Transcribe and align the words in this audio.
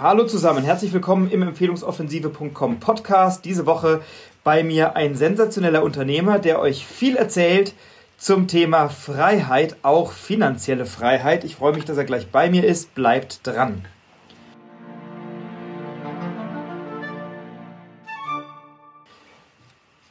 Hallo 0.00 0.22
zusammen, 0.22 0.62
herzlich 0.62 0.92
willkommen 0.92 1.28
im 1.28 1.42
Empfehlungsoffensive.com 1.42 2.78
Podcast. 2.78 3.44
Diese 3.44 3.66
Woche 3.66 4.00
bei 4.44 4.62
mir 4.62 4.94
ein 4.94 5.16
sensationeller 5.16 5.82
Unternehmer, 5.82 6.38
der 6.38 6.60
euch 6.60 6.86
viel 6.86 7.16
erzählt 7.16 7.74
zum 8.16 8.46
Thema 8.46 8.90
Freiheit, 8.90 9.74
auch 9.82 10.12
finanzielle 10.12 10.86
Freiheit. 10.86 11.42
Ich 11.42 11.56
freue 11.56 11.74
mich, 11.74 11.84
dass 11.84 11.96
er 11.96 12.04
gleich 12.04 12.28
bei 12.28 12.48
mir 12.48 12.64
ist. 12.64 12.94
Bleibt 12.94 13.44
dran. 13.44 13.86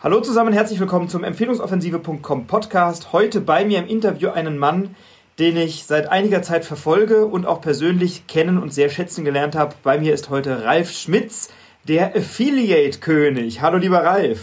Hallo 0.02 0.20
zusammen, 0.20 0.52
herzlich 0.52 0.82
willkommen 0.82 1.08
zum 1.08 1.24
Empfehlungsoffensive.com 1.24 2.46
Podcast. 2.48 3.14
Heute 3.14 3.40
bei 3.40 3.64
mir 3.64 3.80
im 3.80 3.88
Interview 3.88 4.32
einen 4.32 4.58
Mann, 4.58 4.98
den 5.40 5.56
ich 5.56 5.86
seit 5.86 6.10
einiger 6.10 6.42
Zeit 6.42 6.66
verfolge 6.66 7.26
und 7.26 7.46
auch 7.46 7.62
persönlich 7.62 8.26
kennen 8.28 8.58
und 8.58 8.74
sehr 8.74 8.90
schätzen 8.90 9.24
gelernt 9.24 9.56
habe. 9.56 9.76
Bei 9.84 10.00
mir 10.00 10.14
ist 10.14 10.30
heute 10.30 10.66
Ralf 10.66 10.92
Schmitz, 10.92 11.50
der 11.84 12.16
Affiliate-König. 12.16 13.62
Hallo 13.62 13.78
lieber 13.78 14.04
Ralf. 14.04 14.40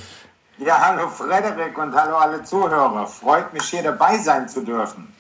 Ja, 0.59 0.81
hallo 0.81 1.09
Frederik 1.09 1.77
und 1.77 1.95
hallo 1.95 2.17
alle 2.17 2.45
Zuhörer. 2.45 3.07
Freut 3.09 3.53
mich 3.53 3.65
hier 3.65 3.83
dabei 3.83 4.19
sein 4.19 4.49
zu 4.49 4.61
dürfen. 4.61 5.13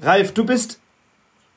Ralf, 0.00 0.32
du 0.32 0.46
bist 0.46 0.78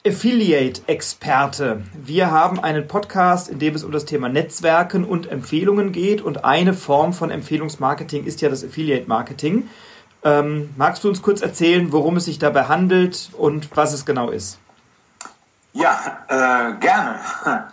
Affiliate-Experte. 0.06 1.84
Wir 1.94 2.32
haben 2.32 2.60
einen 2.60 2.88
Podcast, 2.88 3.50
in 3.50 3.60
dem 3.60 3.76
es 3.76 3.84
um 3.84 3.92
das 3.92 4.06
Thema 4.06 4.30
Netzwerken 4.30 5.04
und 5.04 5.30
Empfehlungen 5.30 5.92
geht. 5.92 6.22
Und 6.22 6.44
eine 6.44 6.74
Form 6.74 7.14
von 7.14 7.30
Empfehlungsmarketing 7.30 8.26
ist 8.26 8.42
ja 8.42 8.50
das 8.50 8.64
Affiliate-Marketing. 8.64 9.70
Ähm, 10.24 10.74
magst 10.78 11.04
du 11.04 11.10
uns 11.10 11.22
kurz 11.22 11.42
erzählen, 11.42 11.92
worum 11.92 12.18
es 12.18 12.26
sich 12.26 12.40
dabei 12.40 12.66
handelt 12.66 13.30
und 13.38 13.76
was 13.76 13.94
es 13.94 14.06
genau 14.06 14.30
ist? 14.30 14.58
Ja, 15.74 16.20
äh, 16.28 16.74
gerne. 16.80 17.20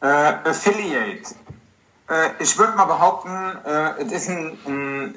Äh, 0.00 0.34
Affiliate 0.44 1.34
äh, 2.08 2.30
ich 2.38 2.58
würde 2.58 2.76
mal 2.76 2.84
behaupten, 2.84 3.30
äh, 3.64 4.02
es 4.02 4.28
ist 4.28 4.30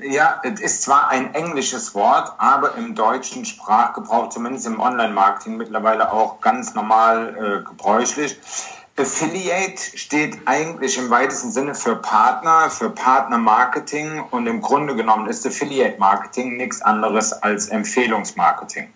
ja, 0.04 0.42
es 0.44 0.62
ist 0.62 0.84
zwar 0.84 1.10
ein 1.10 1.34
englisches 1.34 1.94
Wort, 1.94 2.32
aber 2.38 2.76
im 2.76 2.96
deutschen 2.96 3.44
Sprachgebrauch, 3.44 4.30
zumindest 4.30 4.68
im 4.68 4.80
Online-Marketing 4.80 5.58
mittlerweile 5.58 6.12
auch 6.12 6.40
ganz 6.40 6.76
normal 6.76 7.36
äh, 7.64 7.68
gebräuchlich. 7.68 8.40
Affiliate 9.00 9.80
steht 9.96 10.40
eigentlich 10.46 10.98
im 10.98 11.10
weitesten 11.12 11.52
Sinne 11.52 11.76
für 11.76 11.96
Partner, 11.98 12.70
für 12.70 12.90
Partnermarketing 12.90 14.24
und 14.32 14.48
im 14.48 14.60
Grunde 14.60 14.96
genommen 14.96 15.28
ist 15.28 15.46
Affiliate 15.46 16.00
Marketing 16.00 16.58
nichts 16.58 16.82
anderes 16.82 17.32
als 17.32 17.68
Empfehlungsmarketing. 17.68 18.90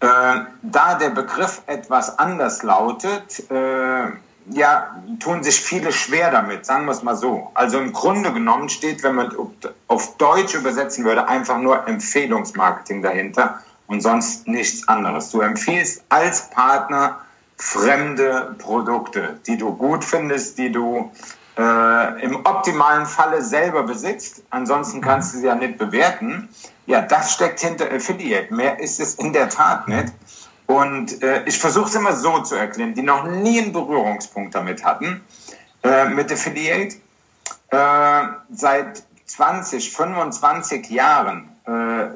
Äh, 0.00 0.06
da 0.62 0.94
der 0.94 1.10
Begriff 1.10 1.60
etwas 1.66 2.18
anders 2.18 2.62
lautet, 2.62 3.50
äh, 3.50 4.08
ja, 4.50 4.96
tun 5.20 5.42
sich 5.42 5.60
viele 5.60 5.92
schwer 5.92 6.30
damit, 6.30 6.64
sagen 6.64 6.86
wir 6.86 6.92
es 6.92 7.02
mal 7.02 7.16
so. 7.16 7.50
Also 7.54 7.78
im 7.78 7.92
Grunde 7.92 8.32
genommen 8.32 8.68
steht, 8.68 9.02
wenn 9.02 9.16
man 9.16 9.34
auf 9.88 10.16
Deutsch 10.16 10.54
übersetzen 10.54 11.04
würde, 11.04 11.28
einfach 11.28 11.58
nur 11.58 11.86
Empfehlungsmarketing 11.86 13.02
dahinter 13.02 13.62
und 13.86 14.00
sonst 14.00 14.48
nichts 14.48 14.86
anderes. 14.88 15.30
Du 15.30 15.40
empfiehlst 15.40 16.04
als 16.08 16.48
Partner 16.50 17.20
fremde 17.56 18.54
Produkte, 18.58 19.40
die 19.46 19.56
du 19.56 19.74
gut 19.74 20.04
findest, 20.04 20.58
die 20.58 20.70
du 20.70 21.10
äh, 21.56 22.22
im 22.22 22.36
optimalen 22.44 23.06
Falle 23.06 23.42
selber 23.42 23.82
besitzt. 23.82 24.42
Ansonsten 24.50 25.00
kannst 25.00 25.34
du 25.34 25.38
sie 25.38 25.46
ja 25.46 25.54
nicht 25.54 25.78
bewerten. 25.78 26.48
Ja, 26.86 27.02
das 27.02 27.32
steckt 27.32 27.60
hinter 27.60 27.90
Affiliate. 27.90 28.52
Mehr 28.52 28.78
ist 28.78 29.00
es 29.00 29.14
in 29.14 29.32
der 29.32 29.48
Tat 29.48 29.88
nicht. 29.88 30.12
Und 30.66 31.22
äh, 31.22 31.44
ich 31.44 31.58
versuche 31.58 31.88
es 31.88 31.94
immer 31.94 32.14
so 32.14 32.40
zu 32.40 32.56
erklären, 32.56 32.94
die 32.94 33.02
noch 33.02 33.24
nie 33.24 33.60
einen 33.60 33.72
Berührungspunkt 33.72 34.54
damit 34.54 34.84
hatten, 34.84 35.24
äh, 35.82 36.08
mit 36.08 36.30
Affiliate. 36.30 36.96
Äh, 37.70 38.22
seit 38.50 39.02
20, 39.26 39.92
25 39.92 40.90
Jahren, 40.90 41.48
äh, 41.66 42.08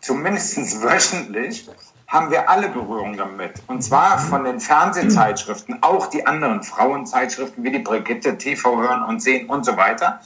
zumindest 0.00 0.56
wöchentlich, 0.82 1.68
haben 2.10 2.30
wir 2.30 2.50
alle 2.50 2.68
Berührung 2.68 3.16
damit. 3.16 3.62
Und 3.66 3.82
zwar 3.82 4.18
von 4.18 4.44
den 4.44 4.60
Fernsehzeitschriften, 4.60 5.82
auch 5.82 6.08
die 6.08 6.26
anderen 6.26 6.62
Frauenzeitschriften 6.62 7.64
wie 7.64 7.70
die 7.70 7.78
Brigitte, 7.78 8.36
TV 8.36 8.76
hören 8.78 9.02
und 9.04 9.20
sehen 9.22 9.48
und 9.48 9.64
so 9.64 9.76
weiter. 9.76 10.20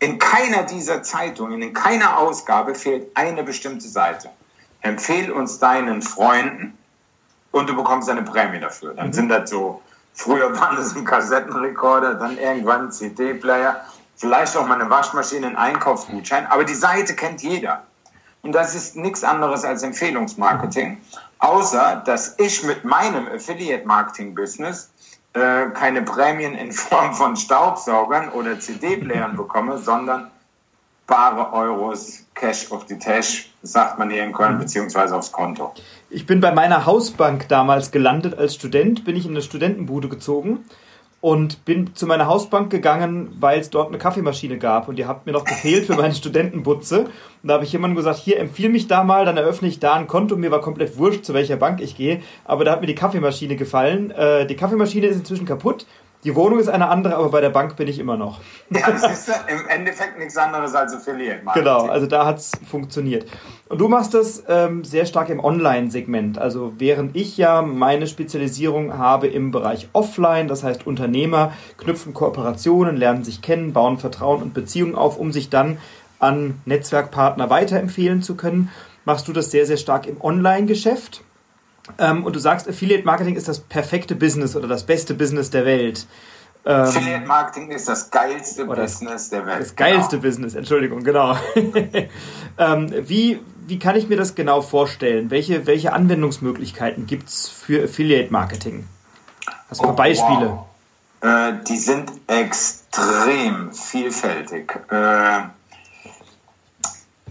In 0.00 0.18
keiner 0.18 0.64
dieser 0.64 1.02
Zeitungen, 1.02 1.62
in 1.62 1.72
keiner 1.72 2.18
Ausgabe 2.18 2.74
fehlt 2.74 3.06
eine 3.14 3.44
bestimmte 3.44 3.86
Seite. 3.88 4.30
Empfehl 4.80 5.30
uns 5.30 5.58
deinen 5.58 6.02
Freunden, 6.02 6.76
und 7.56 7.68
du 7.68 7.74
bekommst 7.74 8.08
eine 8.10 8.22
Prämie 8.22 8.60
dafür. 8.60 8.94
Dann 8.94 9.08
mhm. 9.08 9.12
sind 9.12 9.28
das 9.30 9.50
so, 9.50 9.80
früher 10.14 10.58
waren 10.58 10.76
das 10.76 10.94
ein 10.94 11.04
Kassettenrekorder, 11.04 12.14
dann 12.14 12.38
irgendwann 12.38 12.86
ein 12.86 12.92
CD-Player, 12.92 13.80
vielleicht 14.16 14.56
auch 14.56 14.66
mal 14.66 14.80
eine 14.80 14.90
Waschmaschine, 14.90 15.46
ein 15.46 15.56
Einkaufsgutschein, 15.56 16.46
aber 16.46 16.64
die 16.64 16.74
Seite 16.74 17.14
kennt 17.14 17.42
jeder. 17.42 17.82
Und 18.46 18.52
das 18.52 18.76
ist 18.76 18.94
nichts 18.94 19.24
anderes 19.24 19.64
als 19.64 19.82
Empfehlungsmarketing, 19.82 20.98
außer 21.40 22.04
dass 22.06 22.36
ich 22.38 22.62
mit 22.62 22.84
meinem 22.84 23.26
Affiliate-Marketing-Business 23.26 24.88
äh, 25.32 25.66
keine 25.74 26.02
Prämien 26.02 26.54
in 26.54 26.70
Form 26.70 27.12
von 27.12 27.34
Staubsaugern 27.34 28.28
oder 28.28 28.60
CD-Playern 28.60 29.36
bekomme, 29.36 29.78
sondern 29.78 30.30
bare 31.08 31.52
Euros, 31.54 32.24
Cash 32.36 32.70
auf 32.70 32.86
die 32.86 33.00
Tash, 33.00 33.50
sagt 33.62 33.98
man 33.98 34.10
hier 34.10 34.22
in 34.22 34.32
Köln, 34.32 34.54
mhm. 34.54 34.60
beziehungsweise 34.60 35.16
aufs 35.16 35.32
Konto. 35.32 35.74
Ich 36.08 36.24
bin 36.24 36.40
bei 36.40 36.52
meiner 36.52 36.86
Hausbank 36.86 37.48
damals 37.48 37.90
gelandet 37.90 38.38
als 38.38 38.54
Student, 38.54 39.04
bin 39.04 39.16
ich 39.16 39.24
in 39.24 39.32
eine 39.32 39.42
Studentenbude 39.42 40.08
gezogen 40.08 40.64
und 41.26 41.64
bin 41.64 41.92
zu 41.96 42.06
meiner 42.06 42.28
Hausbank 42.28 42.70
gegangen, 42.70 43.34
weil 43.40 43.58
es 43.58 43.68
dort 43.68 43.88
eine 43.88 43.98
Kaffeemaschine 43.98 44.58
gab 44.58 44.86
und 44.86 44.94
die 44.94 45.06
hat 45.06 45.26
mir 45.26 45.32
noch 45.32 45.44
gefehlt 45.44 45.84
für 45.86 45.96
meine 45.96 46.14
Studentenbutze. 46.14 47.00
Und 47.00 47.10
da 47.42 47.54
habe 47.54 47.64
ich 47.64 47.72
jemandem 47.72 47.96
gesagt, 47.96 48.18
hier 48.18 48.38
empfiehl 48.38 48.68
mich 48.68 48.86
da 48.86 49.02
mal, 49.02 49.24
dann 49.24 49.36
eröffne 49.36 49.66
ich 49.66 49.80
da 49.80 49.94
ein 49.94 50.06
Konto. 50.06 50.36
Mir 50.36 50.52
war 50.52 50.60
komplett 50.60 50.98
wurscht, 50.98 51.24
zu 51.24 51.34
welcher 51.34 51.56
Bank 51.56 51.80
ich 51.80 51.96
gehe, 51.96 52.20
aber 52.44 52.64
da 52.64 52.70
hat 52.70 52.80
mir 52.80 52.86
die 52.86 52.94
Kaffeemaschine 52.94 53.56
gefallen. 53.56 54.12
Äh, 54.12 54.46
die 54.46 54.54
Kaffeemaschine 54.54 55.08
ist 55.08 55.16
inzwischen 55.16 55.46
kaputt. 55.46 55.84
Die 56.26 56.34
Wohnung 56.34 56.58
ist 56.58 56.68
eine 56.68 56.88
andere, 56.88 57.14
aber 57.14 57.30
bei 57.30 57.40
der 57.40 57.50
Bank 57.50 57.76
bin 57.76 57.86
ich 57.86 58.00
immer 58.00 58.16
noch. 58.16 58.40
Ja, 58.70 58.90
das 58.90 59.28
ist 59.28 59.28
im 59.46 59.68
Endeffekt 59.68 60.18
nichts 60.18 60.36
anderes 60.36 60.74
als 60.74 60.92
Affiliate 60.92 61.44
Marketing. 61.44 61.64
Genau, 61.64 61.86
also 61.86 62.08
da 62.08 62.26
hat 62.26 62.38
es 62.38 62.50
funktioniert. 62.68 63.26
Und 63.68 63.80
du 63.80 63.86
machst 63.86 64.12
das 64.12 64.42
ähm, 64.48 64.82
sehr 64.82 65.06
stark 65.06 65.28
im 65.28 65.38
Online-Segment. 65.38 66.36
Also 66.36 66.72
während 66.78 67.14
ich 67.14 67.36
ja 67.36 67.62
meine 67.62 68.08
Spezialisierung 68.08 68.98
habe 68.98 69.28
im 69.28 69.52
Bereich 69.52 69.88
Offline, 69.92 70.48
das 70.48 70.64
heißt 70.64 70.84
Unternehmer 70.84 71.52
knüpfen 71.78 72.12
Kooperationen, 72.12 72.96
lernen 72.96 73.22
sich 73.22 73.40
kennen, 73.40 73.72
bauen 73.72 73.98
Vertrauen 73.98 74.42
und 74.42 74.52
Beziehungen 74.52 74.96
auf, 74.96 75.20
um 75.20 75.30
sich 75.32 75.48
dann 75.48 75.78
an 76.18 76.60
Netzwerkpartner 76.64 77.50
weiterempfehlen 77.50 78.22
zu 78.22 78.34
können, 78.34 78.72
machst 79.04 79.28
du 79.28 79.32
das 79.32 79.52
sehr, 79.52 79.64
sehr 79.64 79.76
stark 79.76 80.08
im 80.08 80.20
Online-Geschäft. 80.20 81.22
Ähm, 81.98 82.24
und 82.24 82.34
du 82.34 82.40
sagst, 82.40 82.68
Affiliate 82.68 83.04
Marketing 83.04 83.36
ist 83.36 83.48
das 83.48 83.60
perfekte 83.60 84.14
Business 84.14 84.56
oder 84.56 84.68
das 84.68 84.84
beste 84.84 85.14
Business 85.14 85.50
der 85.50 85.64
Welt. 85.64 86.06
Ähm, 86.64 86.82
Affiliate 86.82 87.26
Marketing 87.26 87.70
ist 87.70 87.88
das 87.88 88.10
geilste 88.10 88.64
Business 88.66 89.30
der 89.30 89.46
Welt. 89.46 89.60
Das 89.60 89.76
geilste 89.76 90.16
genau. 90.16 90.28
Business, 90.28 90.54
Entschuldigung, 90.54 91.04
genau. 91.04 91.36
ähm, 92.58 92.92
wie, 93.06 93.40
wie 93.66 93.78
kann 93.78 93.94
ich 93.94 94.08
mir 94.08 94.16
das 94.16 94.34
genau 94.34 94.62
vorstellen? 94.62 95.30
Welche, 95.30 95.66
welche 95.66 95.92
Anwendungsmöglichkeiten 95.92 97.06
gibt 97.06 97.28
es 97.28 97.48
für 97.48 97.84
Affiliate 97.84 98.32
Marketing? 98.32 98.88
Hast 99.70 99.80
du 99.80 99.84
oh, 99.84 99.90
ein 99.90 99.96
paar 99.96 100.06
Beispiele? 100.06 100.50
Wow. 100.50 100.66
Äh, 101.20 101.52
die 101.68 101.76
sind 101.76 102.10
extrem 102.26 103.72
vielfältig. 103.72 104.80
Äh, 104.90 105.42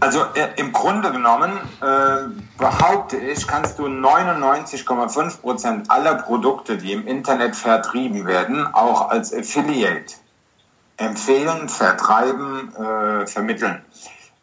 also 0.00 0.24
äh, 0.34 0.48
im 0.56 0.72
Grunde 0.72 1.10
genommen 1.10 1.58
äh, 1.80 2.28
behaupte 2.58 3.16
ich, 3.16 3.46
kannst 3.46 3.78
du 3.78 3.86
99,5 3.86 5.40
Prozent 5.40 5.90
aller 5.90 6.16
Produkte, 6.16 6.76
die 6.76 6.92
im 6.92 7.06
Internet 7.06 7.56
vertrieben 7.56 8.26
werden, 8.26 8.66
auch 8.74 9.08
als 9.08 9.32
Affiliate 9.32 10.14
empfehlen, 10.98 11.68
vertreiben, 11.68 12.74
äh, 12.74 13.26
vermitteln. 13.26 13.82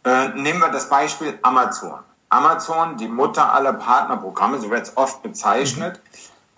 Äh, 0.04 0.30
nehmen 0.30 0.60
wir 0.60 0.70
das 0.70 0.90
Beispiel 0.90 1.38
Amazon. 1.44 2.00
Amazon, 2.30 2.98
die 2.98 3.08
Mutter 3.08 3.54
aller 3.54 3.74
Partnerprogramme, 3.74 4.60
so 4.60 4.72
wird 4.72 4.84
es 4.84 4.98
oft 4.98 5.22
bezeichnet, 5.22 6.02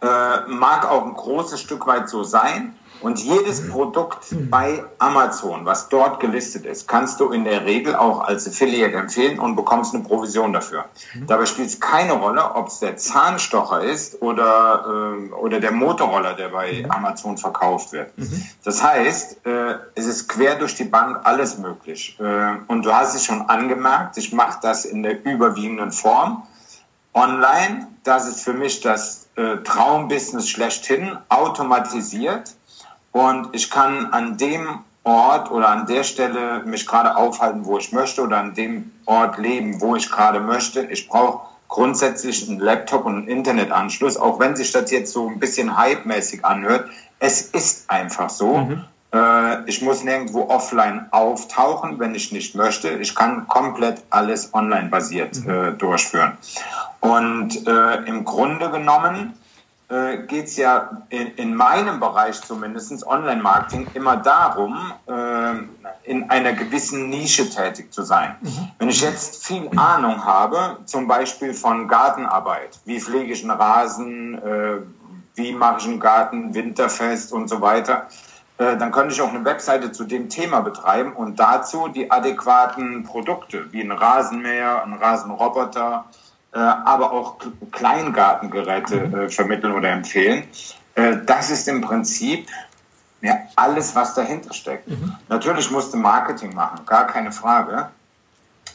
äh, 0.02 0.40
mag 0.48 0.90
auch 0.90 1.06
ein 1.06 1.14
großes 1.14 1.60
Stück 1.60 1.86
weit 1.86 2.08
so 2.08 2.24
sein. 2.24 2.78
Und 3.02 3.20
jedes 3.20 3.62
mhm. 3.62 3.70
Produkt 3.72 4.32
mhm. 4.32 4.50
bei 4.50 4.84
Amazon, 5.00 5.66
was 5.66 5.90
dort 5.90 6.20
gelistet 6.20 6.66
ist, 6.66 6.88
kannst 6.88 7.20
du 7.20 7.30
in 7.30 7.44
der 7.44 7.66
Regel 7.66 7.96
auch 7.96 8.22
als 8.22 8.48
Affiliate 8.48 8.96
empfehlen 8.96 9.40
und 9.40 9.56
bekommst 9.56 9.94
eine 9.94 10.04
Provision 10.04 10.54
dafür. 10.54 10.86
Mhm. 11.14 11.28
Dabei 11.28 11.46
spielt 11.46 11.70
es 11.70 11.80
keine 11.80 12.14
Rolle, 12.14 12.56
ob 12.56 12.68
es 12.68 12.80
der 12.80 12.98
Zahnstocher 12.98 13.82
ist 13.82 14.22
oder, 14.22 14.86
äh, 14.88 15.34
oder 15.34 15.60
der 15.60 15.72
Motorroller, 15.72 16.34
der 16.34 16.50
bei 16.50 16.86
Amazon 16.90 17.38
verkauft 17.38 17.92
wird. 17.92 18.12
Das 18.64 18.84
heißt, 18.84 19.46
äh, 19.46 19.76
es 19.96 20.06
ist 20.06 20.28
quer 20.28 20.56
durch 20.56 20.76
die 20.76 20.86
Bank 20.86 21.20
alles 21.24 21.58
möglich. 21.58 22.18
Äh, 22.20 22.56
und 22.68 22.86
du 22.86 22.94
hast 22.94 23.16
es 23.16 23.26
schon 23.26 23.42
angemerkt, 23.50 24.18
ich 24.18 24.34
mache 24.34 24.60
das 24.62 24.86
in 24.86 25.04
der 25.04 25.24
überwiegenden 25.26 25.92
Form 25.92 26.44
online 27.14 27.88
das 28.06 28.28
ist 28.28 28.44
für 28.44 28.54
mich 28.54 28.82
das 28.82 29.28
äh, 29.36 29.58
Traumbusiness 29.58 30.48
schlechthin, 30.48 31.18
automatisiert. 31.28 32.56
Und 33.16 33.48
ich 33.54 33.72
kann 33.72 34.08
an 34.12 34.36
dem 34.36 34.80
Ort 35.06 35.50
oder 35.50 35.70
an 35.70 35.86
der 35.86 36.04
Stelle 36.04 36.64
mich 36.66 36.86
gerade 36.86 37.16
aufhalten, 37.16 37.64
wo 37.64 37.78
ich 37.78 37.94
möchte 37.94 38.22
oder 38.22 38.40
an 38.40 38.56
dem 38.56 38.92
Ort 39.06 39.38
leben, 39.38 39.80
wo 39.80 39.96
ich 39.96 40.12
gerade 40.12 40.42
möchte. 40.42 40.82
Ich 40.82 41.08
brauche 41.08 41.48
grundsätzlich 41.70 42.50
einen 42.50 42.60
Laptop 42.60 43.06
und 43.06 43.16
einen 43.16 43.28
Internetanschluss, 43.30 44.18
auch 44.18 44.38
wenn 44.42 44.58
sich 44.58 44.74
das 44.74 44.92
jetzt 44.92 45.14
so 45.14 45.30
ein 45.30 45.40
bisschen 45.40 45.78
hype-mäßig 45.78 46.44
anhört. 46.44 46.90
Es 47.18 47.40
ist 47.40 47.90
einfach 47.90 48.30
so. 48.30 48.58
Mhm. 48.58 48.84
Äh, 49.14 49.64
ich 49.70 49.82
muss 49.82 50.04
nirgendwo 50.04 50.50
offline 50.50 51.06
auftauchen, 51.12 51.98
wenn 52.00 52.16
ich 52.16 52.34
nicht 52.34 52.54
möchte. 52.54 52.90
Ich 52.90 53.16
kann 53.16 53.48
komplett 53.48 54.04
alles 54.10 54.54
online 54.54 54.90
basiert 54.90 55.38
mhm. 55.38 55.50
äh, 55.50 55.72
durchführen. 55.72 56.34
Und 57.00 57.66
äh, 57.66 57.96
im 58.08 58.26
Grunde 58.26 58.70
genommen 58.72 59.36
äh, 59.88 60.18
geht 60.28 60.46
es 60.46 60.58
ja 60.58 61.04
in, 61.10 61.28
in, 61.36 61.56
meinem 61.56 62.00
Bereich 62.00 62.42
zumindest, 62.42 63.06
Online-Marketing, 63.06 63.88
immer 63.94 64.18
darum, 64.18 64.94
äh, 65.08 66.10
in 66.10 66.30
einer 66.30 66.54
gewissen 66.54 67.10
Nische 67.10 67.50
tätig 67.50 67.94
zu 67.94 68.04
sein. 68.04 68.36
Mhm. 68.42 68.72
Wenn 68.80 68.90
ich 68.90 69.02
jetzt 69.02 69.46
viel 69.46 69.70
Ahnung 69.76 70.24
habe, 70.26 70.78
zum 70.86 71.08
Beispiel 71.08 71.54
von 71.54 71.88
Gartenarbeit, 71.88 72.80
wie 72.86 73.00
pflege 73.00 73.34
ich 73.34 73.44
einen 73.44 73.52
Rasen, 73.52 74.36
äh, 74.36 74.78
wie 75.36 75.52
mache 75.52 75.80
ich 75.80 75.86
einen 75.86 76.00
Garten 76.00 76.54
winterfest 76.56 77.32
und 77.32 77.48
so 77.48 77.62
weiter, 77.62 78.08
äh, 78.58 78.78
dann 78.78 78.92
könnte 78.92 79.14
ich 79.14 79.22
auch 79.22 79.30
eine 79.30 79.44
Webseite 79.44 79.92
zu 79.92 80.06
dem 80.06 80.30
Thema 80.30 80.62
betreiben 80.62 81.14
und 81.14 81.40
dazu 81.40 81.90
die 81.90 82.10
adäquaten 82.10 83.04
Produkte 83.04 83.72
wie 83.72 83.82
ein 83.82 83.92
Rasenmäher, 83.92 84.84
ein 84.84 84.94
Rasenroboter, 84.94 86.06
aber 86.60 87.12
auch 87.12 87.38
Kleingartengeräte 87.72 88.96
äh, 88.96 89.30
vermitteln 89.30 89.74
oder 89.74 89.90
empfehlen. 89.90 90.44
Das 91.26 91.52
ist 91.52 91.68
im 91.68 91.82
Prinzip 91.82 92.48
ja, 93.22 93.40
alles, 93.58 93.96
was 93.96 94.14
dahinter 94.14 94.54
steckt. 94.54 94.88
Mhm. 94.88 95.14
Natürlich 95.28 95.70
musst 95.70 95.94
du 95.94 95.98
Marketing 95.98 96.54
machen, 96.54 96.86
gar 96.86 97.08
keine 97.08 97.34
Frage. 97.34 97.90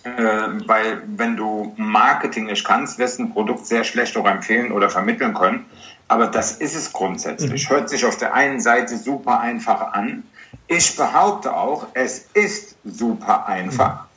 weil 0.04 1.02
wenn 1.06 1.36
du 1.36 1.74
Marketing 1.76 2.46
nicht 2.46 2.64
kannst, 2.64 2.98
wirst 2.98 3.18
du 3.18 3.24
ein 3.24 3.32
Produkt 3.32 3.64
sehr 3.64 3.84
schlecht 3.84 4.16
auch 4.16 4.26
empfehlen 4.26 4.72
oder 4.72 4.90
vermitteln 4.90 5.32
können. 5.32 5.64
Aber 6.08 6.26
das 6.26 6.52
ist 6.52 6.74
es 6.74 6.92
grundsätzlich. 6.92 7.68
Mhm. 7.68 7.74
Hört 7.74 7.88
sich 7.88 8.04
auf 8.04 8.16
der 8.16 8.34
einen 8.34 8.60
Seite 8.60 8.98
super 8.98 9.40
einfach 9.40 9.92
an. 9.92 10.24
Ich 10.66 10.96
behaupte 10.96 11.54
auch, 11.54 11.86
es 11.94 12.26
ist 12.34 12.76
super 12.84 13.46
einfach. 13.46 14.04
Mhm. 14.04 14.09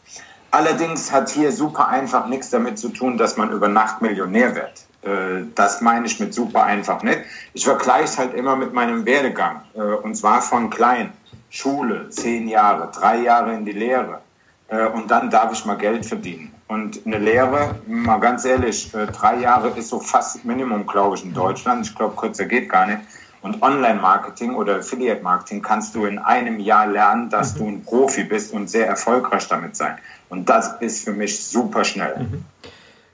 Allerdings 0.54 1.12
hat 1.12 1.32
hier 1.32 1.52
super 1.52 1.88
einfach 1.88 2.28
nichts 2.28 2.52
damit 2.52 2.78
zu 2.78 2.90
tun, 2.90 3.18
dass 3.18 3.38
man 3.38 3.50
über 3.50 3.68
Nacht 3.68 4.04
Millionär 4.04 4.54
wird. 4.54 4.86
Äh, 5.02 5.48
das 5.56 5.82
meine 5.82 6.06
ich 6.06 6.20
mit 6.20 6.32
super 6.32 6.62
einfach 6.64 7.02
nicht. 7.02 7.22
Ich 7.54 7.66
vergleiche 7.66 8.04
es 8.04 8.20
halt 8.20 8.36
immer 8.36 8.56
mit 8.56 8.72
meinem 8.72 9.04
Werdegang. 9.04 9.64
Äh, 9.74 9.80
und 9.80 10.14
zwar 10.14 10.44
von 10.44 10.70
klein. 10.70 11.12
Schule, 11.50 12.08
zehn 12.12 12.48
Jahre, 12.48 12.92
drei 12.92 13.24
Jahre 13.24 13.56
in 13.56 13.66
die 13.66 13.72
Lehre. 13.72 14.22
Äh, 14.68 14.86
und 14.90 15.10
dann 15.10 15.32
darf 15.32 15.52
ich 15.54 15.66
mal 15.66 15.76
Geld 15.76 16.06
verdienen. 16.06 16.54
Und 16.68 17.04
eine 17.04 17.18
Lehre, 17.18 17.74
mal 17.88 18.20
ganz 18.20 18.46
ehrlich, 18.46 18.92
drei 18.92 19.38
Jahre 19.40 19.70
ist 19.70 19.90
so 19.90 20.00
fast 20.00 20.46
Minimum, 20.46 20.86
glaube 20.86 21.16
ich, 21.16 21.26
in 21.26 21.34
Deutschland. 21.34 21.88
Ich 21.88 21.96
glaube, 21.96 22.16
kürzer 22.16 22.46
geht 22.46 22.70
gar 22.70 22.86
nicht. 22.86 23.00
Und 23.44 23.62
Online-Marketing 23.62 24.56
oder 24.56 24.78
Affiliate-Marketing 24.78 25.62
kannst 25.62 25.94
du 25.96 26.06
in 26.06 26.18
einem 26.18 26.60
Jahr 26.60 26.88
lernen, 26.88 27.30
dass 27.30 27.56
mhm. 27.56 27.60
du 27.60 27.68
ein 27.68 27.84
Profi 27.84 28.24
bist 28.24 28.54
und 28.54 28.70
sehr 28.70 28.88
erfolgreich 28.88 29.48
damit 29.50 29.76
sein. 29.76 29.98
Und 30.30 30.50
das 30.50 30.78
ist 30.80 31.04
für 31.04 31.12
mich 31.12 31.44
super 31.44 31.84
schnell. 31.84 32.18
Mhm. 32.20 32.46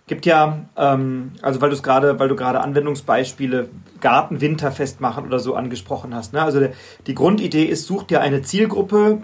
Gibt 0.05 0.25
ja, 0.25 0.59
ähm, 0.77 1.33
also 1.41 1.61
weil 1.61 1.69
du 1.69 1.75
es 1.75 1.83
gerade, 1.83 2.19
weil 2.19 2.29
du 2.29 2.35
gerade 2.35 2.61
Anwendungsbeispiele 2.61 3.69
Garten 4.01 4.39
Winterfest 4.39 5.01
machen 5.01 5.25
oder 5.25 5.39
so 5.39 5.55
angesprochen 5.55 6.15
hast. 6.15 6.33
Ne? 6.33 6.41
Also 6.41 6.67
die 7.07 7.15
Grundidee 7.15 7.65
ist, 7.65 7.85
such 7.85 8.03
dir 8.03 8.21
eine 8.21 8.41
Zielgruppe, 8.41 9.21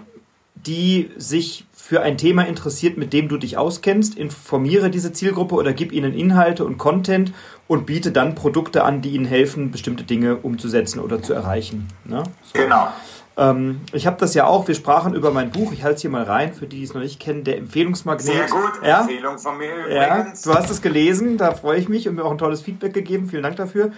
die 0.54 1.10
sich 1.16 1.66
für 1.86 2.02
ein 2.02 2.18
Thema 2.18 2.42
interessiert, 2.42 2.96
mit 2.96 3.12
dem 3.12 3.28
du 3.28 3.36
dich 3.36 3.56
auskennst, 3.56 4.18
informiere 4.18 4.90
diese 4.90 5.12
Zielgruppe 5.12 5.54
oder 5.54 5.72
gib 5.72 5.92
ihnen 5.92 6.14
Inhalte 6.14 6.64
und 6.64 6.78
Content 6.78 7.32
und 7.68 7.86
biete 7.86 8.10
dann 8.10 8.34
Produkte 8.34 8.82
an, 8.82 9.02
die 9.02 9.10
ihnen 9.10 9.24
helfen, 9.24 9.70
bestimmte 9.70 10.02
Dinge 10.02 10.34
umzusetzen 10.34 10.98
oder 10.98 11.22
zu 11.22 11.32
erreichen. 11.32 11.86
Ne? 12.04 12.24
So. 12.42 12.58
Genau. 12.60 12.88
Ähm, 13.36 13.82
ich 13.92 14.04
habe 14.08 14.16
das 14.18 14.34
ja 14.34 14.48
auch, 14.48 14.66
wir 14.66 14.74
sprachen 14.74 15.14
über 15.14 15.30
mein 15.30 15.52
Buch, 15.52 15.70
ich 15.70 15.84
halte 15.84 15.94
es 15.94 16.00
hier 16.00 16.10
mal 16.10 16.24
rein, 16.24 16.54
für 16.54 16.66
die, 16.66 16.78
die 16.78 16.82
es 16.82 16.92
noch 16.92 17.02
nicht 17.02 17.20
kennen, 17.20 17.44
der 17.44 17.56
Empfehlungsmagnet. 17.56 18.34
Sehr 18.34 18.48
gut, 18.48 18.72
ja? 18.84 19.02
Empfehlung 19.02 19.38
von 19.38 19.56
mir 19.56 19.72
übrigens. 19.72 20.44
Ja, 20.44 20.52
du 20.52 20.58
hast 20.58 20.68
es 20.70 20.82
gelesen, 20.82 21.36
da 21.36 21.54
freue 21.54 21.78
ich 21.78 21.88
mich 21.88 22.08
und 22.08 22.16
mir 22.16 22.24
auch 22.24 22.32
ein 22.32 22.38
tolles 22.38 22.62
Feedback 22.62 22.94
gegeben, 22.94 23.28
vielen 23.28 23.44
Dank 23.44 23.54
dafür. 23.54 23.92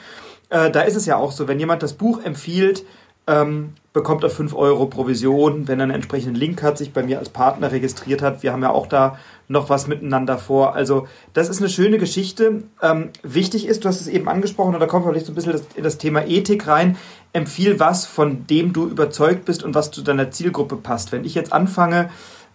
Äh, 0.50 0.70
da 0.70 0.82
ist 0.82 0.94
es 0.94 1.06
ja 1.06 1.17
auch 1.17 1.32
so, 1.32 1.49
wenn 1.49 1.58
jemand 1.58 1.82
das 1.82 1.94
Buch 1.94 2.23
empfiehlt, 2.23 2.85
ähm, 3.26 3.73
bekommt 3.99 4.23
er 4.23 4.31
5 4.31 4.55
Euro 4.55 4.87
Provision, 4.87 5.67
wenn 5.67 5.81
er 5.81 5.83
einen 5.83 5.95
entsprechenden 5.97 6.37
Link 6.37 6.62
hat, 6.62 6.79
sich 6.79 6.93
bei 6.93 7.03
mir 7.03 7.19
als 7.19 7.31
Partner 7.31 7.73
registriert 7.73 8.23
hat. 8.23 8.45
Wir 8.45 8.53
haben 8.53 8.62
ja 8.62 8.71
auch 8.71 8.87
da 8.87 9.19
noch 9.49 9.71
was 9.71 9.89
miteinander 9.89 10.39
vor. 10.39 10.77
Also 10.77 11.09
das 11.33 11.49
ist 11.49 11.59
eine 11.59 11.69
schöne 11.69 11.99
Geschichte. 11.99 12.62
Ähm, 12.81 13.11
wichtig 13.25 13.67
ist, 13.67 13.83
du 13.83 13.89
hast 13.89 14.00
es 14.00 14.06
eben 14.06 14.29
angesprochen, 14.29 14.73
und 14.75 14.79
da 14.79 14.87
kommt 14.87 15.05
vielleicht 15.05 15.27
so 15.27 15.33
ein 15.33 15.35
bisschen 15.35 15.61
in 15.75 15.83
das 15.83 15.99
Thema 15.99 16.25
Ethik 16.25 16.69
rein. 16.69 16.97
Empfiehl 17.33 17.81
was, 17.81 18.06
von 18.06 18.47
dem 18.47 18.73
du 18.73 18.87
überzeugt 18.87 19.47
bist 19.47 19.65
und 19.65 19.75
was 19.75 19.91
zu 19.91 20.03
deiner 20.03 20.31
Zielgruppe 20.31 20.77
passt. 20.77 21.11
Wenn 21.11 21.25
ich 21.25 21.35
jetzt 21.35 21.53
anfange, 21.53 22.09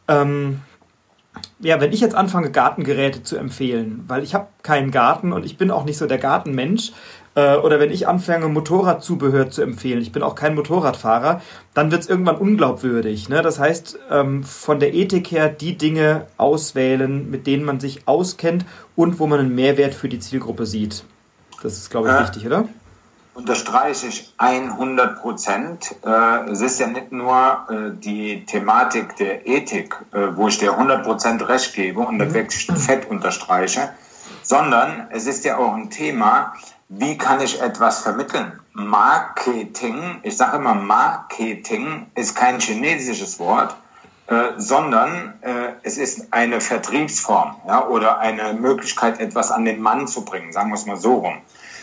ähm, 0.07 0.61
ja, 1.59 1.81
wenn 1.81 1.91
ich 1.91 1.99
jetzt 1.99 2.15
anfange, 2.15 2.51
Gartengeräte 2.51 3.23
zu 3.23 3.35
empfehlen, 3.35 4.05
weil 4.07 4.23
ich 4.23 4.33
habe 4.33 4.47
keinen 4.61 4.91
Garten 4.91 5.33
und 5.33 5.45
ich 5.45 5.57
bin 5.57 5.71
auch 5.71 5.83
nicht 5.83 5.97
so 5.97 6.07
der 6.07 6.19
Gartenmensch, 6.19 6.93
äh, 7.35 7.55
oder 7.55 7.79
wenn 7.79 7.91
ich 7.91 8.07
anfange, 8.07 8.47
Motorradzubehör 8.47 9.49
zu 9.49 9.61
empfehlen, 9.61 10.01
ich 10.01 10.11
bin 10.11 10.23
auch 10.23 10.35
kein 10.35 10.55
Motorradfahrer, 10.55 11.41
dann 11.73 11.91
wird 11.91 12.03
es 12.03 12.09
irgendwann 12.09 12.37
unglaubwürdig. 12.37 13.29
Ne? 13.29 13.41
Das 13.41 13.59
heißt, 13.59 13.99
ähm, 14.11 14.43
von 14.43 14.79
der 14.79 14.93
Ethik 14.93 15.31
her 15.31 15.49
die 15.49 15.77
Dinge 15.77 16.27
auswählen, 16.37 17.29
mit 17.29 17.47
denen 17.47 17.65
man 17.65 17.79
sich 17.79 18.07
auskennt 18.07 18.65
und 18.95 19.19
wo 19.19 19.27
man 19.27 19.39
einen 19.39 19.55
Mehrwert 19.55 19.93
für 19.93 20.09
die 20.09 20.19
Zielgruppe 20.19 20.65
sieht. 20.65 21.03
Das 21.63 21.73
ist, 21.73 21.89
glaube 21.89 22.09
ich, 22.09 22.13
äh, 22.13 22.21
wichtig, 22.21 22.45
oder? 22.45 22.67
Unterstreiche 23.33 24.07
ich 24.07 24.31
100 24.37 25.19
Prozent. 25.19 25.95
Äh, 26.05 26.51
es 26.51 26.61
ist 26.61 26.79
ja 26.79 26.85
nicht 26.85 27.11
nur 27.11 27.65
äh, 27.67 27.99
die 27.99 28.45
Thematik 28.45 29.15
der 29.15 29.47
Ethik, 29.47 29.95
äh, 30.11 30.27
wo 30.35 30.49
ich 30.49 30.59
dir 30.59 30.73
100 30.73 31.03
Prozent 31.03 31.47
recht 31.47 31.73
gebe 31.73 32.01
und 32.01 32.19
das 32.19 32.29
mhm. 32.29 32.33
wirklich 32.35 32.67
fett 32.67 33.09
unterstreiche, 33.09 33.89
sondern 34.43 35.07
es 35.09 35.25
ist 35.25 35.45
ja 35.45 35.57
auch 35.57 35.73
ein 35.73 35.89
Thema, 35.89 36.53
wie 36.99 37.17
kann 37.17 37.41
ich 37.41 37.61
etwas 37.61 37.99
vermitteln? 37.99 38.59
Marketing, 38.73 40.19
ich 40.23 40.37
sage 40.37 40.57
immer 40.57 40.73
Marketing 40.75 42.07
ist 42.15 42.35
kein 42.35 42.59
chinesisches 42.59 43.39
Wort, 43.39 43.75
äh, 44.27 44.51
sondern 44.57 45.33
äh, 45.41 45.73
es 45.83 45.97
ist 45.97 46.31
eine 46.31 46.61
Vertriebsform 46.61 47.55
ja, 47.67 47.87
oder 47.87 48.19
eine 48.19 48.53
Möglichkeit, 48.53 49.19
etwas 49.19 49.51
an 49.51 49.65
den 49.65 49.81
Mann 49.81 50.07
zu 50.07 50.23
bringen, 50.23 50.53
sagen 50.53 50.69
wir 50.69 50.75
es 50.75 50.85
mal 50.85 50.97
so 50.97 51.15
rum. 51.15 51.41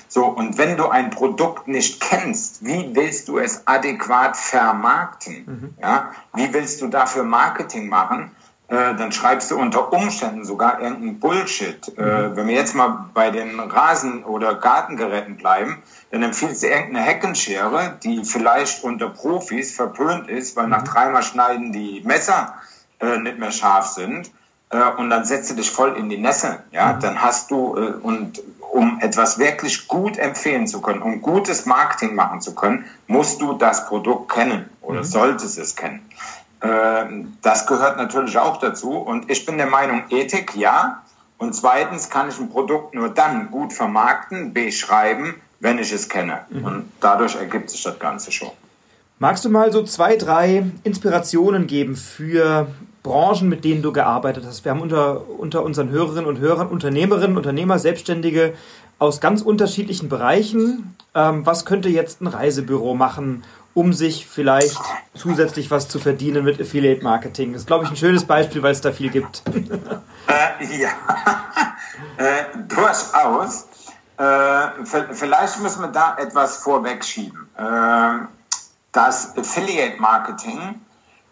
So, 0.08 0.24
und 0.24 0.58
wenn 0.58 0.76
du 0.76 0.88
ein 0.88 1.10
Produkt 1.10 1.68
nicht 1.68 2.00
kennst, 2.00 2.64
wie 2.64 2.90
willst 2.94 3.28
du 3.28 3.38
es 3.38 3.66
adäquat 3.66 4.36
vermarkten? 4.36 5.44
Mhm. 5.46 5.74
Ja? 5.80 6.10
Wie 6.34 6.52
willst 6.52 6.82
du 6.82 6.88
dafür 6.88 7.22
Marketing 7.22 7.88
machen? 7.88 8.34
Äh, 8.70 8.94
dann 8.94 9.10
schreibst 9.10 9.50
du 9.50 9.58
unter 9.58 9.92
Umständen 9.92 10.44
sogar 10.44 10.80
irgendeinen 10.80 11.18
Bullshit. 11.18 11.92
Äh, 11.98 12.02
mhm. 12.02 12.36
wenn 12.36 12.46
wir 12.46 12.54
jetzt 12.54 12.76
mal 12.76 13.06
bei 13.12 13.32
den 13.32 13.58
Rasen- 13.58 14.22
oder 14.22 14.54
Gartengeräten 14.54 15.36
bleiben, 15.36 15.82
dann 16.12 16.22
empfiehlst 16.22 16.62
du 16.62 16.68
irgendeine 16.68 17.04
Heckenschere, 17.04 17.98
die 18.04 18.24
vielleicht 18.24 18.84
unter 18.84 19.10
Profis 19.10 19.74
verpönt 19.74 20.28
ist, 20.28 20.56
weil 20.56 20.68
nach 20.68 20.82
mhm. 20.82 20.86
dreimal 20.86 21.22
Schneiden 21.24 21.72
die 21.72 22.02
Messer 22.04 22.54
äh, 23.00 23.18
nicht 23.18 23.38
mehr 23.40 23.50
scharf 23.50 23.86
sind. 23.86 24.30
Äh, 24.70 24.84
und 24.98 25.10
dann 25.10 25.24
setzt 25.24 25.50
du 25.50 25.56
dich 25.56 25.68
voll 25.68 25.96
in 25.96 26.08
die 26.08 26.18
Nässe. 26.18 26.62
Ja, 26.70 26.92
mhm. 26.92 27.00
dann 27.00 27.22
hast 27.22 27.50
du, 27.50 27.76
äh, 27.76 27.92
und 28.00 28.40
um 28.70 29.00
etwas 29.00 29.40
wirklich 29.40 29.88
gut 29.88 30.16
empfehlen 30.16 30.68
zu 30.68 30.80
können, 30.80 31.02
um 31.02 31.20
gutes 31.22 31.66
Marketing 31.66 32.14
machen 32.14 32.40
zu 32.40 32.54
können, 32.54 32.84
musst 33.08 33.42
du 33.42 33.54
das 33.54 33.88
Produkt 33.88 34.30
kennen 34.30 34.70
oder 34.80 35.02
solltest 35.02 35.58
es 35.58 35.74
kennen. 35.74 36.08
Ähm, 36.62 37.36
das 37.42 37.66
gehört 37.66 37.96
natürlich 37.96 38.36
auch 38.38 38.58
dazu. 38.58 38.92
Und 38.92 39.30
ich 39.30 39.46
bin 39.46 39.56
der 39.56 39.66
Meinung, 39.66 40.04
Ethik 40.10 40.56
ja. 40.56 41.02
Und 41.38 41.54
zweitens 41.54 42.10
kann 42.10 42.28
ich 42.28 42.38
ein 42.38 42.50
Produkt 42.50 42.94
nur 42.94 43.08
dann 43.08 43.50
gut 43.50 43.72
vermarkten, 43.72 44.52
beschreiben, 44.52 45.36
wenn 45.60 45.78
ich 45.78 45.92
es 45.92 46.08
kenne. 46.08 46.40
Mhm. 46.50 46.64
Und 46.64 46.92
dadurch 47.00 47.34
ergibt 47.36 47.70
sich 47.70 47.82
das 47.82 47.98
Ganze 47.98 48.30
schon. 48.30 48.50
Magst 49.18 49.44
du 49.44 49.50
mal 49.50 49.70
so 49.72 49.82
zwei, 49.82 50.16
drei 50.16 50.64
Inspirationen 50.82 51.66
geben 51.66 51.96
für 51.96 52.68
Branchen, 53.02 53.48
mit 53.48 53.64
denen 53.64 53.82
du 53.82 53.92
gearbeitet 53.92 54.44
hast? 54.46 54.64
Wir 54.64 54.72
haben 54.72 54.80
unter, 54.80 55.28
unter 55.28 55.62
unseren 55.62 55.90
Hörerinnen 55.90 56.26
und 56.26 56.38
Hörern 56.38 56.68
Unternehmerinnen, 56.68 57.36
Unternehmer, 57.36 57.78
Selbstständige 57.78 58.54
aus 58.98 59.20
ganz 59.20 59.42
unterschiedlichen 59.42 60.08
Bereichen. 60.08 60.94
Ähm, 61.14 61.44
was 61.44 61.64
könnte 61.64 61.88
jetzt 61.88 62.20
ein 62.20 62.28
Reisebüro 62.28 62.94
machen 62.94 63.44
um 63.74 63.92
sich 63.92 64.26
vielleicht 64.26 64.80
zusätzlich 65.14 65.70
was 65.70 65.88
zu 65.88 65.98
verdienen 65.98 66.44
mit 66.44 66.60
Affiliate 66.60 67.02
Marketing. 67.02 67.52
Das 67.52 67.62
ist, 67.62 67.66
glaube 67.66 67.84
ich, 67.84 67.90
ein 67.90 67.96
schönes 67.96 68.24
Beispiel, 68.24 68.62
weil 68.62 68.72
es 68.72 68.80
da 68.80 68.92
viel 68.92 69.10
gibt. 69.10 69.42
Äh, 70.28 70.78
ja, 70.78 70.90
äh, 72.16 72.44
durchaus. 72.68 73.66
Äh, 74.16 74.84
vielleicht 75.12 75.60
müssen 75.60 75.82
wir 75.82 75.88
da 75.88 76.16
etwas 76.18 76.58
vorwegschieben. 76.58 77.48
Äh, 77.56 78.26
das 78.92 79.36
Affiliate 79.36 80.00
Marketing 80.00 80.80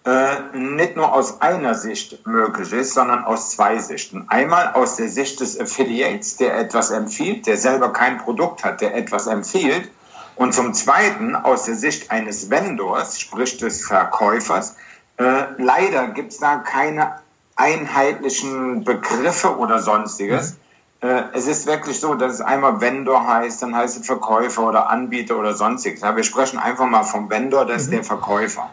äh, 0.05 0.57
nicht 0.57 0.97
nur 0.97 1.13
aus 1.13 1.41
einer 1.43 1.75
Sicht 1.75 2.27
möglich 2.27 2.73
ist, 2.73 2.95
sondern 2.95 3.25
aus 3.25 3.51
zwei 3.51 3.79
Sichten. 3.79 4.25
Einmal 4.29 4.73
aus 4.73 4.97
der 4.97 5.09
Sicht 5.09 5.41
des 5.41 5.61
Affiliates, 5.61 6.37
der 6.37 6.57
etwas 6.59 6.91
empfiehlt, 6.91 7.47
der 7.47 7.59
selber 7.59 7.93
kein 7.93 8.19
Produkt 8.19 8.65
hat, 8.65 8.81
der 8.81 8.95
etwas 8.95 9.27
empfiehlt. 9.27 9.91
Und 10.39 10.55
zum 10.55 10.73
Zweiten 10.73 11.35
aus 11.35 11.65
der 11.65 11.75
Sicht 11.75 12.13
eines 12.13 12.49
Vendors, 12.49 13.21
sprich 13.21 13.57
des 13.57 13.85
Verkäufers. 13.85 14.77
Äh, 15.17 15.43
leider 15.59 16.09
gibt 16.09 16.31
es 16.31 16.39
da 16.39 16.59
keine 16.59 17.17
einheitlichen 17.57 18.85
Begriffe 18.85 19.59
oder 19.59 19.81
sonstiges. 19.81 20.57
Mhm. 21.03 21.09
Äh, 21.09 21.23
es 21.33 21.49
ist 21.49 21.67
wirklich 21.67 21.99
so, 21.99 22.15
dass 22.15 22.35
es 22.35 22.41
einmal 22.41 22.81
Vendor 22.81 23.27
heißt, 23.27 23.63
dann 23.63 23.75
heißt 23.75 23.99
es 23.99 24.07
Verkäufer 24.07 24.63
oder 24.63 24.89
Anbieter 24.89 25.37
oder 25.37 25.55
sonstiges. 25.55 26.05
Aber 26.05 26.19
wir 26.19 26.25
sprechen 26.25 26.61
einfach 26.61 26.87
mal 26.87 27.03
vom 27.03 27.29
Vendor, 27.29 27.67
das 27.67 27.83
ist 27.83 27.89
mhm. 27.89 27.97
der 27.97 28.05
Verkäufer. 28.05 28.71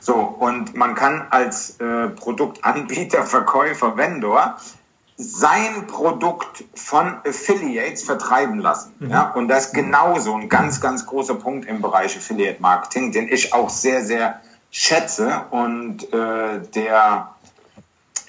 So, 0.00 0.14
und 0.14 0.74
man 0.74 0.96
kann 0.96 1.28
als 1.30 1.78
äh, 1.78 2.08
Produktanbieter, 2.08 3.22
Verkäufer, 3.26 3.96
Vendor 3.96 4.56
sein 5.16 5.86
Produkt 5.86 6.64
von 6.74 7.20
Affiliates 7.26 8.02
vertreiben 8.02 8.58
lassen. 8.58 8.94
Mhm. 8.98 9.10
Ja, 9.10 9.32
und 9.32 9.48
das 9.48 9.66
ist 9.66 9.74
genauso 9.74 10.34
ein 10.34 10.48
ganz, 10.48 10.80
ganz 10.80 11.06
großer 11.06 11.34
Punkt 11.34 11.66
im 11.66 11.80
Bereich 11.80 12.16
Affiliate 12.16 12.60
Marketing, 12.60 13.12
den 13.12 13.28
ich 13.28 13.54
auch 13.54 13.70
sehr, 13.70 14.04
sehr 14.04 14.40
schätze 14.70 15.44
und 15.50 16.12
äh, 16.12 16.60
der 16.74 17.30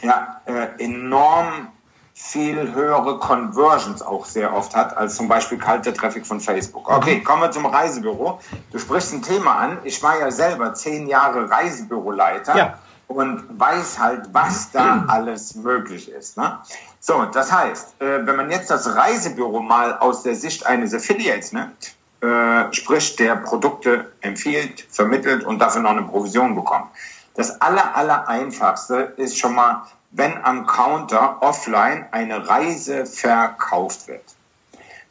ja, 0.01 0.41
äh, 0.45 0.83
enorm 0.83 1.67
viel 2.13 2.73
höhere 2.73 3.19
Conversions 3.19 4.01
auch 4.01 4.25
sehr 4.25 4.55
oft 4.55 4.75
hat, 4.75 4.97
als 4.97 5.15
zum 5.15 5.27
Beispiel 5.27 5.59
kalter 5.59 5.93
Traffic 5.93 6.25
von 6.25 6.39
Facebook. 6.39 6.89
Okay, 6.89 7.21
kommen 7.21 7.43
wir 7.43 7.51
zum 7.51 7.65
Reisebüro. 7.65 8.39
Du 8.71 8.79
sprichst 8.79 9.13
ein 9.13 9.21
Thema 9.21 9.55
an. 9.57 9.77
Ich 9.83 10.01
war 10.01 10.19
ja 10.19 10.31
selber 10.31 10.73
zehn 10.73 11.07
Jahre 11.07 11.49
Reisebüroleiter 11.49 12.57
ja. 12.57 12.79
Und 13.07 13.59
weiß 13.59 13.99
halt, 13.99 14.29
was 14.33 14.71
da 14.71 15.05
alles 15.07 15.55
möglich 15.55 16.09
ist. 16.09 16.37
Ne? 16.37 16.59
So, 16.99 17.25
das 17.25 17.51
heißt, 17.51 18.01
äh, 18.01 18.25
wenn 18.25 18.35
man 18.35 18.51
jetzt 18.51 18.69
das 18.69 18.95
Reisebüro 18.95 19.61
mal 19.61 19.97
aus 19.97 20.23
der 20.23 20.35
Sicht 20.35 20.65
eines 20.65 20.93
Affiliates 20.93 21.53
nimmt, 21.53 21.95
äh, 22.21 22.73
sprich 22.73 23.15
der 23.15 23.35
Produkte 23.37 24.11
empfiehlt, 24.21 24.85
vermittelt 24.89 25.43
und 25.43 25.59
dafür 25.59 25.81
noch 25.81 25.91
eine 25.91 26.03
Provision 26.03 26.55
bekommt. 26.55 26.87
Das 27.35 27.61
aller, 27.61 27.95
aller 27.95 28.27
einfachste 28.27 29.13
ist 29.17 29.37
schon 29.37 29.55
mal 29.55 29.83
wenn 30.11 30.43
am 30.43 30.65
Counter 30.65 31.41
offline 31.41 32.05
eine 32.11 32.47
Reise 32.47 33.05
verkauft 33.05 34.07
wird. 34.07 34.23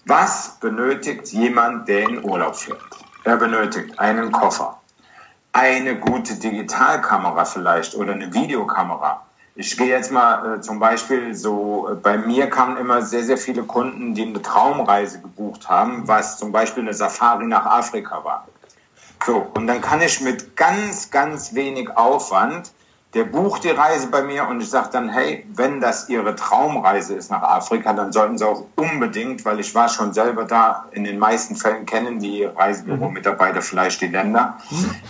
Was 0.04 0.58
benötigt 0.60 1.28
jemand, 1.28 1.88
der 1.88 2.08
in 2.08 2.24
Urlaub 2.24 2.56
fährt? 2.56 2.80
Er 3.24 3.36
benötigt 3.36 3.98
einen 3.98 4.30
Koffer, 4.32 4.80
eine 5.56 5.96
gute 5.96 6.34
Digitalkamera 6.34 7.46
vielleicht 7.46 7.94
oder 7.94 8.12
eine 8.12 8.34
Videokamera. 8.34 9.22
Ich 9.54 9.74
gehe 9.78 9.86
jetzt 9.86 10.12
mal 10.12 10.56
äh, 10.56 10.60
zum 10.60 10.78
Beispiel 10.78 11.34
so, 11.34 11.88
äh, 11.90 11.94
bei 11.94 12.18
mir 12.18 12.50
kamen 12.50 12.76
immer 12.76 13.00
sehr, 13.00 13.22
sehr 13.22 13.38
viele 13.38 13.62
Kunden, 13.62 14.12
die 14.12 14.26
eine 14.26 14.42
Traumreise 14.42 15.22
gebucht 15.22 15.70
haben, 15.70 16.06
was 16.06 16.36
zum 16.36 16.52
Beispiel 16.52 16.82
eine 16.82 16.92
Safari 16.92 17.46
nach 17.46 17.64
Afrika 17.64 18.22
war. 18.22 18.46
So, 19.24 19.46
und 19.54 19.66
dann 19.66 19.80
kann 19.80 20.02
ich 20.02 20.20
mit 20.20 20.56
ganz, 20.56 21.10
ganz 21.10 21.54
wenig 21.54 21.96
Aufwand 21.96 22.72
der 23.16 23.24
bucht 23.24 23.64
die 23.64 23.70
Reise 23.70 24.08
bei 24.08 24.22
mir 24.22 24.46
und 24.46 24.60
ich 24.60 24.68
sage 24.68 24.90
dann, 24.92 25.08
hey, 25.08 25.46
wenn 25.54 25.80
das 25.80 26.10
Ihre 26.10 26.36
Traumreise 26.36 27.14
ist 27.14 27.30
nach 27.30 27.40
Afrika, 27.40 27.94
dann 27.94 28.12
sollten 28.12 28.36
Sie 28.36 28.46
auch 28.46 28.66
unbedingt, 28.76 29.42
weil 29.46 29.58
ich 29.58 29.74
war 29.74 29.88
schon 29.88 30.12
selber 30.12 30.44
da, 30.44 30.84
in 30.92 31.04
den 31.04 31.18
meisten 31.18 31.56
Fällen 31.56 31.86
kennen 31.86 32.18
die 32.18 32.44
Reisebüro-Mitarbeiter 32.44 33.62
vielleicht 33.62 34.02
die 34.02 34.08
Länder, 34.08 34.58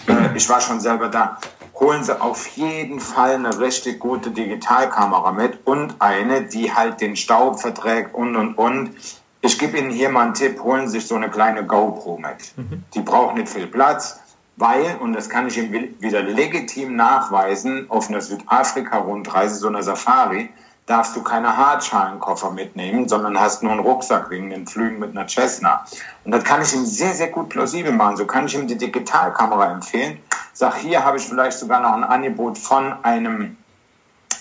äh, 0.07 0.37
ich 0.37 0.49
war 0.49 0.61
schon 0.61 0.79
selber 0.79 1.09
da, 1.09 1.39
holen 1.81 2.05
Sie 2.05 2.19
auf 2.19 2.47
jeden 2.57 3.01
Fall 3.01 3.35
eine 3.35 3.59
richtig 3.59 3.99
gute 3.99 4.31
Digitalkamera 4.31 5.33
mit 5.33 5.67
und 5.67 5.97
eine, 5.99 6.43
die 6.43 6.73
halt 6.73 7.01
den 7.01 7.17
Staub 7.17 7.59
verträgt 7.59 8.15
und, 8.15 8.37
und, 8.37 8.55
und. 8.55 8.91
Ich 9.41 9.59
gebe 9.59 9.79
Ihnen 9.79 9.91
hier 9.91 10.11
mal 10.11 10.27
einen 10.27 10.35
Tipp, 10.35 10.63
holen 10.63 10.87
Sie 10.87 11.01
sich 11.01 11.09
so 11.09 11.17
eine 11.17 11.29
kleine 11.29 11.67
GoPro 11.67 12.19
mit. 12.19 12.57
Mhm. 12.57 12.85
Die 12.95 13.01
braucht 13.01 13.35
nicht 13.35 13.49
viel 13.49 13.67
Platz 13.67 14.21
weil, 14.57 14.97
und 15.01 15.13
das 15.13 15.29
kann 15.29 15.47
ich 15.47 15.59
ihm 15.59 15.73
wieder 16.01 16.23
legitim 16.23 16.97
nachweisen, 16.97 17.87
auf 17.91 18.09
einer 18.09 18.21
Südafrika-Rundreise, 18.21 19.57
so 19.57 19.69
einer 19.69 19.83
Safari, 19.83 20.51
darfst 20.87 21.17
du 21.17 21.23
keine 21.23 21.57
Hartschalenkoffer 21.57 22.51
mitnehmen, 22.51 23.09
sondern 23.09 23.39
hast 23.39 23.63
nur 23.63 23.73
einen 23.73 23.81
Rucksack 23.81 24.31
wegen 24.31 24.51
den 24.51 24.67
Flügen 24.67 25.01
mit 25.01 25.11
einer 25.11 25.29
Cessna. 25.29 25.85
Und 26.25 26.31
das 26.33 26.45
kann 26.45 26.63
ich 26.63 26.73
ihm 26.75 26.87
sehr, 26.87 27.13
sehr 27.13 27.29
gut 27.29 27.49
plausibel 27.49 27.93
machen. 27.93 28.17
So 28.17 28.25
kann 28.25 28.47
ich 28.47 28.55
ihm 28.55 28.69
die 28.69 28.79
Digitalkamera 28.79 29.73
empfehlen. 29.73 30.19
Sag, 30.53 30.77
hier 30.77 31.05
habe 31.05 31.19
ich 31.19 31.27
vielleicht 31.27 31.59
sogar 31.59 31.81
noch 31.81 31.93
ein 31.93 32.05
Angebot 32.05 32.57
von 32.57 32.95
einem 33.03 33.57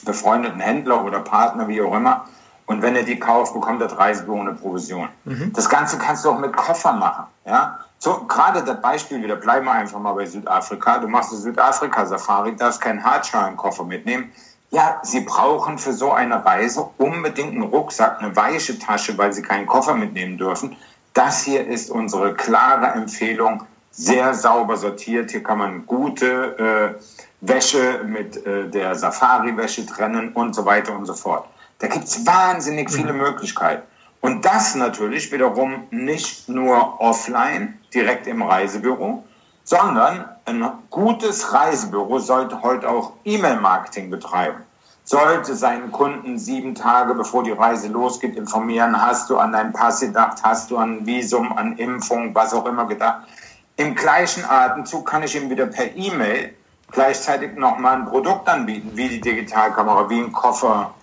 befreundeten 0.05 0.59
Händler 0.59 1.03
oder 1.03 1.19
Partner, 1.19 1.67
wie 1.67 1.81
auch 1.81 1.95
immer. 1.95 2.25
Und 2.67 2.81
wenn 2.81 2.95
er 2.95 3.03
die 3.03 3.19
kauft, 3.19 3.53
bekommt 3.53 3.81
er 3.81 3.87
30 3.87 4.27
ohne 4.27 4.53
Provision. 4.53 5.09
Mhm. 5.23 5.51
Das 5.53 5.67
Ganze 5.67 5.97
kannst 5.97 6.25
du 6.25 6.31
auch 6.31 6.39
mit 6.39 6.55
Koffer 6.55 6.93
machen. 6.93 7.25
Ja? 7.45 7.79
So, 8.05 8.23
gerade 8.27 8.63
das 8.63 8.81
Beispiel 8.81 9.23
wieder, 9.23 9.35
bleiben 9.35 9.65
wir 9.65 9.71
einfach 9.71 9.97
mal 9.97 10.13
bei 10.13 10.27
Südafrika. 10.27 10.99
Du 10.99 11.07
machst 11.07 11.31
eine 11.31 11.41
Südafrika-Safari, 11.41 12.55
darfst 12.55 12.79
keinen 12.79 13.03
Hartschalenkoffer 13.03 13.83
mitnehmen. 13.83 14.31
Ja, 14.69 14.99
sie 15.01 15.21
brauchen 15.21 15.79
für 15.79 15.91
so 15.91 16.11
eine 16.11 16.45
Reise 16.45 16.87
unbedingt 16.99 17.53
einen 17.53 17.63
Rucksack, 17.63 18.19
eine 18.19 18.35
weiche 18.35 18.77
Tasche, 18.77 19.17
weil 19.17 19.33
sie 19.33 19.41
keinen 19.41 19.65
Koffer 19.65 19.95
mitnehmen 19.95 20.37
dürfen. 20.37 20.75
Das 21.15 21.45
hier 21.45 21.65
ist 21.65 21.89
unsere 21.89 22.35
klare 22.35 22.91
Empfehlung, 22.91 23.63
sehr 23.89 24.35
sauber 24.35 24.77
sortiert. 24.77 25.31
Hier 25.31 25.41
kann 25.41 25.57
man 25.57 25.87
gute 25.87 26.99
äh, 26.99 27.01
Wäsche 27.41 28.03
mit 28.05 28.45
äh, 28.45 28.69
der 28.69 28.93
Safari-Wäsche 28.93 29.83
trennen 29.87 30.31
und 30.33 30.53
so 30.53 30.63
weiter 30.63 30.95
und 30.95 31.05
so 31.07 31.15
fort. 31.15 31.47
Da 31.79 31.87
gibt 31.87 32.05
es 32.05 32.23
wahnsinnig 32.23 32.91
viele 32.91 33.13
mhm. 33.13 33.21
Möglichkeiten. 33.21 33.81
Und 34.25 34.43
das 34.43 34.73
natürlich 34.73 35.31
wiederum 35.31 35.83
nicht 35.91 36.49
nur 36.49 36.99
offline, 36.99 37.77
direkt 37.93 38.25
im 38.25 38.41
Reisebüro, 38.41 39.23
sondern 39.63 40.25
ein 40.45 40.67
gutes 40.89 41.53
Reisebüro 41.53 42.17
sollte 42.17 42.63
heute 42.63 42.89
auch 42.89 43.13
E-Mail-Marketing 43.23 44.09
betreiben. 44.09 44.63
Sollte 45.03 45.53
seinen 45.55 45.91
Kunden 45.91 46.39
sieben 46.39 46.73
Tage 46.73 47.13
bevor 47.13 47.43
die 47.43 47.51
Reise 47.51 47.87
losgeht 47.89 48.35
informieren, 48.35 48.99
hast 48.99 49.29
du 49.29 49.37
an 49.37 49.51
deinen 49.51 49.73
Pass 49.73 49.99
gedacht, 49.99 50.39
hast 50.41 50.71
du 50.71 50.77
an 50.77 51.05
Visum, 51.05 51.55
an 51.55 51.77
Impfung, 51.77 52.33
was 52.33 52.51
auch 52.55 52.65
immer 52.65 52.87
gedacht. 52.87 53.27
Im 53.75 53.93
gleichen 53.93 54.43
Atemzug 54.43 55.07
kann 55.07 55.21
ich 55.21 55.35
ihm 55.35 55.51
wieder 55.51 55.67
per 55.67 55.95
E-Mail 55.95 56.55
gleichzeitig 56.89 57.55
nochmal 57.57 57.97
ein 57.97 58.05
Produkt 58.07 58.49
anbieten, 58.49 58.89
wie 58.95 59.07
die 59.07 59.21
Digitalkamera, 59.21 60.09
wie 60.09 60.21
ein 60.21 60.31
Koffer, 60.31 60.95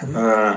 äh, 0.00 0.54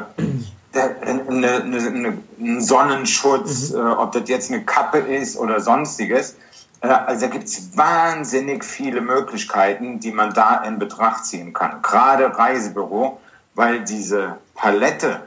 eine, 0.81 1.53
eine, 1.53 2.17
ein 2.39 2.61
Sonnenschutz, 2.61 3.71
mhm. 3.71 3.77
äh, 3.77 3.91
ob 3.91 4.11
das 4.11 4.27
jetzt 4.27 4.51
eine 4.51 4.63
Kappe 4.63 4.99
ist 4.99 5.37
oder 5.37 5.59
sonstiges. 5.61 6.35
Äh, 6.81 6.87
also 6.87 7.27
da 7.27 7.31
gibt 7.31 7.45
es 7.45 7.77
wahnsinnig 7.77 8.63
viele 8.63 9.01
Möglichkeiten, 9.01 9.99
die 9.99 10.11
man 10.11 10.33
da 10.33 10.63
in 10.63 10.79
Betracht 10.79 11.25
ziehen 11.25 11.53
kann. 11.53 11.81
Gerade 11.81 12.37
Reisebüro, 12.37 13.19
weil 13.53 13.83
diese 13.83 14.37
Palette 14.53 15.21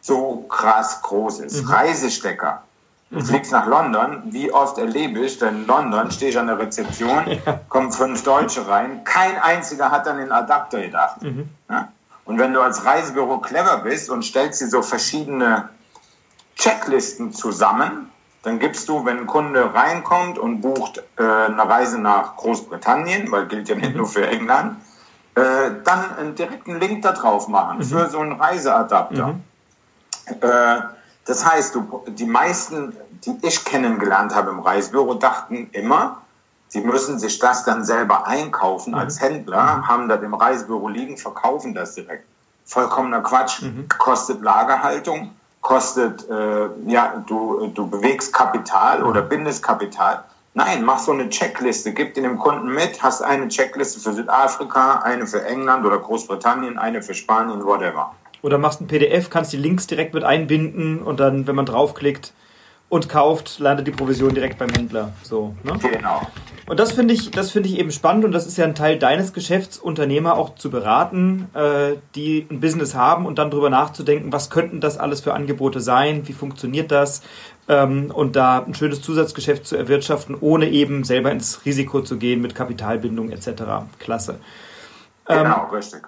so 0.00 0.46
krass 0.48 1.02
groß 1.02 1.40
ist. 1.40 1.64
Mhm. 1.64 1.70
Reisestecker. 1.70 2.62
Du 3.10 3.20
mhm. 3.20 3.24
fliegst 3.24 3.52
nach 3.52 3.66
London, 3.66 4.22
wie 4.26 4.52
oft 4.52 4.78
erlebe 4.78 5.20
ich, 5.20 5.38
denn 5.38 5.62
in 5.62 5.66
London 5.66 6.10
stehe 6.10 6.30
ich 6.30 6.38
an 6.38 6.46
der 6.46 6.58
Rezeption, 6.58 7.24
kommen 7.68 7.90
fünf 7.90 8.22
Deutsche 8.22 8.68
rein, 8.68 9.02
kein 9.04 9.38
einziger 9.38 9.90
hat 9.90 10.06
an 10.06 10.18
den 10.18 10.30
Adapter 10.30 10.80
gedacht. 10.80 11.22
Mhm. 11.22 11.48
Ja? 11.70 11.88
Und 12.28 12.38
wenn 12.38 12.52
du 12.52 12.60
als 12.60 12.84
Reisebüro 12.84 13.38
clever 13.38 13.78
bist 13.78 14.10
und 14.10 14.22
stellst 14.22 14.60
dir 14.60 14.68
so 14.68 14.82
verschiedene 14.82 15.70
Checklisten 16.56 17.32
zusammen, 17.32 18.10
dann 18.42 18.58
gibst 18.58 18.86
du, 18.90 19.06
wenn 19.06 19.20
ein 19.20 19.26
Kunde 19.26 19.72
reinkommt 19.72 20.38
und 20.38 20.60
bucht 20.60 21.02
äh, 21.16 21.22
eine 21.22 21.66
Reise 21.66 21.98
nach 21.98 22.36
Großbritannien, 22.36 23.32
weil 23.32 23.46
gilt 23.46 23.70
ja 23.70 23.76
nicht 23.76 23.96
nur 23.96 24.06
für 24.06 24.26
England, 24.26 24.76
äh, 25.36 25.70
dann 25.84 26.16
einen 26.18 26.34
direkten 26.34 26.78
Link 26.78 27.00
da 27.00 27.12
drauf 27.12 27.48
machen 27.48 27.78
mhm. 27.78 27.84
für 27.84 28.10
so 28.10 28.18
einen 28.18 28.32
Reiseadapter. 28.32 29.28
Mhm. 29.28 29.42
Äh, 30.42 30.82
das 31.24 31.50
heißt, 31.50 31.76
du, 31.76 32.04
die 32.08 32.26
meisten, 32.26 32.94
die 33.24 33.38
ich 33.40 33.64
kennengelernt 33.64 34.34
habe 34.34 34.50
im 34.50 34.60
Reisebüro, 34.60 35.14
dachten 35.14 35.70
immer, 35.72 36.20
Sie 36.68 36.80
müssen 36.82 37.18
sich 37.18 37.38
das 37.38 37.64
dann 37.64 37.84
selber 37.84 38.26
einkaufen 38.26 38.92
mhm. 38.92 38.98
als 38.98 39.20
Händler, 39.20 39.78
mhm. 39.78 39.88
haben 39.88 40.08
das 40.08 40.22
im 40.22 40.34
Reisebüro 40.34 40.88
liegen, 40.88 41.16
verkaufen 41.16 41.74
das 41.74 41.94
direkt. 41.94 42.24
Vollkommener 42.64 43.22
Quatsch. 43.22 43.62
Mhm. 43.62 43.88
Kostet 43.88 44.42
Lagerhaltung, 44.42 45.30
kostet, 45.62 46.28
äh, 46.28 46.68
ja, 46.86 47.24
du, 47.26 47.68
du 47.68 47.88
bewegst 47.88 48.32
Kapital 48.32 49.02
oder 49.02 49.22
mhm. 49.22 49.28
bindest 49.30 49.62
Kapital. 49.62 50.24
Nein, 50.52 50.84
mach 50.84 50.98
so 50.98 51.12
eine 51.12 51.28
Checkliste, 51.30 51.92
gib 51.92 52.14
den 52.14 52.24
dem 52.24 52.38
Kunden 52.38 52.66
mit, 52.66 53.02
hast 53.02 53.22
eine 53.22 53.48
Checkliste 53.48 54.00
für 54.00 54.12
Südafrika, 54.12 54.98
eine 54.98 55.26
für 55.26 55.44
England 55.44 55.86
oder 55.86 55.98
Großbritannien, 55.98 56.78
eine 56.78 57.00
für 57.00 57.14
Spanien, 57.14 57.64
whatever. 57.64 58.14
Oder 58.42 58.58
machst 58.58 58.80
ein 58.80 58.86
PDF, 58.86 59.30
kannst 59.30 59.52
die 59.52 59.56
Links 59.56 59.86
direkt 59.86 60.14
mit 60.14 60.24
einbinden 60.24 61.00
und 61.02 61.20
dann, 61.20 61.46
wenn 61.46 61.54
man 61.54 61.66
draufklickt 61.66 62.32
und 62.88 63.08
kauft, 63.08 63.58
landet 63.58 63.86
die 63.86 63.90
Provision 63.90 64.34
direkt 64.34 64.58
beim 64.58 64.70
Händler. 64.70 65.12
So, 65.22 65.54
ne? 65.62 65.78
Genau. 65.78 66.22
Und 66.66 66.78
das 66.78 66.92
finde 66.92 67.14
ich, 67.14 67.30
das 67.30 67.50
finde 67.50 67.68
ich 67.70 67.78
eben 67.78 67.90
spannend 67.90 68.26
und 68.26 68.32
das 68.32 68.46
ist 68.46 68.58
ja 68.58 68.66
ein 68.66 68.74
Teil 68.74 68.98
deines 68.98 69.32
Geschäfts, 69.32 69.78
Unternehmer 69.78 70.36
auch 70.36 70.54
zu 70.54 70.70
beraten, 70.70 71.48
äh, 71.54 71.96
die 72.14 72.46
ein 72.50 72.60
Business 72.60 72.94
haben 72.94 73.24
und 73.24 73.38
dann 73.38 73.50
drüber 73.50 73.70
nachzudenken, 73.70 74.32
was 74.32 74.50
könnten 74.50 74.80
das 74.80 74.98
alles 74.98 75.22
für 75.22 75.32
Angebote 75.32 75.80
sein, 75.80 76.28
wie 76.28 76.34
funktioniert 76.34 76.90
das 76.90 77.22
ähm, 77.68 78.10
und 78.12 78.36
da 78.36 78.64
ein 78.64 78.74
schönes 78.74 79.00
Zusatzgeschäft 79.00 79.66
zu 79.66 79.76
erwirtschaften, 79.76 80.36
ohne 80.38 80.68
eben 80.68 81.04
selber 81.04 81.32
ins 81.32 81.64
Risiko 81.64 82.02
zu 82.02 82.18
gehen 82.18 82.42
mit 82.42 82.54
Kapitalbindung 82.54 83.30
etc. 83.30 83.62
Klasse. 83.98 84.38
Ähm, 85.26 85.44
genau, 85.44 85.68
richtig. 85.72 86.02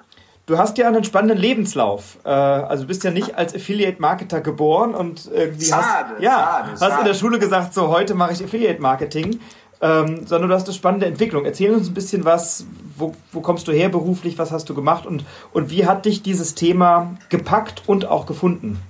Du 0.50 0.58
hast 0.58 0.78
ja 0.78 0.88
einen 0.88 1.04
spannenden 1.04 1.38
Lebenslauf. 1.38 2.18
Äh, 2.24 2.28
also 2.28 2.82
du 2.82 2.88
bist 2.88 3.04
ja 3.04 3.12
nicht 3.12 3.36
als 3.36 3.54
Affiliate-Marketer 3.54 4.40
geboren 4.40 4.96
und 4.96 5.30
irgendwie 5.32 5.66
schade, 5.66 6.14
hast, 6.14 6.20
ja, 6.20 6.32
schade, 6.32 6.70
hast 6.72 6.80
schade. 6.80 6.98
in 6.98 7.04
der 7.04 7.14
Schule 7.14 7.38
gesagt, 7.38 7.72
so 7.72 7.86
heute 7.86 8.16
mache 8.16 8.32
ich 8.32 8.42
Affiliate-Marketing, 8.42 9.38
ähm, 9.80 10.26
sondern 10.26 10.48
du 10.48 10.56
hast 10.56 10.66
eine 10.66 10.74
spannende 10.74 11.06
Entwicklung. 11.06 11.44
Erzähl 11.44 11.72
uns 11.72 11.86
ein 11.86 11.94
bisschen 11.94 12.24
was, 12.24 12.66
wo, 12.96 13.14
wo 13.30 13.42
kommst 13.42 13.68
du 13.68 13.72
her 13.72 13.90
beruflich, 13.90 14.38
was 14.38 14.50
hast 14.50 14.68
du 14.68 14.74
gemacht 14.74 15.06
und, 15.06 15.24
und 15.52 15.70
wie 15.70 15.86
hat 15.86 16.04
dich 16.04 16.24
dieses 16.24 16.56
Thema 16.56 17.14
gepackt 17.28 17.84
und 17.86 18.06
auch 18.06 18.26
gefunden? 18.26 18.82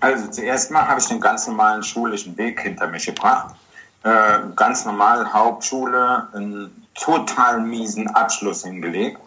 Also 0.00 0.32
zuerst 0.32 0.72
mal 0.72 0.88
habe 0.88 0.98
ich 0.98 1.06
den 1.06 1.20
ganz 1.20 1.46
normalen 1.46 1.84
schulischen 1.84 2.36
Weg 2.38 2.60
hinter 2.60 2.88
mich 2.88 3.06
gebracht. 3.06 3.54
Äh, 4.02 4.38
ganz 4.56 4.84
normal 4.84 5.32
Hauptschule, 5.32 6.26
einen 6.34 6.81
total 6.94 7.60
miesen 7.60 8.08
Abschluss 8.08 8.64
hingelegt. 8.64 9.18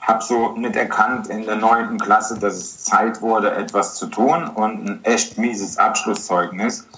Habe 0.00 0.22
so 0.22 0.52
nicht 0.52 0.74
erkannt 0.74 1.28
in 1.28 1.44
der 1.44 1.56
neunten 1.56 1.98
Klasse, 1.98 2.38
dass 2.38 2.54
es 2.54 2.84
Zeit 2.84 3.22
wurde, 3.22 3.52
etwas 3.54 3.94
zu 3.94 4.06
tun 4.06 4.48
und 4.48 4.88
ein 4.88 5.04
echt 5.04 5.38
mieses 5.38 5.78
Abschlusszeugnis 5.78 6.88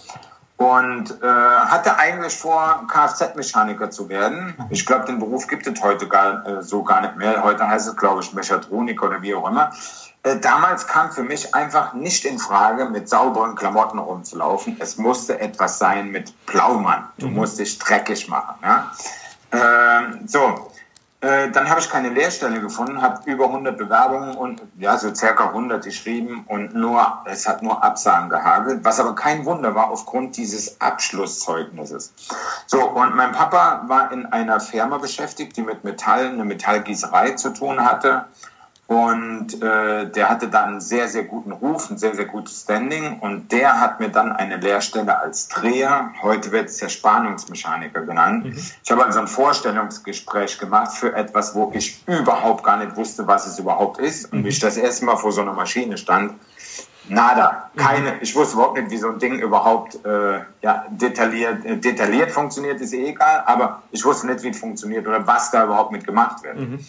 und 0.56 1.10
äh, 1.22 1.26
hatte 1.26 1.98
eigentlich 1.98 2.34
vor, 2.34 2.86
Kfz-Mechaniker 2.88 3.90
zu 3.90 4.08
werden. 4.08 4.54
Ich 4.70 4.86
glaube, 4.86 5.04
den 5.06 5.18
Beruf 5.18 5.46
gibt 5.48 5.66
es 5.66 5.82
heute 5.82 6.06
gar, 6.06 6.46
äh, 6.46 6.62
so 6.62 6.84
gar 6.84 7.00
nicht 7.00 7.16
mehr. 7.16 7.42
Heute 7.42 7.66
heißt 7.66 7.88
es, 7.88 7.96
glaube 7.96 8.22
ich, 8.22 8.32
Mechatroniker 8.32 9.06
oder 9.06 9.20
wie 9.22 9.34
auch 9.34 9.48
immer. 9.48 9.72
Äh, 10.22 10.38
damals 10.38 10.86
kam 10.86 11.10
für 11.10 11.24
mich 11.24 11.54
einfach 11.54 11.92
nicht 11.92 12.24
in 12.24 12.38
Frage, 12.38 12.86
mit 12.86 13.08
sauberen 13.08 13.56
Klamotten 13.56 13.98
rumzulaufen. 13.98 14.76
Es 14.78 14.96
musste 14.96 15.40
etwas 15.40 15.78
sein 15.78 16.10
mit 16.10 16.32
Blaumann. 16.46 17.08
Du 17.18 17.26
mhm. 17.26 17.34
musst 17.34 17.58
dich 17.58 17.78
dreckig 17.78 18.28
machen. 18.28 18.54
Ja? 18.62 18.92
Ähm, 19.54 20.26
so, 20.26 20.70
äh, 21.24 21.50
dann 21.50 21.70
habe 21.70 21.80
ich 21.80 21.88
keine 21.88 22.10
Lehrstelle 22.10 22.60
gefunden, 22.60 23.00
habe 23.00 23.22
über 23.30 23.46
100 23.46 23.78
Bewerbungen 23.78 24.36
und 24.36 24.60
ja, 24.78 24.98
so 24.98 25.14
circa 25.14 25.48
100 25.48 25.82
geschrieben 25.82 26.44
und 26.48 26.74
nur, 26.74 27.22
es 27.24 27.48
hat 27.48 27.62
nur 27.62 27.82
Absagen 27.82 28.28
gehagelt, 28.28 28.80
was 28.84 29.00
aber 29.00 29.14
kein 29.14 29.46
Wunder 29.46 29.74
war 29.74 29.90
aufgrund 29.90 30.36
dieses 30.36 30.82
Abschlusszeugnisses. 30.82 32.12
So, 32.66 32.90
und 32.90 33.16
mein 33.16 33.32
Papa 33.32 33.84
war 33.86 34.12
in 34.12 34.26
einer 34.26 34.60
Firma 34.60 34.98
beschäftigt, 34.98 35.56
die 35.56 35.62
mit 35.62 35.82
Metall, 35.82 36.26
eine 36.26 36.44
Metallgießerei 36.44 37.30
zu 37.32 37.54
tun 37.54 37.82
hatte 37.82 38.26
und 38.86 39.62
äh, 39.62 40.10
der 40.10 40.28
hatte 40.28 40.48
dann 40.48 40.64
einen 40.64 40.80
sehr, 40.80 41.08
sehr 41.08 41.24
guten 41.24 41.52
Ruf, 41.52 41.90
ein 41.90 41.96
sehr, 41.96 42.14
sehr 42.14 42.26
gutes 42.26 42.62
Standing. 42.62 43.18
Und 43.20 43.50
der 43.50 43.80
hat 43.80 43.98
mir 43.98 44.10
dann 44.10 44.30
eine 44.32 44.58
Lehrstelle 44.58 45.18
als 45.18 45.48
Dreher, 45.48 46.10
heute 46.20 46.52
wird 46.52 46.68
es 46.68 46.80
ja 46.80 46.90
Spannungsmechaniker 46.90 48.02
genannt. 48.02 48.44
Mhm. 48.44 48.58
Ich 48.84 48.90
habe 48.90 49.04
also 49.06 49.20
ein 49.20 49.26
Vorstellungsgespräch 49.26 50.58
gemacht 50.58 50.92
für 50.92 51.14
etwas, 51.14 51.54
wo 51.54 51.72
ich 51.74 52.06
überhaupt 52.06 52.62
gar 52.62 52.76
nicht 52.76 52.94
wusste, 52.96 53.26
was 53.26 53.46
es 53.46 53.58
überhaupt 53.58 53.98
ist. 53.98 54.30
Und 54.30 54.40
mhm. 54.40 54.44
wie 54.44 54.48
ich 54.48 54.60
das 54.60 54.76
erste 54.76 55.06
Mal 55.06 55.16
vor 55.16 55.32
so 55.32 55.40
einer 55.40 55.54
Maschine 55.54 55.96
stand, 55.96 56.34
nada, 57.08 57.70
mhm. 57.72 57.78
keine, 57.78 58.20
ich 58.20 58.36
wusste 58.36 58.56
überhaupt 58.56 58.78
nicht, 58.78 58.90
wie 58.90 58.98
so 58.98 59.08
ein 59.08 59.18
Ding 59.18 59.38
überhaupt 59.38 60.04
äh, 60.04 60.40
ja, 60.60 60.84
detailliert, 60.90 61.64
äh, 61.64 61.78
detailliert 61.78 62.32
funktioniert, 62.32 62.82
ist 62.82 62.92
eh 62.92 63.06
egal, 63.08 63.44
aber 63.46 63.82
ich 63.92 64.04
wusste 64.04 64.26
nicht, 64.26 64.42
wie 64.42 64.50
es 64.50 64.58
funktioniert 64.58 65.06
oder 65.06 65.26
was 65.26 65.50
da 65.50 65.64
überhaupt 65.64 65.90
mit 65.90 66.04
gemacht 66.04 66.42
wird. 66.42 66.58
Mhm. 66.58 66.80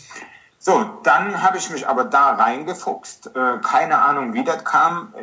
So, 0.67 0.83
dann 1.03 1.43
habe 1.43 1.59
ich 1.59 1.69
mich 1.69 1.87
aber 1.87 2.05
da 2.05 2.31
reingefuchst. 2.31 3.35
Äh, 3.35 3.59
keine 3.61 3.99
Ahnung, 3.99 4.33
wie 4.33 4.43
das 4.43 4.65
kam. 4.65 5.13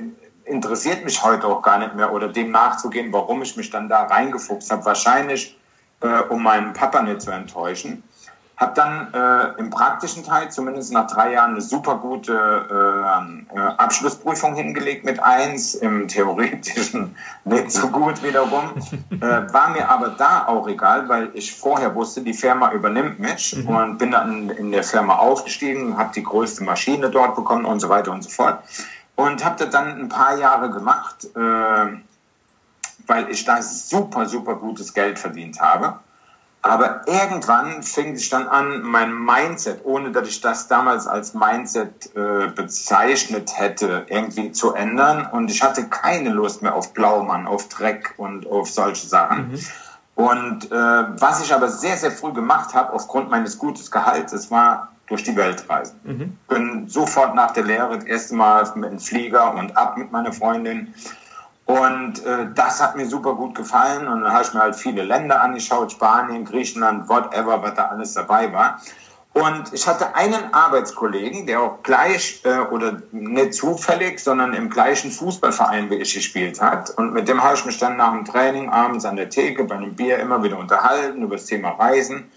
Interessiert 0.44 1.05
mich 1.05 1.24
heute 1.24 1.48
auch 1.48 1.62
gar 1.62 1.78
nicht 1.78 1.96
mehr 1.96 2.12
oder 2.12 2.28
dem 2.28 2.52
nachzugehen, 2.52 3.12
warum 3.12 3.42
ich 3.42 3.57
mich 3.57 3.68
dann 3.68 3.88
da 3.88 4.05
reingefuchst 4.05 4.70
habe. 4.70 4.85
Wahrscheinlich, 4.85 5.59
äh, 6.00 6.20
um 6.28 6.44
meinen 6.44 6.74
Papa 6.74 7.02
nicht 7.02 7.22
zu 7.22 7.33
enttäuschen. 7.33 8.05
Habe 8.62 8.75
dann 8.77 9.12
äh, 9.12 9.59
im 9.59 9.70
praktischen 9.70 10.22
Teil, 10.22 10.48
zumindest 10.53 10.92
nach 10.92 11.09
drei 11.09 11.33
Jahren, 11.33 11.51
eine 11.51 11.61
super 11.61 11.96
gute 11.96 12.33
äh, 12.33 13.57
äh, 13.57 13.61
Abschlussprüfung 13.61 14.55
hingelegt 14.55 15.05
mit 15.05 15.20
eins, 15.20 15.75
im 15.75 16.07
theoretischen 16.07 17.16
nicht 17.44 17.72
so 17.72 17.88
gut 17.88 18.22
wiederum. 18.22 18.70
äh, 19.11 19.53
war 19.53 19.70
mir 19.70 19.88
aber 19.88 20.11
da 20.11 20.46
auch 20.46 20.68
egal, 20.68 21.09
weil 21.09 21.31
ich 21.35 21.53
vorher 21.53 21.92
wusste, 21.96 22.20
die 22.20 22.35
Firma 22.35 22.70
übernimmt 22.70 23.18
mich 23.18 23.57
mhm. 23.57 23.68
und 23.68 23.98
bin 23.98 24.12
dann 24.12 24.51
in 24.51 24.70
der 24.70 24.85
Firma 24.85 25.16
aufgestiegen, 25.16 25.98
habe 25.98 26.12
die 26.14 26.22
größte 26.22 26.62
Maschine 26.62 27.11
dort 27.11 27.35
bekommen 27.35 27.64
und 27.64 27.81
so 27.81 27.88
weiter 27.88 28.12
und 28.12 28.22
so 28.22 28.31
fort. 28.31 28.62
Und 29.16 29.44
habe 29.44 29.57
das 29.59 29.70
dann 29.70 30.03
ein 30.03 30.09
paar 30.09 30.38
Jahre 30.38 30.70
gemacht, 30.70 31.25
äh, 31.35 31.98
weil 33.09 33.29
ich 33.29 33.44
da 33.44 33.61
super, 33.61 34.27
super 34.27 34.55
gutes 34.55 34.94
Geld 34.94 35.18
verdient 35.18 35.61
habe. 35.61 35.98
Aber 36.64 37.03
irgendwann 37.07 37.83
fing 37.83 38.16
sich 38.16 38.31
dann 38.31 38.46
an, 38.46 38.83
mein 38.83 39.12
Mindset, 39.12 39.81
ohne 39.85 40.12
dass 40.12 40.29
ich 40.29 40.40
das 40.40 40.68
damals 40.68 41.09
als 41.09 41.35
Mindset 41.35 42.14
äh, 42.14 42.46
bezeichnet 42.55 43.59
hätte, 43.59 44.07
irgendwie 44.09 44.53
zu 44.53 44.72
ändern. 44.72 45.29
Und 45.33 45.51
ich 45.51 45.61
hatte 45.61 45.88
keine 45.88 46.31
Lust 46.31 46.62
mehr 46.62 46.77
auf 46.77 46.94
Blaumann, 46.94 47.48
auf 47.48 47.68
Dreck 47.68 48.14
und 48.16 48.46
auf 48.46 48.70
solche 48.70 49.09
Sachen. 49.09 49.51
Mhm. 49.51 49.59
Und 50.14 50.70
äh, 50.70 50.75
was 50.75 51.42
ich 51.42 51.53
aber 51.53 51.68
sehr, 51.68 51.96
sehr 51.96 52.12
früh 52.12 52.33
gemacht 52.33 52.75
habe, 52.75 52.92
aufgrund 52.92 53.29
meines 53.29 53.59
gutes 53.59 53.90
Gehalts, 53.90 54.51
war 54.53 54.92
durch 55.09 55.25
die 55.25 55.35
Welt 55.35 55.68
reisen. 55.68 55.98
Mhm. 56.05 56.38
Bin 56.48 56.88
sofort 56.88 57.35
nach 57.35 57.51
der 57.51 57.64
Lehre 57.64 57.96
das 57.96 58.05
erste 58.05 58.35
Mal 58.37 58.70
mit 58.77 58.90
dem 58.90 59.01
Flieger 59.01 59.55
und 59.55 59.77
ab 59.77 59.96
mit 59.96 60.12
meiner 60.12 60.33
Freundin 60.33 60.94
und 61.66 62.25
äh, 62.27 62.48
das 62.55 62.83
hat 62.83 62.96
mir 62.96 63.07
super 63.07 63.35
gut 63.35 63.55
gefallen. 63.55 64.09
Und 64.09 64.22
dann 64.22 64.33
habe 64.33 64.42
ich 64.42 64.53
mir 64.53 64.61
halt 64.61 64.77
viele 64.77 65.03
Länder 65.03 65.40
angeschaut, 65.40 65.92
Spanien, 65.92 66.44
Griechenland, 66.44 67.09
whatever, 67.09 67.62
was 67.62 67.75
da 67.75 67.87
alles 67.87 68.14
dabei 68.14 68.53
war. 68.53 68.81
Und 69.35 69.72
ich 69.72 69.87
hatte 69.87 70.14
einen 70.14 70.53
Arbeitskollegen, 70.53 71.46
der 71.46 71.62
auch 71.62 71.83
gleich 71.83 72.42
äh, 72.44 72.59
oder 72.59 73.01
nicht 73.12 73.55
zufällig, 73.55 74.18
sondern 74.20 74.53
im 74.53 74.68
gleichen 74.68 75.11
Fußballverein 75.11 75.88
wie 75.88 75.94
ich 75.94 76.12
gespielt 76.12 76.61
hat. 76.61 76.90
Und 76.90 77.14
mit 77.14 77.29
dem 77.29 77.42
habe 77.42 77.55
ich 77.55 77.64
mich 77.64 77.79
dann 77.79 77.96
nach 77.96 78.12
dem 78.12 78.27
Training 78.27 78.68
abends 78.68 79.07
an 79.07 79.16
der 79.16 79.31
Theke 79.31 79.64
bei 79.64 79.77
einem 79.77 79.94
Bier 79.94 80.18
immer 80.18 80.42
wieder 80.42 80.59
unterhalten 80.59 81.22
über 81.22 81.37
das 81.37 81.46
Thema 81.46 81.70
Reisen. 81.70 82.31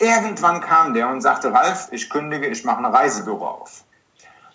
Irgendwann 0.00 0.60
kam 0.60 0.92
der 0.92 1.08
und 1.08 1.20
sagte, 1.20 1.52
Ralf, 1.52 1.88
ich 1.92 2.10
kündige, 2.10 2.48
ich 2.48 2.64
mache 2.64 2.78
eine 2.78 2.92
Reisebüro 2.92 3.46
auf. 3.46 3.84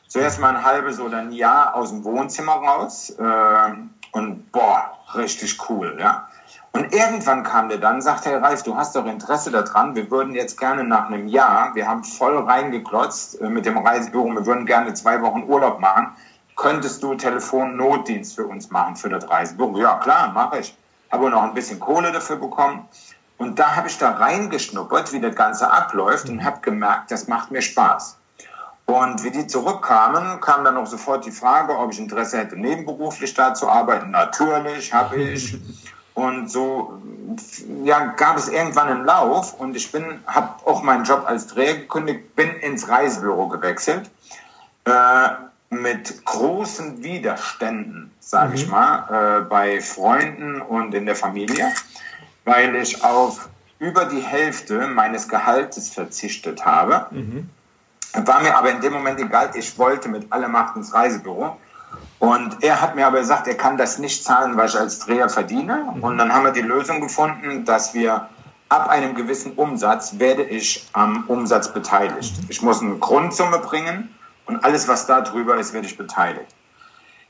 Zuerst 0.08 0.40
mal 0.40 0.56
ein 0.56 0.64
halbes 0.66 1.00
oder 1.00 1.20
ein 1.20 1.32
Jahr 1.32 1.76
aus 1.76 1.90
dem 1.90 2.04
Wohnzimmer 2.04 2.54
raus. 2.54 3.12
Äh, 3.12 3.74
und 4.16 4.50
boah, 4.54 4.98
richtig 5.14 5.58
cool, 5.70 5.98
ja. 6.00 6.30
Und 6.72 6.94
irgendwann 6.94 7.44
kam 7.44 7.68
der 7.68 7.80
dann, 7.80 8.02
sagte 8.02 8.30
Herr 8.30 8.42
Ralf, 8.42 8.64
du 8.64 8.78
hast 8.78 8.96
doch 8.96 9.06
Interesse 9.06 9.52
daran, 9.52 9.94
wir 9.94 10.10
würden 10.10 10.34
jetzt 10.34 10.58
gerne 10.58 10.86
nach 10.86 11.08
einem 11.08 11.28
Jahr, 11.28 11.76
wir 11.76 11.86
haben 11.86 12.06
voll 12.06 12.38
reingeklotzt 12.38 13.42
äh, 13.42 13.50
mit 13.50 13.66
dem 13.66 13.78
Reisebüro, 13.78 14.34
wir 14.34 14.46
würden 14.46 14.66
gerne 14.66 14.94
zwei 14.94 15.22
Wochen 15.22 15.44
Urlaub 15.44 15.80
machen, 15.80 16.08
könntest 16.56 17.04
du 17.04 17.16
Telefonnotdienst 17.16 18.36
für 18.36 18.46
uns 18.46 18.72
machen, 18.72 18.96
für 18.96 19.10
das 19.10 19.30
Reisebüro? 19.30 19.78
Ja, 19.80 19.96
klar, 19.96 20.32
mache 20.32 20.60
ich. 20.60 20.78
Habe 21.12 21.30
noch 21.30 21.44
ein 21.44 21.54
bisschen 21.54 21.82
Kohle 21.82 22.14
dafür 22.14 22.38
bekommen. 22.38 22.88
Und 23.38 23.60
da 23.60 23.76
habe 23.76 23.90
ich 23.90 23.98
da 23.98 24.12
reingeschnuppert, 24.12 25.12
wie 25.12 25.20
das 25.20 25.36
Ganze 25.36 25.70
abläuft 25.70 26.30
und 26.30 26.46
habe 26.46 26.62
gemerkt, 26.62 27.12
das 27.12 27.28
macht 27.28 27.52
mir 27.52 27.62
Spaß. 27.62 28.18
Und 28.86 29.24
wie 29.24 29.32
die 29.32 29.48
zurückkamen, 29.48 30.40
kam 30.42 30.64
dann 30.64 30.78
auch 30.78 30.86
sofort 30.86 31.26
die 31.26 31.32
Frage, 31.32 31.76
ob 31.78 31.92
ich 31.92 32.00
Interesse 32.00 32.38
hätte, 32.38 32.56
nebenberuflich 32.56 33.34
da 33.34 33.54
zu 33.54 33.68
arbeiten. 33.68 34.12
Natürlich, 34.12 34.94
habe 34.94 35.16
ich. 35.22 35.58
Und 36.14 36.50
so 36.50 37.02
ja, 37.84 38.14
gab 38.16 38.38
es 38.38 38.48
irgendwann 38.48 38.88
einen 38.88 39.06
Lauf 39.06 39.60
und 39.60 39.76
ich 39.76 39.92
bin, 39.92 40.20
habe 40.28 40.66
auch 40.66 40.82
meinen 40.84 41.04
Job 41.04 41.24
als 41.26 41.48
Dreher 41.48 41.76
gekündigt, 41.80 42.36
bin 42.36 42.50
ins 42.58 42.88
Reisebüro 42.88 43.50
gewechselt 43.50 44.10
äh, 44.86 45.30
mit 45.70 46.24
großen 46.24 47.04
Widerständen, 47.04 48.12
sage 48.20 48.50
mhm. 48.50 48.56
ich 48.56 48.68
mal, 48.70 49.40
äh, 49.40 49.42
bei 49.42 49.82
Freunden 49.82 50.62
und 50.62 50.94
in 50.94 51.06
der 51.06 51.16
Familie, 51.16 51.74
weil 52.46 52.76
ich 52.76 53.04
auf 53.04 53.50
über 53.80 54.06
die 54.06 54.22
Hälfte 54.22 54.88
meines 54.88 55.28
Gehaltes 55.28 55.90
verzichtet 55.90 56.66
habe. 56.66 57.08
Mhm 57.12 57.50
war 58.24 58.42
mir 58.42 58.58
aber 58.58 58.72
in 58.72 58.82
dem 58.82 58.94
Moment 58.94 59.20
egal. 59.20 59.52
Ich 59.56 59.78
wollte 59.78 60.10
mit 60.10 60.32
aller 60.32 60.48
Macht 60.48 60.76
ins 60.76 60.94
Reisebüro. 60.94 61.58
Und 62.20 62.64
er 62.64 62.82
hat 62.82 62.96
mir 62.96 63.06
aber 63.06 63.20
gesagt, 63.20 63.48
er 63.48 63.56
kann 63.56 63.78
das 63.78 63.98
nicht 63.98 64.24
zahlen, 64.24 64.56
weil 64.58 64.68
ich 64.68 64.78
als 64.78 65.00
Dreher 65.00 65.30
verdiene. 65.30 65.92
Mhm. 65.96 66.04
Und 66.04 66.18
dann 66.18 66.34
haben 66.34 66.46
wir 66.46 66.52
die 66.52 66.62
Lösung 66.62 67.02
gefunden, 67.02 67.66
dass 67.66 67.94
wir 67.94 68.30
ab 68.70 68.90
einem 68.90 69.16
gewissen 69.16 69.54
Umsatz 69.54 70.18
werde 70.18 70.44
ich 70.44 70.88
am 70.94 71.26
Umsatz 71.28 71.72
beteiligt. 71.72 72.38
Mhm. 72.38 72.46
Ich 72.50 72.62
muss 72.62 72.82
eine 72.82 72.96
Grundsumme 72.98 73.60
bringen 73.60 74.10
Und 74.48 74.64
alles, 74.64 74.88
was 74.88 75.08
da 75.08 75.22
drüber 75.22 75.58
ist, 75.58 75.74
werde 75.74 75.88
ich 75.88 75.98
beteiligt. 75.98 76.54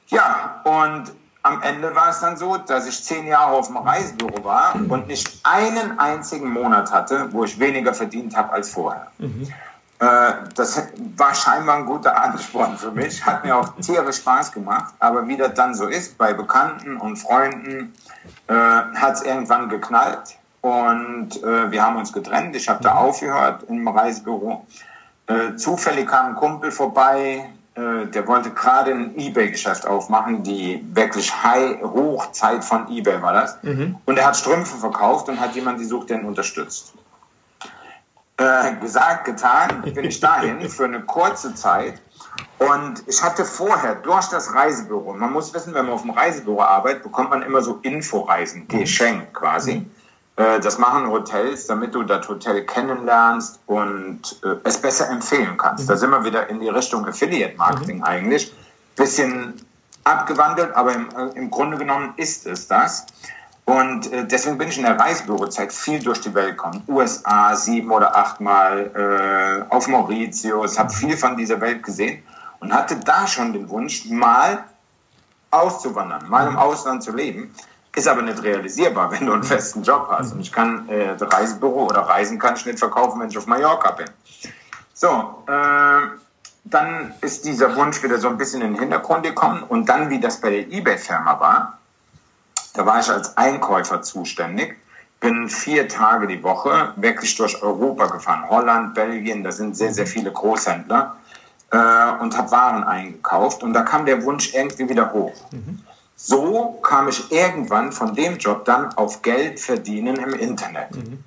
Ja, 0.08 0.62
und 0.66 1.12
am 1.44 1.62
Ende 1.62 1.96
war 1.96 2.10
es 2.10 2.20
dann 2.20 2.38
so, 2.38 2.58
dass 2.58 2.88
ich 2.88 3.04
zehn 3.04 3.28
Jahre 3.28 3.54
auf 3.54 3.68
dem 3.68 3.78
Reisebüro 3.78 4.44
war 4.44 4.76
und 4.76 5.08
nicht 5.08 5.40
einen 5.44 6.00
einzigen 6.00 6.52
Monat 6.52 6.92
hatte, 6.92 7.32
wo 7.32 7.44
ich 7.44 7.60
weniger 7.60 7.94
verdient 7.94 8.36
habe 8.36 8.52
als 8.52 8.72
vorher. 8.72 9.08
Mhm. 9.20 9.48
Äh, 10.00 10.34
das 10.56 10.82
war 11.16 11.34
scheinbar 11.34 11.78
ein 11.78 11.86
guter 11.86 12.22
Ansporn 12.22 12.78
für 12.78 12.92
mich, 12.92 13.26
hat 13.26 13.46
mir 13.46 13.56
auch 13.56 13.70
tierisch 13.82 14.18
Spaß 14.18 14.52
gemacht, 14.52 14.94
aber 15.00 15.28
wie 15.28 15.38
das 15.38 15.54
dann 15.54 15.74
so 15.74 15.88
ist, 15.88 16.18
bei 16.18 16.34
Bekannten 16.34 16.98
und 16.98 17.16
Freunden 17.16 17.94
äh, 18.48 18.54
hat 18.54 19.14
es 19.14 19.22
irgendwann 19.22 19.70
geknallt 19.70 20.38
und 20.62 21.42
äh, 21.44 21.72
wir 21.72 21.84
haben 21.84 21.96
uns 21.96 22.12
getrennt. 22.12 22.56
Ich 22.56 22.68
habe 22.68 22.84
da 22.84 22.96
aufgehört 22.96 23.64
im 23.70 23.88
Reisebüro. 23.88 24.66
Äh, 25.28 25.56
zufällig 25.56 26.08
kam 26.08 26.28
ein 26.28 26.36
Kumpel 26.36 26.72
vorbei, 26.72 27.50
äh, 27.76 28.08
der 28.08 28.28
wollte 28.28 28.52
gerade 28.52 28.92
ein 28.92 29.18
Ebay-Geschäft 29.18 29.86
aufmachen, 29.86 30.44
die 30.44 30.84
wirklich 30.94 31.32
High 31.44 31.82
Hochzeit 31.82 32.64
von 32.64 32.90
Ebay 32.90 33.22
war 33.22 33.34
das. 33.34 33.58
Mhm. 33.64 33.98
Und 34.06 34.18
er 34.18 34.28
hat 34.28 34.38
Strümpfe 34.38 34.78
verkauft 34.78 35.30
und 35.30 35.40
hat 35.40 35.56
jemanden 35.56 35.82
gesucht, 35.82 36.10
der 36.10 36.20
ihn 36.20 36.26
unterstützt. 36.26 36.94
Äh, 38.38 38.76
gesagt, 38.82 39.24
getan, 39.26 39.82
bin 39.82 40.04
ich 40.04 40.20
dahin 40.20 40.70
für 40.70 40.84
eine 40.84 41.02
kurze 41.02 41.56
Zeit. 41.56 42.02
Und 42.60 43.04
ich 43.08 43.24
hatte 43.24 43.46
vorher 43.46 43.96
durch 43.96 44.28
das 44.28 44.54
Reisebüro, 44.54 45.14
man 45.14 45.32
muss 45.32 45.54
wissen, 45.54 45.74
wenn 45.74 45.86
man 45.86 45.94
auf 45.94 46.02
dem 46.02 46.12
Reisebüro 46.12 46.62
arbeitet, 46.62 47.04
bekommt 47.04 47.30
man 47.30 47.44
immer 47.44 47.62
so 47.62 47.80
Inforeisen, 47.84 48.68
geschenkt 48.68 49.34
quasi. 49.34 49.86
Äh, 50.36 50.60
das 50.60 50.78
machen 50.78 51.08
Hotels, 51.10 51.68
damit 51.68 51.96
du 51.96 52.04
das 52.04 52.28
Hotel 52.28 52.66
kennenlernst 52.66 53.60
und 53.68 54.42
äh, 54.44 54.56
es 54.66 54.78
besser 54.82 55.10
empfehlen 55.10 55.56
kannst. 55.58 55.90
Da 55.90 55.96
sind 55.96 56.10
wir 56.10 56.26
wieder 56.26 56.50
in 56.50 56.60
die 56.60 56.70
Richtung 56.70 57.08
Affiliate 57.08 57.56
Marketing 57.56 58.04
eigentlich. 58.04 58.54
Bisschen 58.98 59.54
abgewandelt, 60.04 60.74
aber 60.76 60.94
im, 60.94 61.10
im 61.36 61.50
Grunde 61.50 61.78
genommen 61.78 62.14
ist 62.18 62.46
es 62.46 62.68
das. 62.68 63.06
Und 63.66 64.12
äh, 64.14 64.26
deswegen 64.26 64.60
bin 64.60 64.70
ich 64.70 64.78
in 64.78 64.84
der 64.84 65.00
Reisebürozeit 65.00 65.74
viel 65.74 66.00
durch 66.00 66.22
die 66.22 66.34
Welt 66.36 66.52
gekommen. 66.52 66.84
USA 66.88 67.56
sieben 67.56 67.90
oder 67.92 68.16
achtmal, 68.16 69.66
äh, 69.70 69.74
auf 69.74 69.88
Mauritius, 69.88 70.78
habe 70.78 70.92
viel 70.92 71.18
von 71.18 71.36
dieser 71.36 71.60
Welt 71.60 71.82
gesehen 71.82 72.24
und 72.60 72.72
hatte 72.74 72.98
da 72.98 73.26
schon 73.26 73.54
den 73.54 73.68
Wunsch, 73.70 74.06
mal 74.06 74.64
auszuwandern, 75.50 76.30
mal 76.30 76.48
im 76.48 76.58
Ausland 76.58 77.02
zu 77.04 77.12
leben. 77.12 77.54
Ist 77.96 78.08
aber 78.08 78.22
nicht 78.22 78.44
realisierbar, 78.44 79.12
wenn 79.14 79.26
du 79.26 79.34
einen 79.34 79.44
festen 79.44 79.82
Job 79.82 80.08
hast. 80.12 80.34
Und 80.34 80.42
ich 80.42 80.52
kann 80.52 80.88
äh, 80.88 81.16
Reisebüro 81.20 81.88
oder 81.88 82.02
Reisen 82.02 82.38
kann 82.38 82.56
ich 82.56 82.66
nicht 82.68 82.78
verkaufen, 82.78 83.20
wenn 83.20 83.30
ich 83.30 83.38
auf 83.38 83.48
Mallorca 83.48 83.92
bin. 83.92 84.08
So, 84.94 85.44
äh, 85.48 86.08
dann 86.66 87.14
ist 87.22 87.46
dieser 87.46 87.76
Wunsch 87.76 88.02
wieder 88.04 88.20
so 88.20 88.28
ein 88.28 88.38
bisschen 88.38 88.62
in 88.62 88.74
den 88.74 88.80
Hintergrund 88.80 89.24
gekommen. 89.24 89.64
Und 89.64 89.90
dann, 89.90 90.10
wie 90.10 90.20
das 90.20 90.40
bei 90.40 90.52
der 90.52 90.72
eBay-Firma 90.72 91.40
war, 91.40 91.80
da 92.76 92.86
war 92.86 93.00
ich 93.00 93.10
als 93.10 93.36
Einkäufer 93.38 94.02
zuständig, 94.02 94.78
bin 95.20 95.50
vier 95.50 95.88
Tage 95.88 96.28
die 96.28 96.44
Woche 96.44 96.94
wirklich 96.98 97.36
durch 97.36 97.62
Europa 97.64 98.06
gefahren. 98.08 98.50
Holland, 98.50 98.94
Belgien, 98.94 99.44
da 99.44 99.52
sind 99.52 99.76
sehr, 99.76 99.94
sehr 99.94 100.06
viele 100.06 100.32
Großhändler 100.32 101.16
äh, 101.72 102.22
und 102.22 102.38
habe 102.38 102.52
Waren 102.52 102.84
eingekauft. 102.84 103.64
Und 103.64 103.74
da 103.74 103.82
kam 103.82 104.06
der 104.06 104.24
Wunsch 104.24 104.54
irgendwie 104.54 104.90
wieder 104.90 105.12
hoch. 105.14 105.34
Mhm. 105.52 105.80
So 106.16 106.80
kam 106.82 107.08
ich 107.08 107.32
irgendwann 107.32 107.92
von 107.92 108.14
dem 108.14 108.38
Job 108.38 108.66
dann 108.66 108.94
auf 108.94 109.22
Geld 109.22 109.60
verdienen 109.60 110.18
im 110.18 110.34
Internet. 110.34 110.96
Mhm. 110.96 111.24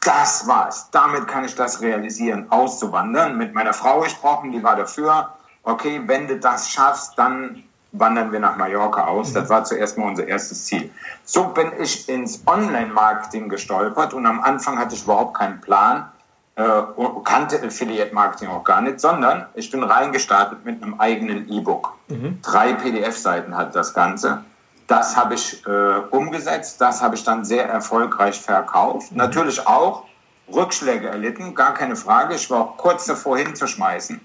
Das 0.00 0.46
war's. 0.46 0.88
Damit 0.92 1.26
kann 1.26 1.44
ich 1.44 1.54
das 1.54 1.80
realisieren, 1.80 2.46
auszuwandern. 2.50 3.36
Mit 3.36 3.54
meiner 3.54 3.72
Frau 3.72 4.00
gesprochen, 4.00 4.52
die 4.52 4.62
war 4.62 4.76
dafür. 4.76 5.30
Okay, 5.62 6.00
wenn 6.06 6.28
du 6.28 6.38
das 6.38 6.70
schaffst, 6.70 7.18
dann 7.18 7.64
wandern 7.98 8.32
wir 8.32 8.40
nach 8.40 8.56
Mallorca 8.56 9.06
aus. 9.06 9.32
Das 9.32 9.48
war 9.48 9.64
zuerst 9.64 9.98
mal 9.98 10.06
unser 10.06 10.26
erstes 10.26 10.64
Ziel. 10.66 10.90
So 11.24 11.44
bin 11.48 11.72
ich 11.80 12.08
ins 12.08 12.42
Online-Marketing 12.46 13.48
gestolpert 13.48 14.14
und 14.14 14.26
am 14.26 14.40
Anfang 14.40 14.78
hatte 14.78 14.94
ich 14.94 15.04
überhaupt 15.04 15.36
keinen 15.36 15.60
Plan, 15.60 16.10
äh, 16.56 16.82
kannte 17.24 17.62
Affiliate-Marketing 17.62 18.48
auch 18.48 18.64
gar 18.64 18.80
nicht, 18.80 19.00
sondern 19.00 19.46
ich 19.54 19.70
bin 19.70 19.82
reingestartet 19.82 20.64
mit 20.64 20.82
einem 20.82 20.98
eigenen 21.00 21.48
E-Book. 21.50 21.92
Mhm. 22.08 22.40
Drei 22.42 22.72
PDF-Seiten 22.72 23.56
hat 23.56 23.74
das 23.74 23.92
Ganze. 23.92 24.44
Das 24.86 25.16
habe 25.16 25.34
ich 25.34 25.66
äh, 25.66 25.70
umgesetzt, 26.10 26.80
das 26.80 27.02
habe 27.02 27.16
ich 27.16 27.24
dann 27.24 27.44
sehr 27.44 27.68
erfolgreich 27.68 28.40
verkauft. 28.40 29.12
Mhm. 29.12 29.18
Natürlich 29.18 29.66
auch 29.66 30.04
Rückschläge 30.52 31.08
erlitten, 31.08 31.54
gar 31.54 31.74
keine 31.74 31.96
Frage. 31.96 32.34
Ich 32.34 32.50
war 32.50 32.60
auch 32.60 32.76
kurz 32.76 33.06
davor 33.06 33.36
hinzuschmeißen. 33.36 34.20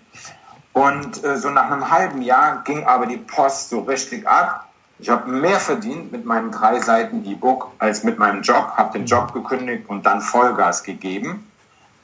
Und 0.73 1.23
äh, 1.23 1.37
so 1.37 1.49
nach 1.49 1.71
einem 1.71 1.89
halben 1.89 2.21
Jahr 2.21 2.61
ging 2.63 2.85
aber 2.85 3.05
die 3.05 3.15
Post 3.17 3.69
so 3.69 3.81
richtig 3.81 4.27
ab. 4.27 4.67
Ich 4.99 5.09
habe 5.09 5.31
mehr 5.31 5.59
verdient 5.59 6.11
mit 6.11 6.25
meinem 6.25 6.51
drei 6.51 6.79
Seiten 6.79 7.25
E-Book 7.25 7.71
als 7.79 8.03
mit 8.03 8.19
meinem 8.19 8.43
Job, 8.43 8.73
habe 8.77 8.95
den 8.97 9.07
Job 9.07 9.33
gekündigt 9.33 9.89
und 9.89 10.05
dann 10.05 10.21
Vollgas 10.21 10.83
gegeben. 10.83 11.51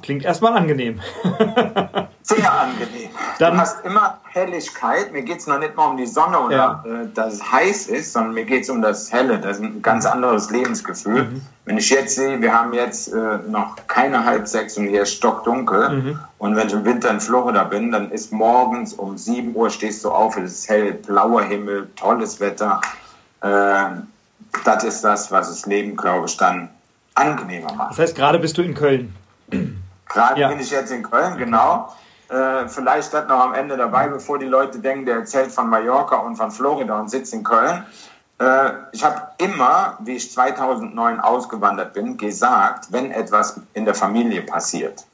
Klingt 0.02 0.26
erstmal 0.26 0.54
angenehm. 0.54 1.00
Sehr 2.24 2.54
angenehm. 2.54 3.10
Dann, 3.40 3.54
du 3.54 3.60
hast 3.60 3.84
immer 3.84 4.20
Helligkeit. 4.30 5.12
Mir 5.12 5.24
geht 5.24 5.40
es 5.40 5.48
noch 5.48 5.60
nicht 5.60 5.76
mal 5.76 5.88
um 5.88 5.98
die 5.98 6.06
Sonne 6.06 6.40
oder 6.40 6.56
ja. 6.56 6.84
äh, 6.86 7.08
dass 7.14 7.36
es 7.36 7.52
heiß 7.52 7.88
ist, 7.88 8.14
sondern 8.14 8.34
mir 8.36 8.46
geht 8.46 8.64
es 8.64 8.70
um 8.70 8.82
das 8.82 9.12
Helle. 9.12 9.40
Das 9.40 9.58
ist 9.58 9.64
ein 9.64 9.82
ganz 9.82 10.06
anderes 10.06 10.52
Lebensgefühl. 10.52 11.24
Mhm. 11.24 11.42
Wenn 11.66 11.78
ich 11.78 11.90
jetzt 11.90 12.16
sehe, 12.16 12.42
wir 12.42 12.54
haben 12.54 12.74
jetzt 12.74 13.12
äh, 13.12 13.40
noch 13.48 13.76
keine 13.88 14.24
halb 14.26 14.48
sechs 14.48 14.78
und 14.78 14.88
hier 14.88 15.04
ist 15.04 15.14
stockdunkel. 15.14 15.90
Mhm. 15.90 16.20
Und 16.38 16.56
wenn 16.56 16.68
ich 16.68 16.74
im 16.74 16.86
Winter 16.86 17.10
in 17.10 17.20
Florida 17.20 17.64
bin, 17.64 17.92
dann 17.92 18.12
ist 18.12 18.32
morgens 18.32 18.94
um 18.94 19.18
sieben 19.18 19.56
Uhr 19.56 19.70
stehst 19.70 20.04
du 20.04 20.12
auf, 20.12 20.38
es 20.38 20.60
ist 20.60 20.70
hell, 20.70 20.94
blauer 20.94 21.42
Himmel, 21.42 21.90
tolles 21.96 22.40
Wetter. 22.40 22.82
Äh, 23.42 23.84
das 24.66 24.84
ist 24.84 25.02
das, 25.02 25.32
was 25.32 25.50
das 25.50 25.66
Leben, 25.66 25.96
glaube 25.96 26.28
ich, 26.28 26.38
dann 26.38 26.70
angenehmer 27.16 27.74
macht. 27.74 27.92
Das 27.92 28.00
heißt, 28.00 28.16
gerade 28.16 28.40
bist 28.40 28.58
du 28.58 28.62
in 28.62 28.74
Köln. 28.74 29.16
Gerade 30.14 30.42
ja. 30.42 30.48
bin 30.50 30.60
ich 30.60 30.72
jetzt 30.72 30.92
in 30.92 31.04
Köln, 31.04 31.38
genau. 31.38 31.94
Äh, 32.30 32.68
vielleicht 32.68 33.14
das 33.14 33.28
noch 33.28 33.40
am 33.40 33.54
Ende 33.54 33.78
dabei, 33.78 34.08
bevor 34.08 34.40
die 34.40 34.46
Leute 34.46 34.80
denken, 34.80 35.06
der 35.06 35.18
erzählt 35.18 35.52
von 35.52 35.70
Mallorca 35.70 36.18
und 36.18 36.38
von 36.38 36.52
Florida 36.52 37.00
und 37.00 37.10
sitzt 37.10 37.34
in 37.34 37.44
Köln. 37.44 37.86
Äh, 38.40 38.72
ich 38.92 39.04
habe 39.04 39.22
immer, 39.38 39.98
wie 40.00 40.16
ich 40.16 40.32
2009 40.32 41.20
ausgewandert 41.20 41.94
bin, 41.94 42.18
gesagt, 42.18 42.92
wenn 42.92 43.12
etwas 43.12 43.60
in 43.74 43.86
der 43.86 43.96
Familie 43.96 44.42
passiert, 44.44 45.06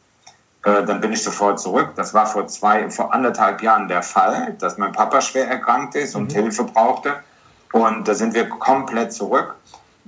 äh, 0.64 0.84
dann 0.84 1.02
bin 1.02 1.12
ich 1.12 1.24
sofort 1.24 1.60
zurück. 1.60 1.90
Das 1.96 2.14
war 2.14 2.26
vor 2.26 2.48
zwei, 2.48 2.90
vor 2.90 3.14
anderthalb 3.14 3.62
Jahren 3.62 3.88
der 3.88 4.04
Fall, 4.04 4.56
dass 4.60 4.78
mein 4.78 4.92
Papa 4.92 5.22
schwer 5.22 5.48
erkrankt 5.48 5.96
ist 5.96 6.16
und 6.16 6.32
mhm. 6.32 6.42
Hilfe 6.42 6.64
brauchte. 6.66 7.16
Und 7.72 8.08
da 8.08 8.14
sind 8.14 8.34
wir 8.34 8.48
komplett 8.48 9.14
zurück 9.14 9.56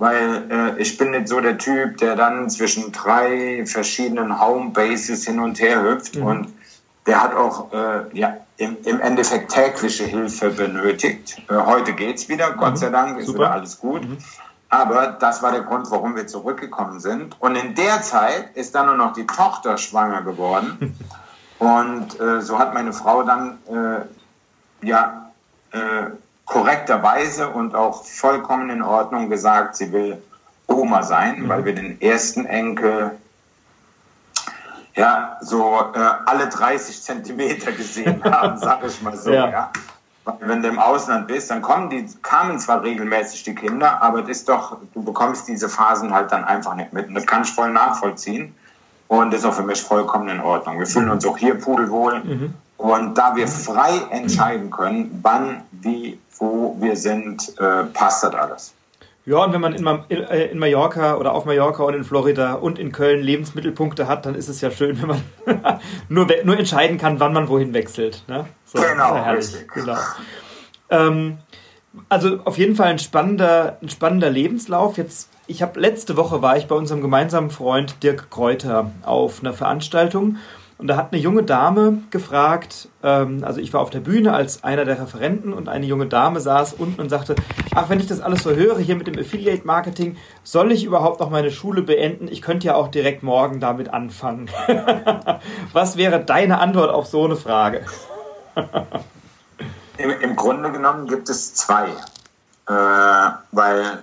weil 0.00 0.50
äh, 0.50 0.80
ich 0.80 0.96
bin 0.96 1.10
nicht 1.10 1.28
so 1.28 1.40
der 1.40 1.58
Typ, 1.58 1.98
der 1.98 2.16
dann 2.16 2.48
zwischen 2.48 2.90
drei 2.90 3.64
verschiedenen 3.66 4.40
Homebases 4.40 5.26
hin 5.26 5.38
und 5.38 5.60
her 5.60 5.82
hüpft 5.82 6.16
mhm. 6.16 6.26
und 6.26 6.48
der 7.06 7.22
hat 7.22 7.34
auch 7.34 7.70
äh, 7.72 8.16
ja, 8.16 8.38
im, 8.56 8.78
im 8.84 9.00
Endeffekt 9.00 9.52
tägliche 9.52 10.04
Hilfe 10.04 10.50
benötigt. 10.50 11.42
Äh, 11.50 11.54
heute 11.54 11.92
geht's 11.92 12.30
wieder, 12.30 12.52
Gott 12.52 12.72
mhm. 12.72 12.76
sei 12.76 12.88
Dank, 12.88 13.18
ist 13.18 13.26
Super. 13.26 13.40
wieder 13.40 13.52
alles 13.52 13.78
gut. 13.78 14.08
Mhm. 14.08 14.16
Aber 14.70 15.08
das 15.08 15.42
war 15.42 15.52
der 15.52 15.62
Grund, 15.62 15.90
warum 15.90 16.16
wir 16.16 16.26
zurückgekommen 16.26 17.00
sind. 17.00 17.36
Und 17.38 17.56
in 17.56 17.74
der 17.74 18.00
Zeit 18.00 18.56
ist 18.56 18.74
dann 18.74 18.86
nur 18.86 18.96
noch 18.96 19.12
die 19.12 19.26
Tochter 19.26 19.76
schwanger 19.76 20.22
geworden. 20.22 20.96
und 21.58 22.18
äh, 22.18 22.40
so 22.40 22.58
hat 22.58 22.72
meine 22.72 22.94
Frau 22.94 23.22
dann 23.22 23.58
äh, 23.68 24.86
ja 24.86 25.30
äh, 25.72 26.10
korrekterweise 26.50 27.48
und 27.48 27.76
auch 27.76 28.04
vollkommen 28.04 28.70
in 28.70 28.82
Ordnung 28.82 29.30
gesagt, 29.30 29.76
sie 29.76 29.92
will 29.92 30.20
Oma 30.66 31.04
sein, 31.04 31.42
mhm. 31.42 31.48
weil 31.48 31.64
wir 31.64 31.74
den 31.74 32.00
ersten 32.00 32.44
Enkel 32.44 33.12
ja 34.96 35.38
so 35.40 35.78
äh, 35.94 35.98
alle 36.26 36.48
30 36.48 37.02
Zentimeter 37.02 37.70
gesehen 37.70 38.22
haben, 38.30 38.58
sag 38.58 38.84
ich 38.84 39.00
mal 39.00 39.16
so. 39.16 39.30
Ja. 39.30 39.48
ja. 39.48 39.72
Wenn 40.40 40.62
du 40.62 40.68
im 40.68 40.80
Ausland 40.80 41.28
bist, 41.28 41.50
dann 41.52 41.62
kommen 41.62 41.88
die, 41.88 42.06
kamen 42.22 42.58
zwar 42.58 42.82
regelmäßig 42.82 43.44
die 43.44 43.54
Kinder, 43.54 44.02
aber 44.02 44.22
das 44.22 44.30
ist 44.30 44.48
doch, 44.48 44.76
du 44.92 45.04
bekommst 45.04 45.46
diese 45.46 45.68
Phasen 45.68 46.12
halt 46.12 46.32
dann 46.32 46.44
einfach 46.44 46.74
nicht 46.74 46.92
mit. 46.92 47.08
Und 47.08 47.14
das 47.14 47.26
kann 47.26 47.42
ich 47.42 47.52
voll 47.52 47.70
nachvollziehen. 47.70 48.54
Und 49.06 49.32
das 49.32 49.40
ist 49.40 49.46
auch 49.46 49.54
für 49.54 49.62
mich 49.62 49.82
vollkommen 49.82 50.28
in 50.28 50.40
Ordnung. 50.40 50.78
Wir 50.80 50.86
fühlen 50.86 51.10
uns 51.10 51.24
auch 51.24 51.38
hier 51.38 51.54
pudelwohl. 51.54 52.20
Mhm. 52.20 52.54
Und 52.80 53.18
da 53.18 53.36
wir 53.36 53.46
frei 53.46 53.92
entscheiden 54.10 54.70
können, 54.70 55.20
wann, 55.22 55.64
wie, 55.70 56.18
wo 56.38 56.74
wir 56.80 56.96
sind, 56.96 57.52
äh, 57.58 57.84
passt 57.92 58.24
das 58.24 58.34
alles. 58.34 58.74
Ja, 59.26 59.44
und 59.44 59.52
wenn 59.52 59.60
man 59.60 59.74
in, 59.74 59.86
äh, 60.08 60.46
in, 60.46 60.58
Mallorca 60.58 61.16
oder 61.16 61.34
auf 61.34 61.44
Mallorca 61.44 61.82
und 61.82 61.92
in 61.92 62.04
Florida 62.04 62.54
und 62.54 62.78
in 62.78 62.90
Köln 62.90 63.20
Lebensmittelpunkte 63.20 64.08
hat, 64.08 64.24
dann 64.24 64.34
ist 64.34 64.48
es 64.48 64.62
ja 64.62 64.70
schön, 64.70 64.98
wenn 65.02 65.08
man 65.08 65.80
nur, 66.08 66.26
nur 66.44 66.58
entscheiden 66.58 66.96
kann, 66.96 67.20
wann 67.20 67.34
man 67.34 67.48
wohin 67.50 67.74
wechselt. 67.74 68.24
Ne? 68.28 68.46
So, 68.64 68.80
genau, 68.80 69.14
herrlich. 69.14 69.54
Genau. 69.74 69.98
Ähm, 70.88 71.36
also 72.08 72.38
auf 72.46 72.56
jeden 72.56 72.76
Fall 72.76 72.86
ein 72.86 72.98
spannender, 72.98 73.76
ein 73.82 73.90
spannender 73.90 74.30
Lebenslauf. 74.30 74.96
Jetzt, 74.96 75.28
ich 75.46 75.60
habe 75.60 75.78
letzte 75.78 76.16
Woche 76.16 76.40
war 76.40 76.56
ich 76.56 76.66
bei 76.66 76.74
unserem 76.74 77.02
gemeinsamen 77.02 77.50
Freund 77.50 78.02
Dirk 78.02 78.30
Kräuter 78.30 78.90
auf 79.02 79.40
einer 79.42 79.52
Veranstaltung 79.52 80.38
und 80.80 80.86
da 80.86 80.96
hat 80.96 81.12
eine 81.12 81.20
junge 81.20 81.42
Dame 81.42 81.98
gefragt, 82.10 82.88
ähm, 83.02 83.44
also 83.44 83.60
ich 83.60 83.72
war 83.74 83.82
auf 83.82 83.90
der 83.90 84.00
Bühne 84.00 84.32
als 84.32 84.64
einer 84.64 84.86
der 84.86 85.00
Referenten 85.00 85.52
und 85.52 85.68
eine 85.68 85.84
junge 85.84 86.06
Dame 86.06 86.40
saß 86.40 86.72
unten 86.74 87.02
und 87.02 87.10
sagte, 87.10 87.34
ach, 87.74 87.90
wenn 87.90 88.00
ich 88.00 88.06
das 88.06 88.20
alles 88.20 88.42
so 88.42 88.50
höre 88.50 88.78
hier 88.78 88.96
mit 88.96 89.06
dem 89.06 89.18
Affiliate 89.18 89.66
Marketing, 89.66 90.16
soll 90.42 90.72
ich 90.72 90.84
überhaupt 90.84 91.20
noch 91.20 91.28
meine 91.28 91.50
Schule 91.50 91.82
beenden? 91.82 92.28
Ich 92.28 92.40
könnte 92.40 92.66
ja 92.66 92.74
auch 92.76 92.88
direkt 92.88 93.22
morgen 93.22 93.60
damit 93.60 93.92
anfangen. 93.92 94.50
Was 95.72 95.98
wäre 95.98 96.24
deine 96.24 96.60
Antwort 96.60 96.90
auf 96.90 97.06
so 97.06 97.26
eine 97.26 97.36
Frage? 97.36 97.84
Im, 99.98 100.10
Im, 100.22 100.34
Grunde 100.34 100.72
genommen 100.72 101.06
gibt 101.06 101.28
es 101.28 101.54
zwei. 101.54 101.88
Äh, 102.66 103.32
weil 103.52 104.02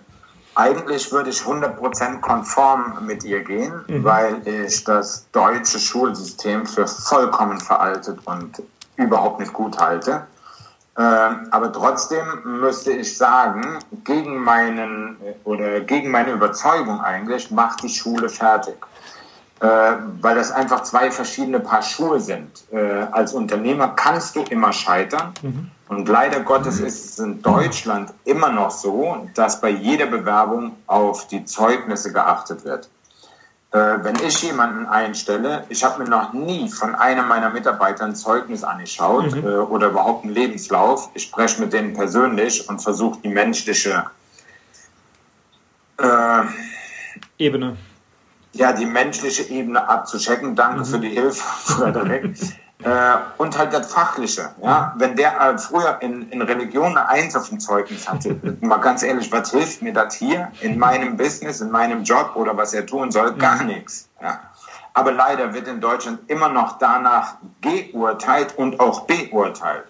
eigentlich 0.57 1.11
würde 1.11 1.29
ich 1.29 1.41
100% 1.41 2.19
konform 2.19 3.05
mit 3.05 3.23
ihr 3.23 3.43
gehen, 3.43 3.73
mhm. 3.87 4.03
weil 4.03 4.47
ich 4.47 4.83
das 4.83 5.29
deutsche 5.31 5.79
Schulsystem 5.79 6.65
für 6.65 6.87
vollkommen 6.87 7.59
veraltet 7.59 8.19
und 8.25 8.63
überhaupt 8.95 9.39
nicht 9.39 9.53
gut 9.53 9.77
halte. 9.77 10.25
Äh, 10.97 11.01
aber 11.01 11.71
trotzdem 11.71 12.25
müsste 12.43 12.91
ich 12.91 13.15
sagen, 13.17 13.77
gegen 14.03 14.43
meinen 14.43 15.17
oder 15.43 15.81
gegen 15.81 16.09
meine 16.09 16.31
Überzeugung 16.31 17.01
eigentlich 17.01 17.51
macht 17.51 17.83
die 17.83 17.89
Schule 17.89 18.27
fertig. 18.27 18.77
Äh, 19.59 19.67
weil 20.21 20.35
das 20.35 20.51
einfach 20.51 20.83
zwei 20.83 21.11
verschiedene 21.11 21.59
Paar 21.59 21.83
Schuhe 21.83 22.19
sind. 22.19 22.63
Äh, 22.71 23.05
als 23.11 23.33
Unternehmer 23.33 23.89
kannst 23.89 24.35
du 24.35 24.43
immer 24.49 24.73
scheitern. 24.73 25.33
Mhm. 25.43 25.71
Und 25.89 26.07
leider 26.09 26.41
Gottes 26.41 26.79
ist 26.79 27.05
es 27.05 27.19
in 27.19 27.41
Deutschland 27.41 28.13
immer 28.25 28.49
noch 28.49 28.71
so, 28.71 29.27
dass 29.35 29.61
bei 29.61 29.69
jeder 29.69 30.05
Bewerbung 30.07 30.75
auf 30.87 31.27
die 31.27 31.45
Zeugnisse 31.45 32.11
geachtet 32.11 32.65
wird. 32.65 32.89
Äh, 33.71 34.03
wenn 34.03 34.15
ich 34.25 34.41
jemanden 34.43 34.85
einstelle, 34.85 35.65
ich 35.69 35.83
habe 35.83 36.03
mir 36.03 36.09
noch 36.09 36.33
nie 36.33 36.69
von 36.69 36.95
einem 36.95 37.27
meiner 37.27 37.49
Mitarbeiter 37.49 38.05
ein 38.05 38.15
Zeugnis 38.15 38.63
angeschaut 38.63 39.35
mhm. 39.35 39.45
äh, 39.45 39.57
oder 39.57 39.87
überhaupt 39.87 40.23
einen 40.23 40.33
Lebenslauf. 40.33 41.09
Ich 41.13 41.23
spreche 41.23 41.61
mit 41.61 41.73
denen 41.73 41.93
persönlich 41.93 42.67
und 42.69 42.81
versuche 42.81 43.19
die 43.23 43.29
menschliche 43.29 44.05
äh, 45.97 46.43
Ebene. 47.37 47.77
Ja, 48.53 48.71
die 48.71 48.85
menschliche 48.85 49.43
Ebene 49.43 49.87
abzuchecken. 49.87 50.55
Danke 50.55 50.79
mhm. 50.79 50.85
für 50.85 50.99
die 50.99 51.09
Hilfe, 51.09 51.43
Frederik. 51.73 52.35
Äh, 52.87 53.17
und 53.37 53.57
halt 53.57 53.73
das 53.73 53.91
Fachliche. 53.91 54.49
Ja? 54.63 54.93
Wenn 54.97 55.17
der 55.17 55.39
äh, 55.41 55.57
früher 55.57 55.97
in, 55.99 56.29
in 56.29 56.41
Religion 56.41 56.97
eine 56.97 57.09
Eins 57.09 57.35
auf 57.35 57.49
dem 57.49 57.59
Zeugnis 57.59 58.07
hatte, 58.07 58.39
mal 58.61 58.77
ganz 58.77 59.03
ehrlich, 59.03 59.29
was 59.29 59.51
hilft 59.51 59.81
mir 59.81 59.91
das 59.91 60.15
hier 60.15 60.51
in 60.61 60.79
meinem 60.79 61.17
Business, 61.17 61.59
in 61.59 61.69
meinem 61.69 62.03
Job 62.03 62.31
oder 62.35 62.55
was 62.55 62.73
er 62.73 62.85
tun 62.85 63.11
soll? 63.11 63.33
Gar 63.33 63.63
mhm. 63.63 63.67
nichts. 63.67 64.07
Ja? 64.21 64.39
Aber 64.93 65.11
leider 65.11 65.53
wird 65.53 65.67
in 65.67 65.81
Deutschland 65.81 66.19
immer 66.27 66.47
noch 66.47 66.77
danach 66.77 67.35
geurteilt 67.59 68.57
und 68.57 68.79
auch 68.79 69.01
beurteilt. 69.01 69.83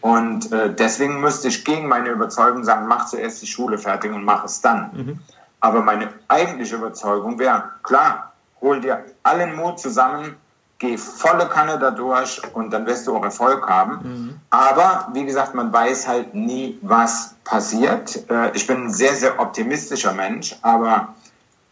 Und 0.00 0.50
äh, 0.52 0.74
deswegen 0.74 1.20
müsste 1.20 1.48
ich 1.48 1.64
gegen 1.64 1.86
meine 1.86 2.08
Überzeugung 2.08 2.64
sagen, 2.64 2.88
mach 2.88 3.06
zuerst 3.06 3.42
die 3.42 3.46
Schule 3.46 3.78
fertig 3.78 4.12
und 4.12 4.24
mach 4.24 4.44
es 4.44 4.60
dann. 4.60 4.90
Mhm. 4.92 5.20
Aber 5.60 5.82
meine 5.82 6.08
eigentliche 6.26 6.76
Überzeugung 6.76 7.38
wäre, 7.38 7.70
klar, 7.84 8.32
hol 8.60 8.80
dir 8.80 9.04
allen 9.22 9.54
Mut 9.54 9.78
zusammen, 9.78 10.36
geh 10.78 10.98
volle 10.98 11.46
Kanne 11.46 11.78
dadurch 11.78 12.40
und 12.54 12.70
dann 12.70 12.86
wirst 12.86 13.06
du 13.06 13.16
auch 13.16 13.22
Erfolg 13.22 13.66
haben. 13.68 13.98
Mhm. 14.02 14.40
Aber 14.50 15.08
wie 15.12 15.24
gesagt, 15.24 15.54
man 15.54 15.72
weiß 15.72 16.08
halt 16.08 16.34
nie, 16.34 16.78
was 16.82 17.34
passiert. 17.44 18.28
Äh, 18.28 18.50
ich 18.54 18.66
bin 18.66 18.84
ein 18.84 18.92
sehr, 18.92 19.14
sehr 19.14 19.38
optimistischer 19.38 20.12
Mensch, 20.12 20.56
aber 20.62 21.14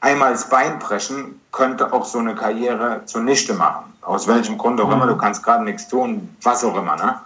einmal 0.00 0.32
das 0.32 0.48
Bein 0.48 0.78
brechen 0.78 1.40
könnte 1.50 1.92
auch 1.92 2.04
so 2.04 2.18
eine 2.18 2.34
Karriere 2.34 3.02
zunichte 3.06 3.54
machen. 3.54 3.92
Aus 4.02 4.26
welchem 4.26 4.58
Grund 4.58 4.80
auch 4.80 4.86
mhm. 4.86 4.92
immer, 4.92 5.06
du 5.06 5.16
kannst 5.16 5.42
gerade 5.42 5.64
nichts 5.64 5.88
tun, 5.88 6.34
was 6.42 6.64
auch 6.64 6.76
immer. 6.76 6.96
Ne? 6.96 7.20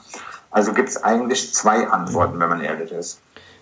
Also 0.50 0.72
gibt 0.72 0.88
es 0.88 1.02
eigentlich 1.04 1.54
zwei 1.54 1.88
Antworten, 1.88 2.40
wenn 2.40 2.48
man 2.48 2.60
ehrlich 2.60 2.90
ist. 2.90 3.20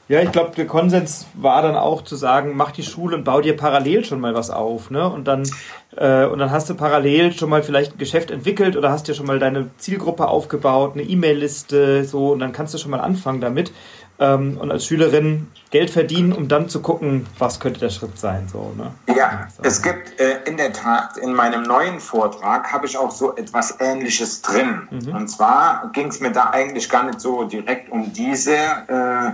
Ja, 0.09 0.21
ich 0.21 0.33
glaube, 0.33 0.53
der 0.55 0.67
Konsens 0.67 1.27
war 1.35 1.63
dann 1.63 1.77
auch 1.77 2.03
zu 2.03 2.15
sagen, 2.17 2.53
mach 2.57 2.73
die 2.73 2.83
Schule 2.83 3.17
und 3.17 3.25
bau 3.25 3.41
dir 3.41 3.57
parallel 3.57 4.05
schon 4.05 4.21
mal 4.21 4.35
was 4.35 4.51
auf, 4.51 4.91
ne? 4.91 5.09
Und 5.09 5.27
dann 5.27 5.49
äh, 5.97 6.27
und 6.27 6.39
dann 6.41 6.51
hast 6.51 6.69
du 6.69 6.75
parallel 6.75 7.33
schon 7.33 7.49
mal 7.49 7.63
vielleicht 7.63 7.93
ein 7.93 7.99
Geschäft 7.99 8.31
entwickelt 8.31 8.77
oder 8.77 8.91
hast 8.91 9.09
dir 9.09 9.15
schon 9.15 9.27
mal 9.27 9.39
deine 9.39 9.71
Zielgruppe 9.79 10.29
aufgebaut, 10.29 10.93
eine 10.95 11.05
E-Mail-Liste, 11.05 12.05
so 12.05 12.33
und 12.33 12.41
dann 12.41 12.53
kannst 12.53 12.75
du 12.75 12.79
schon 12.79 12.91
mal 12.91 13.01
anfangen 13.01 13.41
damit 13.41 13.73
ähm, 14.19 14.59
und 14.61 14.71
als 14.71 14.87
Schülerin 14.87 15.51
Geld 15.71 15.91
verdienen, 15.91 16.33
um 16.33 16.49
dann 16.49 16.69
zu 16.69 16.81
gucken, 16.83 17.27
was 17.39 17.59
könnte 17.59 17.81
der 17.81 17.91
Schritt 17.91 18.19
sein, 18.19 18.47
so, 18.51 18.73
ne? 18.77 18.93
Ja, 19.17 19.49
so. 19.57 19.63
es 19.63 19.83
gibt 19.83 20.21
äh, 20.21 20.39
in 20.45 20.57
der 20.57 20.73
Tat 20.73 21.17
in 21.17 21.33
meinem 21.33 21.63
neuen 21.63 21.99
Vortrag 21.99 22.73
habe 22.73 22.87
ich 22.87 22.97
auch 22.97 23.11
so 23.11 23.35
etwas 23.35 23.81
Ähnliches 23.81 24.43
drin. 24.43 24.89
Mhm. 24.91 25.15
Und 25.15 25.29
zwar 25.29 25.91
ging 25.93 26.09
es 26.09 26.21
mir 26.21 26.31
da 26.31 26.51
eigentlich 26.51 26.89
gar 26.89 27.05
nicht 27.05 27.21
so 27.21 27.45
direkt 27.45 27.91
um 27.91 28.13
diese 28.13 28.55
äh, 28.55 29.33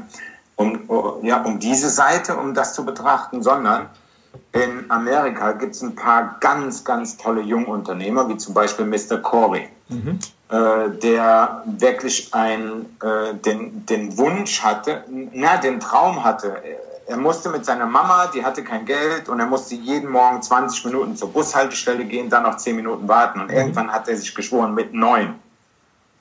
um, 0.61 1.25
ja, 1.25 1.43
um 1.43 1.59
diese 1.59 1.89
Seite, 1.89 2.37
um 2.37 2.53
das 2.55 2.75
zu 2.75 2.85
betrachten, 2.85 3.43
sondern 3.43 3.89
in 4.53 4.91
Amerika 4.91 5.53
gibt 5.53 5.75
es 5.75 5.83
ein 5.83 5.95
paar 5.95 6.37
ganz, 6.41 6.85
ganz 6.85 7.17
tolle 7.17 7.41
Jungunternehmer, 7.41 8.29
wie 8.29 8.37
zum 8.37 8.53
Beispiel 8.53 8.85
Mr. 8.85 9.19
Corey, 9.19 9.69
mhm. 9.89 10.19
äh, 10.51 10.91
der 11.03 11.63
wirklich 11.67 12.33
ein, 12.35 12.87
äh, 13.03 13.35
den, 13.35 13.87
den 13.87 14.19
Wunsch 14.19 14.63
hatte, 14.63 15.05
na, 15.33 15.57
den 15.57 15.81
Traum 15.81 16.23
hatte. 16.23 16.63
Er 17.07 17.17
musste 17.17 17.49
mit 17.49 17.65
seiner 17.65 17.87
Mama, 17.87 18.27
die 18.33 18.45
hatte 18.45 18.63
kein 18.63 18.85
Geld 18.85 19.29
und 19.29 19.41
er 19.41 19.47
musste 19.47 19.75
jeden 19.75 20.11
Morgen 20.11 20.43
20 20.43 20.85
Minuten 20.85 21.17
zur 21.17 21.33
Bushaltestelle 21.33 22.05
gehen, 22.05 22.29
dann 22.29 22.43
noch 22.43 22.57
10 22.57 22.77
Minuten 22.77 23.09
warten 23.09 23.41
und 23.41 23.51
mhm. 23.51 23.57
irgendwann 23.57 23.91
hat 23.91 24.09
er 24.09 24.17
sich 24.17 24.35
geschworen 24.35 24.75
mit 24.75 24.93
neun 24.93 25.37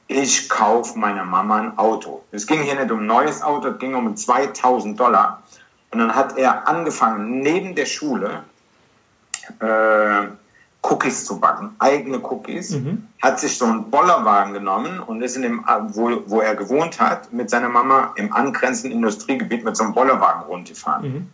ich 0.09 0.49
kaufe 0.49 0.97
meiner 0.97 1.23
Mama 1.23 1.57
ein 1.57 1.77
Auto. 1.77 2.23
Es 2.31 2.47
ging 2.47 2.63
hier 2.63 2.75
nicht 2.75 2.91
um 2.91 3.01
ein 3.01 3.05
neues 3.05 3.43
Auto, 3.43 3.69
es 3.69 3.77
ging 3.77 3.93
um 3.93 4.17
2000 4.17 4.99
Dollar. 4.99 5.43
Und 5.91 5.99
dann 5.99 6.15
hat 6.15 6.35
er 6.35 6.67
angefangen, 6.67 7.41
neben 7.41 7.75
der 7.75 7.85
Schule 7.85 8.43
äh, 9.59 10.27
Cookies 10.81 11.25
zu 11.25 11.39
backen, 11.39 11.75
eigene 11.77 12.19
Cookies, 12.23 12.71
mhm. 12.71 13.07
hat 13.21 13.39
sich 13.39 13.57
so 13.57 13.65
einen 13.65 13.91
Bollerwagen 13.91 14.53
genommen 14.53 14.99
und 14.99 15.21
ist 15.21 15.35
in 15.35 15.43
dem, 15.43 15.63
wo, 15.89 16.23
wo 16.25 16.41
er 16.41 16.55
gewohnt 16.55 16.99
hat, 16.99 17.31
mit 17.31 17.51
seiner 17.51 17.69
Mama 17.69 18.13
im 18.15 18.33
angrenzenden 18.33 18.93
Industriegebiet 18.93 19.63
mit 19.63 19.77
so 19.77 19.83
einem 19.83 19.93
Bollerwagen 19.93 20.43
rundgefahren. 20.43 21.13
Mhm. 21.13 21.29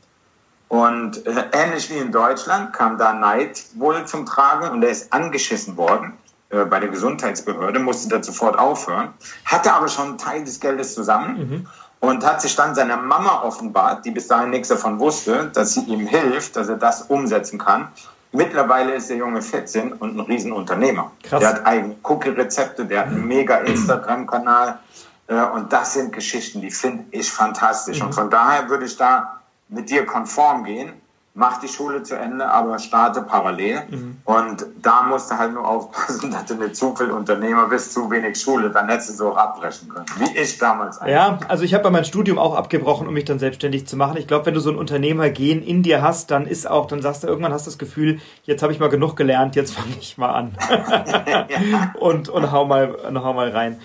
Und 0.68 1.26
äh, 1.26 1.46
ähnlich 1.54 1.90
wie 1.90 1.98
in 1.98 2.12
Deutschland 2.12 2.74
kam 2.74 2.98
da 2.98 3.14
Neid 3.14 3.64
wohl 3.76 4.04
zum 4.06 4.26
Tragen 4.26 4.68
und 4.70 4.84
er 4.84 4.90
ist 4.90 5.14
angeschissen 5.14 5.78
worden. 5.78 6.14
Äh, 6.56 6.66
bei 6.66 6.80
der 6.80 6.90
Gesundheitsbehörde, 6.90 7.80
musste 7.80 8.08
das 8.10 8.26
sofort 8.26 8.58
aufhören, 8.58 9.10
hatte 9.46 9.74
aber 9.74 9.88
schon 9.88 10.10
einen 10.10 10.18
Teil 10.18 10.44
des 10.44 10.60
Geldes 10.60 10.94
zusammen 10.94 11.38
mhm. 11.38 11.68
und 12.08 12.26
hat 12.26 12.42
sich 12.42 12.56
dann 12.56 12.76
seiner 12.76 12.98
Mama 12.98 13.42
offenbart, 13.44 14.06
die 14.06 14.12
bis 14.12 14.28
dahin 14.28 14.52
nichts 14.52 14.70
davon 14.70 15.00
wusste, 15.00 15.52
dass 15.54 15.74
sie 15.74 15.82
ihm 15.82 16.08
hilft, 16.08 16.56
dass 16.56 16.70
er 16.70 16.78
das 16.78 17.04
umsetzen 17.04 17.60
kann. 17.60 17.90
Mittlerweile 18.32 18.96
ist 18.96 19.10
der 19.10 19.18
Junge 19.18 19.42
14 19.42 19.94
und 19.94 20.18
ein 20.18 20.20
Riesenunternehmer. 20.20 21.12
Krass. 21.24 21.40
Der 21.40 21.50
hat 21.50 21.66
eigene 21.66 21.96
Cookie-Rezepte, 22.04 22.86
der 22.86 23.02
hat 23.02 23.08
einen 23.08 23.28
mega 23.28 23.58
Instagram-Kanal. 23.58 24.80
Äh, 25.28 25.42
und 25.56 25.74
das 25.74 25.94
sind 25.94 26.14
Geschichten, 26.14 26.62
die 26.62 26.72
finde 26.72 27.06
ich 27.12 27.32
fantastisch. 27.32 28.00
Mhm. 28.00 28.08
Und 28.08 28.14
von 28.14 28.30
daher 28.30 28.70
würde 28.70 28.86
ich 28.86 28.98
da 28.98 29.42
mit 29.68 29.90
dir 29.90 30.06
konform 30.06 30.64
gehen 30.64 30.94
mach 31.36 31.60
die 31.60 31.68
Schule 31.68 32.02
zu 32.02 32.18
Ende, 32.18 32.50
aber 32.50 32.80
starte 32.80 33.22
parallel. 33.22 33.82
Mhm. 33.90 34.18
Und 34.24 34.66
da 34.82 35.04
musst 35.04 35.30
du 35.30 35.38
halt 35.38 35.54
nur 35.54 35.68
aufpassen, 35.68 36.32
dass 36.32 36.46
du 36.46 36.56
nicht 36.56 36.76
zu 36.78 36.96
viel 36.96 37.12
Unternehmer 37.12 37.68
bist, 37.68 37.94
zu 37.94 38.10
wenig 38.10 38.40
Schule, 38.40 38.72
dann 38.72 38.88
hättest 38.88 39.10
du 39.10 39.14
so 39.14 39.36
abbrechen 39.36 39.90
können. 39.90 40.06
Wie 40.18 40.38
ich 40.38 40.58
damals 40.58 40.98
eigentlich. 40.98 41.14
Ja, 41.14 41.38
also 41.50 41.66
ich 41.66 41.74
habe 41.74 41.92
mein 41.92 42.06
Studium 42.06 42.40
auch 42.40 42.56
abgebrochen, 42.56 43.08
um 43.08 43.14
mich 43.14 43.26
dann 43.26 43.38
selbstständig 43.38 43.86
zu 43.86 43.98
machen. 43.98 44.18
Ich 44.18 44.28
glaube, 44.28 44.46
wenn 44.46 44.54
du 44.54 44.62
so 44.62 44.70
ein 44.70 44.78
Unternehmergehen 44.78 45.62
in 45.62 45.84
dir 45.84 46.02
hast, 46.02 46.32
dann 46.32 46.48
ist 46.48 46.70
auch, 46.70 46.88
dann 46.88 47.02
sagst 47.02 47.24
du, 47.24 47.28
irgendwann 47.28 47.52
hast 47.52 47.68
du 47.68 47.72
das 47.72 47.78
Gefühl, 47.78 48.20
jetzt 48.44 48.64
habe 48.64 48.72
ich 48.72 48.80
mal 48.80 48.90
genug 48.90 49.18
gelernt, 49.18 49.58
jetzt 49.58 49.74
fange 49.76 49.94
ich 50.00 50.18
mal 50.18 50.30
an. 50.30 50.58
und, 52.00 52.30
und 52.30 52.52
hau 52.54 52.66
mal, 52.66 52.96
hau 53.14 53.34
mal 53.34 53.50
rein. 53.50 53.78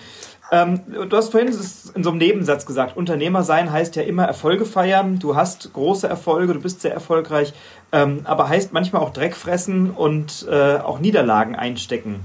Ähm, 0.53 0.81
du 0.91 1.15
hast 1.15 1.31
vorhin 1.31 1.49
in 1.49 2.03
so 2.03 2.09
einem 2.09 2.19
Nebensatz 2.19 2.65
gesagt, 2.65 2.97
Unternehmer 2.97 3.43
sein 3.43 3.71
heißt 3.71 3.95
ja 3.95 4.03
immer 4.03 4.25
Erfolge 4.25 4.65
feiern. 4.65 5.17
Du 5.17 5.35
hast 5.37 5.71
große 5.71 6.07
Erfolge, 6.07 6.53
du 6.53 6.59
bist 6.59 6.81
sehr 6.81 6.93
erfolgreich, 6.93 7.53
ähm, 7.93 8.21
aber 8.25 8.49
heißt 8.49 8.73
manchmal 8.73 9.01
auch 9.01 9.11
Dreck 9.11 9.35
fressen 9.35 9.91
und 9.91 10.45
äh, 10.51 10.75
auch 10.75 10.99
Niederlagen 10.99 11.55
einstecken. 11.55 12.19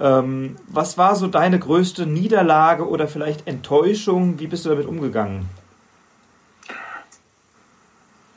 Ähm, 0.00 0.56
was 0.66 0.98
war 0.98 1.14
so 1.14 1.28
deine 1.28 1.60
größte 1.60 2.04
Niederlage 2.04 2.88
oder 2.88 3.06
vielleicht 3.06 3.46
Enttäuschung? 3.46 4.40
Wie 4.40 4.48
bist 4.48 4.64
du 4.64 4.70
damit 4.70 4.86
umgegangen? 4.86 5.48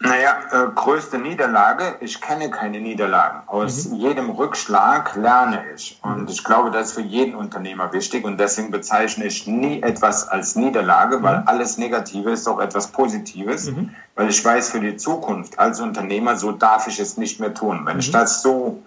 Naja, 0.06 0.38
äh, 0.52 0.68
größte 0.74 1.18
Niederlage, 1.18 1.96
ich 2.00 2.22
kenne 2.22 2.50
keine 2.50 2.80
Niederlagen. 2.80 3.42
Aus 3.48 3.86
mhm. 3.86 3.96
jedem 3.96 4.30
Rückschlag 4.30 5.16
lerne 5.16 5.64
ich. 5.74 6.00
Und 6.04 6.30
ich 6.30 6.44
glaube, 6.44 6.72
das 6.72 6.88
ist 6.88 6.94
für 6.94 7.02
jeden 7.02 7.36
Unternehmer 7.36 7.92
wichtig. 7.92 8.24
Und 8.24 8.40
deswegen 8.40 8.72
bezeichne 8.72 9.26
ich 9.26 9.48
nie 9.48 9.82
etwas 9.82 10.28
als 10.28 10.56
Niederlage, 10.56 11.24
weil 11.24 11.40
mhm. 11.40 11.48
alles 11.48 11.78
Negative 11.78 12.32
ist 12.32 12.48
auch 12.48 12.60
etwas 12.60 12.88
Positives. 12.88 13.72
Mhm. 13.72 13.96
Weil 14.16 14.30
ich 14.30 14.44
weiß 14.44 14.70
für 14.70 14.80
die 14.80 14.96
Zukunft 14.96 15.58
als 15.60 15.80
Unternehmer, 15.80 16.36
so 16.36 16.52
darf 16.52 16.88
ich 16.88 17.00
es 17.00 17.18
nicht 17.18 17.40
mehr 17.40 17.54
tun. 17.54 17.82
Wenn 17.86 18.00
ich 18.00 18.10
mhm. 18.10 18.14
das 18.14 18.42
so 18.42 18.82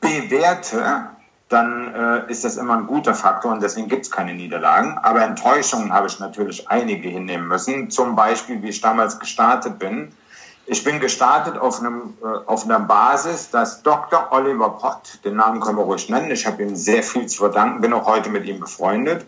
bewerte, 0.00 1.08
dann 1.52 1.94
äh, 1.94 2.30
ist 2.30 2.44
das 2.44 2.56
immer 2.56 2.78
ein 2.78 2.86
guter 2.86 3.14
Faktor 3.14 3.52
und 3.52 3.62
deswegen 3.62 3.88
gibt 3.88 4.06
es 4.06 4.10
keine 4.10 4.34
Niederlagen. 4.34 4.98
Aber 5.02 5.22
Enttäuschungen 5.22 5.92
habe 5.92 6.06
ich 6.06 6.18
natürlich 6.18 6.68
einige 6.70 7.08
hinnehmen 7.08 7.46
müssen. 7.46 7.90
Zum 7.90 8.16
Beispiel, 8.16 8.62
wie 8.62 8.70
ich 8.70 8.80
damals 8.80 9.18
gestartet 9.18 9.78
bin. 9.78 10.12
Ich 10.66 10.84
bin 10.84 11.00
gestartet 11.00 11.58
auf, 11.58 11.80
einem, 11.80 12.16
äh, 12.22 12.26
auf 12.46 12.64
einer 12.64 12.78
Basis, 12.80 13.50
dass 13.50 13.82
Dr. 13.82 14.28
Oliver 14.30 14.70
Pott, 14.70 15.18
den 15.24 15.36
Namen 15.36 15.60
können 15.60 15.76
wir 15.76 15.84
ruhig 15.84 16.08
nennen, 16.08 16.30
ich 16.30 16.46
habe 16.46 16.62
ihm 16.62 16.76
sehr 16.76 17.02
viel 17.02 17.26
zu 17.26 17.38
verdanken, 17.38 17.80
bin 17.80 17.92
auch 17.92 18.06
heute 18.06 18.30
mit 18.30 18.46
ihm 18.46 18.60
befreundet. 18.60 19.26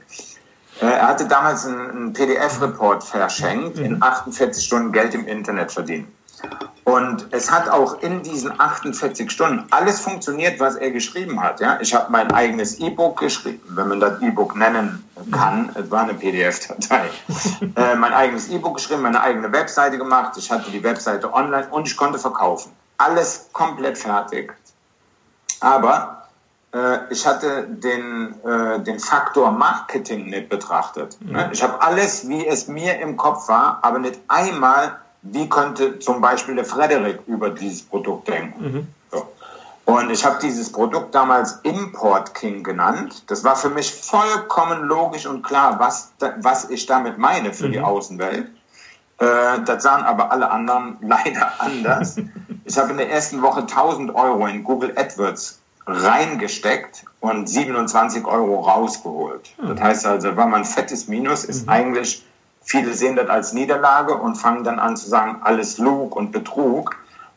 Äh, 0.81 0.87
er 0.87 1.09
hatte 1.09 1.27
damals 1.27 1.67
einen, 1.67 2.13
PDF-Report 2.13 3.03
verschenkt, 3.03 3.79
in 3.79 4.03
48 4.03 4.63
mhm. 4.63 4.67
Stunden 4.67 4.93
Geld 4.93 5.15
im 5.15 5.27
Internet 5.27 5.73
verdienen. 5.73 6.13
Und 6.85 7.29
es 7.31 7.51
hat 7.51 7.71
auch 7.71 8.03
in 8.03 8.23
diesen 8.23 8.61
48 8.61 9.31
Stunden 9.31 9.65
alles 9.71 10.01
funktioniert, 10.01 10.61
was 10.61 10.77
er 10.77 10.91
geschrieben 10.91 11.43
hat. 11.43 11.61
Ja? 11.61 11.79
Ich 11.81 11.95
habe 11.95 12.13
mein 12.13 12.31
eigenes 12.31 12.79
E-Book 12.79 13.21
geschrieben, 13.21 13.63
wenn 13.71 13.89
man 13.89 14.01
das 14.01 14.21
E-Book 14.21 14.55
nennen 14.55 15.09
kann. 15.33 15.71
Es 15.75 15.91
war 15.91 16.03
eine 16.03 16.13
PDF-Datei. 16.13 17.09
äh, 17.77 17.95
mein 17.95 18.13
eigenes 18.13 18.51
E-Book 18.51 18.77
geschrieben, 18.77 19.01
meine 19.01 19.23
eigene 19.23 19.51
Webseite 19.51 19.97
gemacht. 19.97 20.37
Ich 20.37 20.51
hatte 20.51 20.71
die 20.71 20.83
Webseite 20.83 21.33
online 21.33 21.69
und 21.71 21.87
ich 21.87 21.97
konnte 21.97 22.19
verkaufen. 22.19 22.71
Alles 22.99 23.49
komplett 23.53 23.97
fertig. 23.97 24.53
Aber 25.61 26.25
äh, 26.75 26.99
ich 27.11 27.27
hatte 27.27 27.67
den, 27.67 28.35
äh, 28.45 28.81
den 28.81 29.01
Faktor 29.01 29.53
Marketing 29.53 30.27
nicht 30.27 30.51
betrachtet. 30.51 31.17
Ne? 31.23 31.49
Ich 31.53 31.63
habe 31.63 31.81
alles, 31.81 32.29
wie 32.29 32.47
es 32.47 32.69
mir 32.69 33.01
im 33.01 33.17
Kopf 33.17 33.49
war, 33.49 33.79
aber 33.81 33.99
nicht 34.01 34.21
einmal 34.29 34.99
wie 35.25 35.49
könnte 35.49 35.99
zum 35.99 36.21
Beispiel 36.21 36.55
der 36.55 36.65
Frederik 36.65 37.21
über 37.27 37.51
dieses 37.51 37.83
Produkt 37.83 38.29
denken. 38.29 38.63
Mhm. 38.63 38.87
So. 39.11 39.27
Und 39.87 40.11
ich 40.11 40.25
habe 40.25 40.39
dieses 40.41 40.71
Produkt 40.71 41.15
damals 41.15 41.61
Import 41.63 42.35
King 42.35 42.63
genannt. 42.63 43.25
Das 43.27 43.43
war 43.43 43.57
für 43.57 43.71
mich 43.71 43.93
vollkommen 43.93 44.85
logisch 44.85 45.27
und 45.27 45.43
klar, 45.43 45.79
was, 45.79 46.13
was 46.41 46.71
ich 46.71 46.87
damit 46.87 47.19
meine 47.19 47.53
für 47.53 47.69
mhm. 47.69 47.73
die 47.73 47.81
Außenwelt. 47.81 48.51
Äh, 49.19 49.61
das 49.65 49.83
sahen 49.83 50.05
aber 50.05 50.31
alle 50.31 50.51
anderen 50.51 50.99
leider 51.03 51.53
anders. 51.59 52.17
ich 52.65 52.79
habe 52.79 52.91
in 52.91 52.99
der 52.99 53.11
ersten 53.11 53.43
Woche 53.43 53.61
1000 53.61 54.15
Euro 54.15 54.47
in 54.47 54.63
Google 54.63 54.93
AdWords 54.97 55.61
reingesteckt 55.87 57.05
und 57.21 57.49
27 57.49 58.27
Euro 58.27 58.61
rausgeholt. 58.61 59.55
Mhm. 59.59 59.69
Das 59.69 59.81
heißt 59.81 60.07
also, 60.07 60.37
war 60.37 60.47
man 60.47 60.65
fettes 60.65 61.09
Minus, 61.09 61.45
ist 61.45 61.65
mhm. 61.65 61.73
eigentlich 61.73 62.25
Viele 62.65 62.95
sehen 62.95 63.17
das 63.17 63.29
als 63.29 63.53
Niederlage 63.53 64.15
und 64.15 64.37
fangen 64.37 64.65
dann 64.65 64.79
an 64.79 64.97
zu 64.97 65.09
sagen, 65.09 65.41
alles 65.43 65.79
Lug 65.79 66.17
und 66.17 66.33
Betrug. 66.33 66.97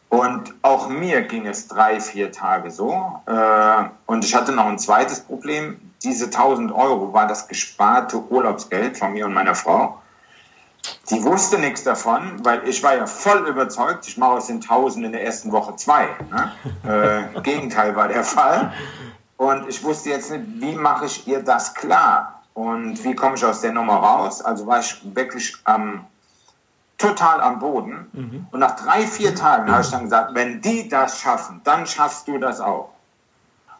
Und 0.09 0.53
auch 0.61 0.87
mir 0.87 1.21
ging 1.23 1.45
es 1.47 1.67
drei, 1.67 1.99
vier 1.99 2.31
Tage 2.31 2.71
so. 2.71 3.21
Äh, 3.25 3.83
und 4.05 4.23
ich 4.23 4.33
hatte 4.33 4.53
noch 4.53 4.65
ein 4.65 4.79
zweites 4.79 5.19
Problem. 5.19 5.79
Diese 6.01 6.25
1000 6.25 6.71
Euro 6.71 7.11
war 7.11 7.27
das 7.27 7.47
gesparte 7.47 8.17
Urlaubsgeld 8.17 8.97
von 8.97 9.11
mir 9.11 9.25
und 9.25 9.33
meiner 9.33 9.55
Frau. 9.55 10.01
Die 11.09 11.21
wusste 11.23 11.59
nichts 11.59 11.83
davon, 11.83 12.45
weil 12.45 12.65
ich 12.67 12.81
war 12.83 12.95
ja 12.95 13.05
voll 13.05 13.47
überzeugt, 13.47 14.07
ich 14.07 14.17
mache 14.17 14.31
aus 14.31 14.47
den 14.47 14.57
1000 14.57 15.05
in 15.05 15.11
der 15.11 15.25
ersten 15.25 15.51
Woche 15.51 15.75
zwei. 15.75 16.07
Ne? 16.31 16.51
Äh, 17.35 17.41
Gegenteil 17.41 17.95
war 17.97 18.07
der 18.07 18.23
Fall. 18.23 18.71
Und 19.35 19.67
ich 19.67 19.83
wusste 19.83 20.09
jetzt 20.09 20.31
nicht, 20.31 20.43
wie 20.61 20.75
mache 20.75 21.05
ich 21.05 21.27
ihr 21.27 21.43
das 21.43 21.73
klar? 21.73 22.36
Und 22.57 23.03
wie 23.03 23.13
komme 23.13 23.35
ich 23.35 23.45
aus 23.45 23.61
der 23.61 23.71
Nummer 23.71 23.97
raus? 23.97 24.41
Also 24.41 24.65
war 24.65 24.79
ich 24.79 24.99
wirklich 25.15 25.55
ähm, 25.67 26.05
total 26.97 27.39
am 27.39 27.59
Boden. 27.59 28.07
Mhm. 28.13 28.47
Und 28.49 28.59
nach 28.59 28.75
drei, 28.75 29.05
vier 29.05 29.35
Tagen 29.35 29.71
habe 29.71 29.83
ich 29.83 29.91
dann 29.91 30.05
gesagt, 30.05 30.33
wenn 30.33 30.59
die 30.59 30.89
das 30.89 31.19
schaffen, 31.19 31.61
dann 31.65 31.85
schaffst 31.85 32.27
du 32.27 32.39
das 32.39 32.59
auch. 32.59 32.89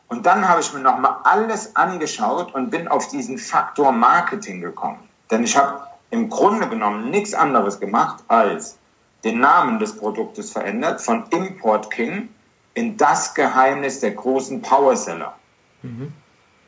Und 0.10 0.28
dann 0.28 0.48
habe 0.48 0.62
ich 0.62 0.72
mir 0.74 0.82
nochmal 0.82 1.16
alles 1.24 1.76
angeschaut 1.76 2.54
und 2.54 2.70
bin 2.70 2.88
auf 2.88 3.08
diesen 3.08 3.40
Faktor 3.40 3.92
Marketing 3.92 4.62
gekommen. 4.62 5.00
Denn 5.32 5.44
ich 5.44 5.58
habe 5.58 5.88
im 6.12 6.30
Grunde 6.30 6.70
genommen 6.70 7.10
nichts 7.10 7.34
anderes 7.34 7.80
gemacht, 7.80 8.24
als 8.28 8.78
den 9.24 9.40
Namen 9.40 9.80
des 9.80 9.98
Produktes 9.98 10.52
verändert 10.52 11.02
von 11.02 11.24
Import 11.32 11.90
King 11.90 12.30
in 12.76 12.96
das 12.96 13.34
Geheimnis 13.34 14.02
der 14.02 14.12
großen 14.12 14.62
Powerseller. 14.62 15.34
Mhm. 15.82 16.14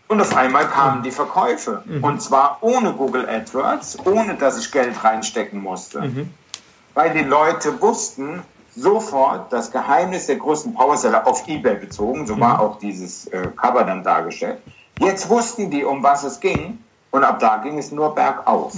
Und 0.10 0.20
auf 0.22 0.36
einmal 0.36 0.68
kamen 0.68 1.04
die 1.04 1.12
Verkäufe. 1.12 1.84
Mhm. 1.86 2.04
Und 2.04 2.22
zwar 2.22 2.58
ohne 2.62 2.94
Google 2.94 3.30
AdWords, 3.30 4.00
ohne 4.06 4.36
dass 4.36 4.58
ich 4.58 4.72
Geld 4.72 5.04
reinstecken 5.04 5.62
musste. 5.62 6.02
Mhm. 6.02 6.34
Weil 6.96 7.14
die 7.14 7.24
Leute 7.24 7.80
wussten 7.80 8.42
sofort 8.76 9.54
das 9.54 9.72
Geheimnis 9.72 10.26
der 10.26 10.38
größten 10.38 10.74
Powerseller 10.74 11.28
auf 11.28 11.48
Ebay 11.48 11.76
bezogen. 11.76 12.26
So 12.26 12.36
mhm. 12.36 12.40
war 12.40 12.60
auch 12.60 12.80
dieses 12.80 13.28
äh, 13.28 13.50
Cover 13.56 13.84
dann 13.84 14.04
dargestellt. 14.04 14.58
Jetzt 15.00 15.30
wussten 15.30 15.70
die, 15.70 15.84
um 15.84 16.02
was 16.02 16.24
es 16.24 16.40
ging. 16.40 16.80
Und 17.12 17.24
ab 17.24 17.40
da 17.40 17.58
ging 17.58 17.78
es 17.78 17.92
nur 17.92 18.14
bergauf. 18.16 18.74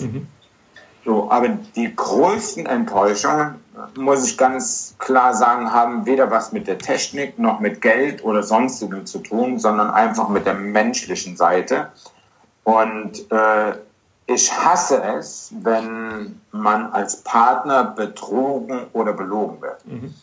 So, 1.04 1.32
aber 1.32 1.50
die 1.76 1.96
größten 1.96 2.68
Enttäuschungen, 2.68 3.56
muss 3.98 4.28
ich 4.28 4.38
ganz 4.38 4.96
klar 5.00 5.34
sagen, 5.34 5.72
haben 5.72 6.06
weder 6.06 6.30
was 6.30 6.52
mit 6.52 6.68
der 6.68 6.78
Technik 6.78 7.40
noch 7.40 7.60
mit 7.60 7.82
Geld 7.82 8.24
oder 8.24 8.44
sonstigem 8.44 9.06
zu 9.06 9.20
tun, 9.20 9.58
sondern 9.58 9.90
einfach 9.90 10.30
mit 10.30 10.46
der 10.46 10.54
menschlichen 10.54 11.36
Seite. 11.36 11.92
Und 12.64 13.32
äh, 13.32 13.74
ich 14.28 14.52
hasse 14.52 15.02
es, 15.04 15.52
wenn 15.62 16.40
man 16.52 16.92
als 16.94 17.18
Partner 17.24 17.84
betrogen 17.84 18.82
oder 18.94 19.14
belogen 19.14 19.62
wird. 19.62 19.86
Mhm. 19.88 20.14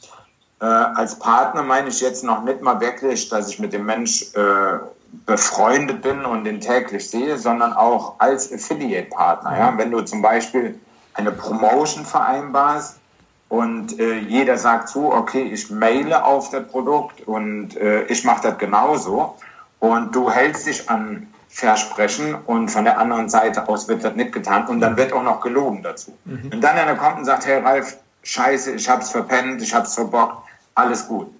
Äh, 0.60 0.64
als 0.64 1.18
Partner 1.18 1.62
meine 1.62 1.88
ich 1.88 2.00
jetzt 2.00 2.24
noch 2.24 2.42
nicht 2.42 2.62
mal 2.62 2.80
wirklich, 2.80 3.28
dass 3.28 3.48
ich 3.48 3.58
mit 3.58 3.72
dem 3.72 3.86
Mensch 3.86 4.32
äh, 4.34 4.78
befreundet 5.26 6.02
bin 6.02 6.24
und 6.24 6.44
den 6.44 6.60
täglich 6.60 7.08
sehe, 7.08 7.38
sondern 7.38 7.72
auch 7.72 8.14
als 8.18 8.52
Affiliate-Partner. 8.52 9.58
Ja? 9.58 9.74
Wenn 9.76 9.90
du 9.90 10.00
zum 10.02 10.22
Beispiel 10.22 10.78
eine 11.14 11.32
Promotion 11.32 12.04
vereinbarst 12.04 12.98
und 13.48 13.98
äh, 13.98 14.18
jeder 14.18 14.56
sagt 14.58 14.88
zu, 14.88 15.12
okay, 15.12 15.42
ich 15.42 15.70
maile 15.70 16.24
auf 16.24 16.50
das 16.50 16.66
Produkt 16.68 17.26
und 17.26 17.76
äh, 17.76 18.04
ich 18.04 18.24
mache 18.24 18.42
das 18.42 18.58
genauso 18.58 19.36
und 19.80 20.14
du 20.14 20.30
hältst 20.30 20.66
dich 20.66 20.88
an 20.88 21.28
Versprechen 21.48 22.34
und 22.34 22.68
von 22.68 22.84
der 22.84 22.98
anderen 22.98 23.28
Seite 23.28 23.68
aus 23.68 23.88
wird 23.88 24.04
das 24.04 24.14
nicht 24.14 24.32
getan 24.32 24.66
und 24.66 24.80
dann 24.80 24.96
wird 24.96 25.12
auch 25.12 25.22
noch 25.22 25.40
gelogen 25.40 25.82
dazu. 25.82 26.16
Mhm. 26.24 26.50
Und 26.52 26.60
dann 26.60 26.76
einer 26.76 26.94
kommt 26.94 27.18
und 27.18 27.24
sagt, 27.24 27.46
hey 27.46 27.60
Ralf, 27.60 27.96
scheiße, 28.22 28.72
ich 28.72 28.88
hab's 28.88 29.10
verpennt, 29.10 29.62
ich 29.62 29.74
hab's 29.74 29.94
verbockt, 29.94 30.46
alles 30.74 31.08
gut. 31.08 31.32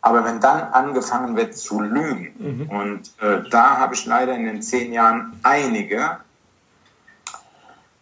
Aber 0.00 0.24
wenn 0.24 0.40
dann 0.40 0.62
angefangen 0.72 1.36
wird 1.36 1.56
zu 1.56 1.80
lügen, 1.80 2.34
mhm. 2.38 2.70
und 2.70 3.00
äh, 3.20 3.48
da 3.50 3.78
habe 3.78 3.94
ich 3.94 4.06
leider 4.06 4.34
in 4.34 4.44
den 4.44 4.62
zehn 4.62 4.92
Jahren 4.92 5.38
einige, 5.42 6.18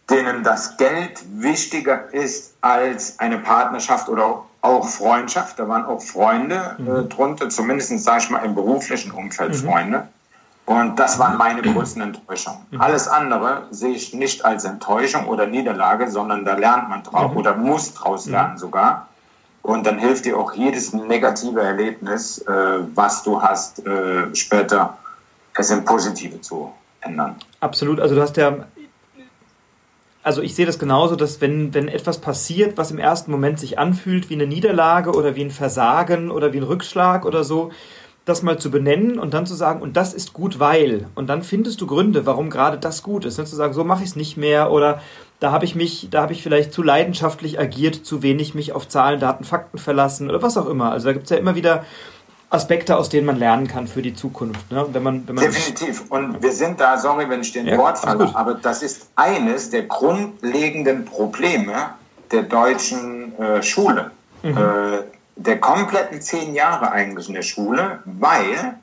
denen 0.09 0.43
das 0.43 0.77
Geld 0.77 1.23
wichtiger 1.41 2.13
ist 2.13 2.55
als 2.61 3.19
eine 3.19 3.39
Partnerschaft 3.39 4.07
oder 4.07 4.43
auch 4.61 4.87
Freundschaft. 4.87 5.57
Da 5.57 5.67
waren 5.67 5.85
auch 5.85 6.01
Freunde 6.01 6.75
äh, 6.77 6.81
mhm. 6.81 7.09
drunter, 7.09 7.49
zumindest 7.49 7.97
sage 7.99 8.23
ich 8.23 8.29
mal 8.29 8.39
im 8.39 8.55
beruflichen 8.55 9.11
Umfeld 9.11 9.53
mhm. 9.53 9.67
Freunde. 9.67 10.07
Und 10.65 10.97
das 10.97 11.19
waren 11.19 11.37
meine 11.37 11.61
größten 11.61 12.01
Enttäuschungen. 12.01 12.65
Mhm. 12.71 12.81
Alles 12.81 13.07
andere 13.07 13.67
sehe 13.69 13.93
ich 13.93 14.13
nicht 14.13 14.43
als 14.43 14.65
Enttäuschung 14.65 15.27
oder 15.27 15.45
Niederlage, 15.45 16.09
sondern 16.09 16.43
da 16.43 16.55
lernt 16.55 16.89
man 16.89 17.03
drauf 17.03 17.31
mhm. 17.31 17.37
oder 17.37 17.55
muss 17.55 17.93
draus 17.93 18.25
mhm. 18.25 18.31
lernen 18.31 18.57
sogar. 18.57 19.07
Und 19.65 19.87
dann 19.87 19.97
hilft 19.97 20.25
dir 20.25 20.37
auch 20.37 20.53
jedes 20.53 20.93
negative 20.93 21.59
Erlebnis, 21.59 22.37
äh, 22.37 22.51
was 22.93 23.23
du 23.23 23.41
hast, 23.41 23.83
äh, 23.83 24.27
später 24.35 24.99
es 25.57 25.71
in 25.71 25.83
positive 25.83 26.39
zu 26.39 26.71
ändern. 27.01 27.35
Absolut. 27.61 27.99
Also 27.99 28.13
du 28.13 28.21
hast 28.21 28.37
ja, 28.37 28.67
also 30.21 30.43
ich 30.43 30.53
sehe 30.53 30.67
das 30.67 30.77
genauso, 30.77 31.15
dass 31.15 31.41
wenn, 31.41 31.73
wenn 31.73 31.87
etwas 31.87 32.21
passiert, 32.21 32.77
was 32.77 32.91
im 32.91 32.99
ersten 32.99 33.31
Moment 33.31 33.59
sich 33.59 33.79
anfühlt 33.79 34.29
wie 34.29 34.35
eine 34.35 34.45
Niederlage 34.45 35.11
oder 35.13 35.35
wie 35.35 35.41
ein 35.41 35.49
Versagen 35.49 36.29
oder 36.29 36.53
wie 36.53 36.57
ein 36.57 36.63
Rückschlag 36.63 37.25
oder 37.25 37.43
so, 37.43 37.71
das 38.25 38.41
mal 38.41 38.57
zu 38.57 38.71
benennen 38.71 39.19
und 39.19 39.33
dann 39.35 39.45
zu 39.45 39.53
sagen, 39.53 39.81
und 39.81 39.95
das 39.95 40.13
ist 40.13 40.33
gut, 40.33 40.59
weil. 40.59 41.07
Und 41.13 41.27
dann 41.27 41.43
findest 41.43 41.79
du 41.79 41.87
Gründe, 41.87 42.25
warum 42.25 42.49
gerade 42.49 42.77
das 42.77 43.03
gut 43.03 43.23
ist. 43.23 43.37
Ne? 43.37 43.45
Zu 43.45 43.55
sagen, 43.55 43.73
so 43.73 43.83
mache 43.83 44.03
ich 44.03 44.09
es 44.09 44.15
nicht 44.15 44.35
mehr 44.35 44.71
oder 44.71 44.99
da 45.39 45.51
habe 45.51 45.65
ich 45.65 45.75
mich, 45.75 46.07
da 46.09 46.23
habe 46.23 46.33
ich 46.33 46.41
vielleicht 46.41 46.73
zu 46.73 46.81
leidenschaftlich 46.81 47.59
agiert, 47.59 48.05
zu 48.05 48.23
wenig 48.23 48.55
mich 48.55 48.73
auf 48.73 48.87
Zahlen, 48.87 49.19
Daten, 49.19 49.43
Fakten 49.43 49.77
verlassen 49.77 50.29
oder 50.29 50.41
was 50.41 50.57
auch 50.57 50.67
immer. 50.67 50.91
Also 50.91 51.07
da 51.07 51.13
gibt 51.13 51.25
es 51.25 51.29
ja 51.29 51.37
immer 51.37 51.55
wieder 51.55 51.85
Aspekte, 52.49 52.97
aus 52.97 53.09
denen 53.09 53.27
man 53.27 53.37
lernen 53.37 53.67
kann 53.67 53.87
für 53.87 54.01
die 54.01 54.15
Zukunft. 54.15 54.71
Ne? 54.71 54.85
Wenn 54.91 55.03
man, 55.03 55.27
wenn 55.27 55.35
man 55.35 55.45
Definitiv. 55.45 56.05
Und 56.09 56.41
wir 56.41 56.51
sind 56.51 56.79
da, 56.79 56.97
sorry, 56.97 57.29
wenn 57.29 57.41
ich 57.41 57.51
den 57.51 57.67
ja, 57.67 57.77
Wort 57.77 57.99
falle, 57.99 58.31
aber 58.33 58.55
das 58.55 58.81
ist 58.81 59.09
eines 59.15 59.69
der 59.69 59.83
grundlegenden 59.83 61.05
Probleme 61.05 61.73
der 62.31 62.43
deutschen 62.43 63.37
äh, 63.37 63.61
Schule. 63.61 64.11
Mhm. 64.41 64.57
Äh, 64.57 65.14
der 65.35 65.59
kompletten 65.59 66.21
zehn 66.21 66.53
Jahre 66.53 66.91
eigentlich 66.91 67.27
in 67.27 67.35
der 67.35 67.41
Schule, 67.41 67.99
weil 68.05 68.77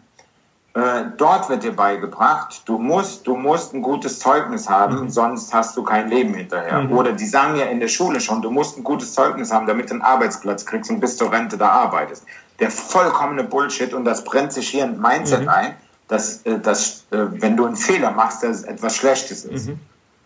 äh, 0.75 1.05
dort 1.19 1.51
wird 1.51 1.65
dir 1.65 1.77
beigebracht, 1.77 2.63
du 2.65 2.79
musst, 2.79 3.27
du 3.27 3.37
musst 3.37 3.75
ein 3.75 3.83
gutes 3.83 4.19
Zeugnis 4.19 4.69
haben, 4.71 5.03
mhm. 5.03 5.11
sonst 5.11 5.53
hast 5.53 5.77
du 5.77 5.83
kein 5.83 6.09
Leben 6.09 6.33
hinterher. 6.33 6.81
Mhm. 6.81 6.93
Oder 6.93 7.13
die 7.13 7.27
sagen 7.27 7.57
ja 7.57 7.67
in 7.67 7.79
der 7.79 7.89
Schule 7.89 8.21
schon, 8.21 8.41
du 8.41 8.51
musst 8.51 8.79
ein 8.79 8.85
gutes 8.85 9.13
Zeugnis 9.13 9.53
haben, 9.53 9.67
damit 9.67 9.91
du 9.91 9.95
einen 9.95 10.03
Arbeitsplatz 10.03 10.65
kriegst 10.65 10.91
und 10.91 11.01
bis 11.01 11.19
zur 11.19 11.31
Rente 11.31 11.59
da 11.59 11.69
arbeitest. 11.69 12.25
Der 12.59 12.71
vollkommene 12.71 13.45
Bullshit 13.45 13.93
und 13.93 14.05
das 14.05 14.25
brennt 14.25 14.53
sich 14.53 14.69
hier 14.69 14.85
ein 14.85 14.99
Mindset 14.99 15.43
mhm. 15.43 15.49
ein, 15.49 15.75
dass, 16.09 16.43
äh, 16.45 16.59
dass 16.59 17.05
äh, 17.11 17.27
wenn 17.31 17.57
du 17.57 17.67
einen 17.67 17.77
Fehler 17.77 18.11
machst, 18.11 18.43
dass 18.43 18.59
es 18.59 18.63
etwas 18.63 18.97
Schlechtes 18.97 19.45
ist. 19.45 19.69
Mhm. 19.69 19.81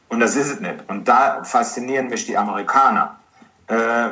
Und 0.08 0.20
das 0.20 0.36
ist 0.36 0.48
es 0.48 0.60
nicht. 0.60 0.76
Und 0.86 1.08
da 1.08 1.42
faszinieren 1.42 2.08
mich 2.08 2.26
die 2.26 2.36
Amerikaner. 2.36 3.16
Äh, 3.68 4.08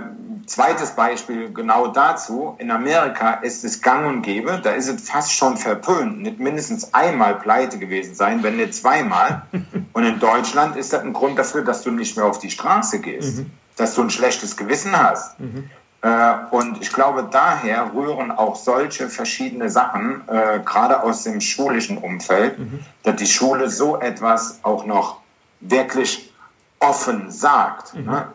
zweites 0.46 0.90
Beispiel 0.92 1.52
genau 1.52 1.88
dazu. 1.88 2.57
In 2.59 2.70
Amerika 2.70 3.34
ist 3.34 3.64
es 3.64 3.80
gang 3.80 4.07
und 4.07 4.22
gäbe, 4.22 4.61
da 4.62 4.70
ist 4.72 4.88
es 4.88 5.09
fast 5.09 5.32
schon 5.32 5.57
verpönt, 5.57 6.22
nicht 6.22 6.40
mindestens 6.40 6.92
einmal 6.92 7.36
pleite 7.36 7.78
gewesen 7.78 8.14
sein, 8.14 8.42
wenn 8.42 8.57
nicht 8.57 8.74
zweimal. 8.74 9.42
Und 9.92 10.05
in 10.05 10.18
Deutschland 10.18 10.76
ist 10.76 10.92
das 10.92 11.02
ein 11.02 11.12
Grund 11.12 11.38
dafür, 11.38 11.62
dass 11.62 11.82
du 11.82 11.92
nicht 11.92 12.16
mehr 12.16 12.26
auf 12.26 12.40
die 12.40 12.50
Straße 12.50 13.00
gehst, 13.00 13.38
mhm. 13.38 13.50
dass 13.76 13.94
du 13.94 14.02
ein 14.02 14.11
schlechtes 14.11 14.57
Gewissen 14.57 14.98
hast. 14.98 15.38
Mhm. 15.38 15.70
Äh, 16.02 16.34
und 16.50 16.82
ich 16.82 16.92
glaube, 16.92 17.28
daher 17.30 17.92
rühren 17.94 18.32
auch 18.32 18.57
solche 18.57 19.09
verschiedene 19.09 19.70
Sachen, 19.70 20.22
äh, 20.26 20.61
gerade 20.64 21.02
aus 21.02 21.22
dem 21.22 21.40
schulischen 21.40 21.96
Umfeld, 21.98 22.59
mhm. 22.59 22.80
dass 23.05 23.16
die 23.16 23.26
Schule 23.26 23.70
so 23.70 24.00
etwas 24.00 24.59
auch 24.64 24.84
noch 24.84 25.20
wirklich 25.61 26.32
offen 26.80 27.30
sagt. 27.30 27.94
Mhm. 27.94 28.05
Ne? 28.05 28.26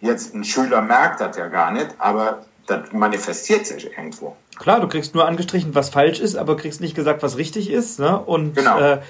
Jetzt 0.00 0.34
ein 0.34 0.44
Schüler 0.44 0.80
merkt 0.82 1.20
das 1.20 1.36
ja 1.36 1.48
gar 1.48 1.72
nicht, 1.72 1.88
aber 1.98 2.40
das 2.66 2.92
manifestiert 2.92 3.66
sich 3.66 3.90
irgendwo. 3.90 4.36
Klar, 4.58 4.80
du 4.80 4.88
kriegst 4.88 5.14
nur 5.14 5.26
angestrichen, 5.26 5.74
was 5.74 5.90
falsch 5.90 6.20
ist, 6.20 6.36
aber 6.36 6.56
kriegst 6.56 6.80
nicht 6.80 6.94
gesagt, 6.94 7.22
was 7.22 7.36
richtig 7.36 7.70
ist. 7.70 7.98
Ne? 7.98 8.18
Und 8.18 8.54
genau. 8.54 8.78
äh, 8.78 9.00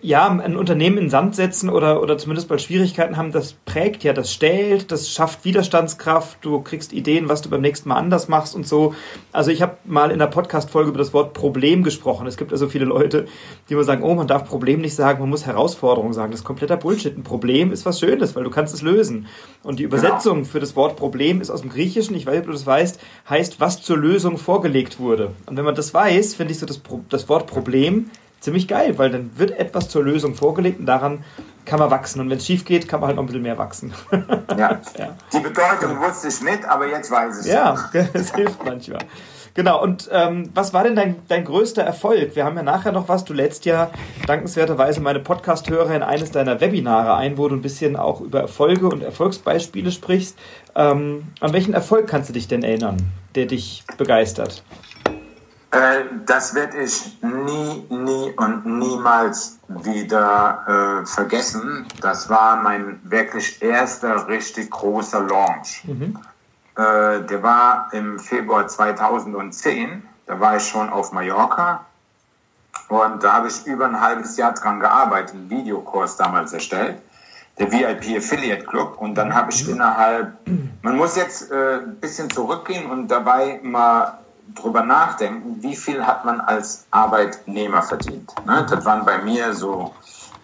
ja, 0.00 0.26
ein 0.28 0.56
Unternehmen 0.56 0.96
in 0.96 1.10
Sand 1.10 1.34
setzen 1.36 1.68
oder, 1.68 2.00
oder 2.00 2.16
zumindest 2.16 2.48
mal 2.48 2.58
Schwierigkeiten 2.58 3.18
haben, 3.18 3.32
das 3.32 3.52
prägt 3.52 4.02
ja, 4.02 4.14
das 4.14 4.32
stellt, 4.32 4.90
das 4.90 5.10
schafft 5.10 5.44
Widerstandskraft, 5.44 6.38
du 6.40 6.62
kriegst 6.62 6.94
Ideen, 6.94 7.28
was 7.28 7.42
du 7.42 7.50
beim 7.50 7.60
nächsten 7.60 7.90
Mal 7.90 7.96
anders 7.96 8.28
machst 8.28 8.54
und 8.54 8.66
so. 8.66 8.94
Also 9.30 9.50
ich 9.50 9.60
habe 9.60 9.76
mal 9.84 10.10
in 10.10 10.18
der 10.18 10.28
Podcast-Folge 10.28 10.88
über 10.88 10.98
das 10.98 11.12
Wort 11.12 11.34
Problem 11.34 11.82
gesprochen. 11.82 12.26
Es 12.26 12.38
gibt 12.38 12.52
also 12.52 12.66
viele 12.68 12.86
Leute, 12.86 13.26
die 13.68 13.74
immer 13.74 13.84
sagen, 13.84 14.02
oh, 14.02 14.14
man 14.14 14.26
darf 14.26 14.48
Problem 14.48 14.80
nicht 14.80 14.94
sagen, 14.94 15.20
man 15.20 15.28
muss 15.28 15.44
Herausforderung 15.44 16.14
sagen. 16.14 16.30
Das 16.30 16.40
ist 16.40 16.46
kompletter 16.46 16.78
Bullshit. 16.78 17.16
Ein 17.16 17.22
Problem 17.22 17.70
ist 17.70 17.84
was 17.84 18.00
Schönes, 18.00 18.34
weil 18.34 18.44
du 18.44 18.50
kannst 18.50 18.72
es 18.72 18.80
lösen. 18.80 19.26
Und 19.62 19.80
die 19.80 19.84
Übersetzung 19.84 20.38
genau. 20.38 20.48
für 20.48 20.60
das 20.60 20.76
Wort 20.76 20.96
Problem 20.96 21.42
ist 21.42 21.50
aus 21.50 21.60
dem 21.60 21.68
Griechischen, 21.68 22.16
ich 22.16 22.24
weiß 22.24 22.32
nicht, 22.32 22.40
ob 22.42 22.46
du 22.46 22.52
das 22.52 22.66
weißt, 22.66 22.98
heißt, 23.28 23.60
was 23.60 23.82
zur 23.82 23.98
Lösung 23.98 24.38
vorgelegt 24.38 24.98
wurde. 24.98 25.32
Und 25.44 25.58
wenn 25.58 25.64
man 25.64 25.74
das 25.74 25.92
weiß, 25.92 26.34
finde 26.34 26.52
ich 26.52 26.58
so 26.58 26.64
das, 26.64 26.80
das 27.10 27.28
Wort 27.28 27.46
Problem 27.46 28.10
ziemlich 28.44 28.68
geil, 28.68 28.98
weil 28.98 29.10
dann 29.10 29.36
wird 29.36 29.52
etwas 29.52 29.88
zur 29.88 30.04
Lösung 30.04 30.34
vorgelegt 30.34 30.78
und 30.78 30.86
daran 30.86 31.24
kann 31.64 31.78
man 31.78 31.90
wachsen. 31.90 32.20
Und 32.20 32.30
wenn 32.30 32.36
es 32.36 32.46
schief 32.46 32.64
geht, 32.64 32.86
kann 32.86 33.00
man 33.00 33.08
halt 33.08 33.16
noch 33.16 33.22
ein 33.22 33.26
bisschen 33.26 33.42
mehr 33.42 33.58
wachsen. 33.58 33.92
ja. 34.56 34.80
ja. 34.98 35.16
Die 35.32 35.40
Bedeutung 35.40 35.98
wusste 36.00 36.28
ich 36.28 36.42
nicht, 36.42 36.64
aber 36.66 36.86
jetzt 36.86 37.10
weiß 37.10 37.40
ich 37.40 37.46
es. 37.46 37.52
Ja, 37.52 37.90
es 38.12 38.34
hilft 38.34 38.64
manchmal. 38.64 39.00
Genau, 39.54 39.80
und 39.80 40.08
ähm, 40.10 40.50
was 40.52 40.74
war 40.74 40.82
denn 40.82 40.96
dein, 40.96 41.14
dein 41.28 41.44
größter 41.44 41.82
Erfolg? 41.82 42.34
Wir 42.34 42.44
haben 42.44 42.56
ja 42.56 42.64
nachher 42.64 42.90
noch 42.90 43.08
was. 43.08 43.24
Du 43.24 43.32
lädst 43.32 43.64
ja 43.64 43.90
dankenswerterweise 44.26 45.00
meine 45.00 45.20
Podcast-Hörer 45.20 45.94
in 45.94 46.02
eines 46.02 46.32
deiner 46.32 46.60
Webinare 46.60 47.14
ein, 47.14 47.38
wo 47.38 47.48
du 47.48 47.54
ein 47.54 47.62
bisschen 47.62 47.94
auch 47.94 48.20
über 48.20 48.40
Erfolge 48.40 48.88
und 48.88 49.02
Erfolgsbeispiele 49.02 49.92
sprichst. 49.92 50.36
Ähm, 50.74 51.28
an 51.38 51.52
welchen 51.52 51.72
Erfolg 51.72 52.08
kannst 52.08 52.28
du 52.28 52.32
dich 52.32 52.48
denn 52.48 52.64
erinnern, 52.64 52.96
der 53.36 53.46
dich 53.46 53.84
begeistert? 53.96 54.64
Äh, 55.74 56.04
das 56.24 56.54
werde 56.54 56.78
ich 56.78 57.18
nie, 57.20 57.84
nie 57.90 58.32
und 58.36 58.64
niemals 58.64 59.58
wieder 59.66 61.02
äh, 61.02 61.06
vergessen. 61.06 61.86
Das 62.00 62.28
war 62.28 62.62
mein 62.62 63.00
wirklich 63.02 63.60
erster 63.60 64.28
richtig 64.28 64.70
großer 64.70 65.22
Launch. 65.22 65.82
Mhm. 65.84 66.18
Äh, 66.76 67.22
der 67.22 67.42
war 67.42 67.88
im 67.92 68.20
Februar 68.20 68.68
2010. 68.68 70.02
Da 70.26 70.38
war 70.38 70.56
ich 70.56 70.64
schon 70.64 70.88
auf 70.90 71.12
Mallorca. 71.12 71.84
Und 72.88 73.24
da 73.24 73.32
habe 73.32 73.48
ich 73.48 73.66
über 73.66 73.86
ein 73.86 74.00
halbes 74.00 74.36
Jahr 74.36 74.54
dran 74.54 74.78
gearbeitet, 74.78 75.34
einen 75.34 75.50
Videokurs 75.50 76.16
damals 76.16 76.52
erstellt, 76.52 77.00
der 77.58 77.72
VIP 77.72 78.16
Affiliate 78.18 78.64
Club. 78.64 78.96
Und 78.98 79.16
dann 79.16 79.34
habe 79.34 79.50
ich 79.50 79.66
mhm. 79.66 79.74
innerhalb, 79.74 80.36
man 80.82 80.96
muss 80.96 81.16
jetzt 81.16 81.50
äh, 81.50 81.78
ein 81.78 81.96
bisschen 81.96 82.30
zurückgehen 82.30 82.88
und 82.90 83.08
dabei 83.08 83.58
mal 83.62 84.18
drüber 84.54 84.82
nachdenken, 84.82 85.62
wie 85.62 85.76
viel 85.76 86.06
hat 86.06 86.24
man 86.24 86.40
als 86.40 86.86
Arbeitnehmer 86.90 87.82
verdient. 87.82 88.32
Ne? 88.46 88.66
Das 88.68 88.84
waren 88.84 89.04
bei 89.04 89.18
mir 89.18 89.54
so, 89.54 89.94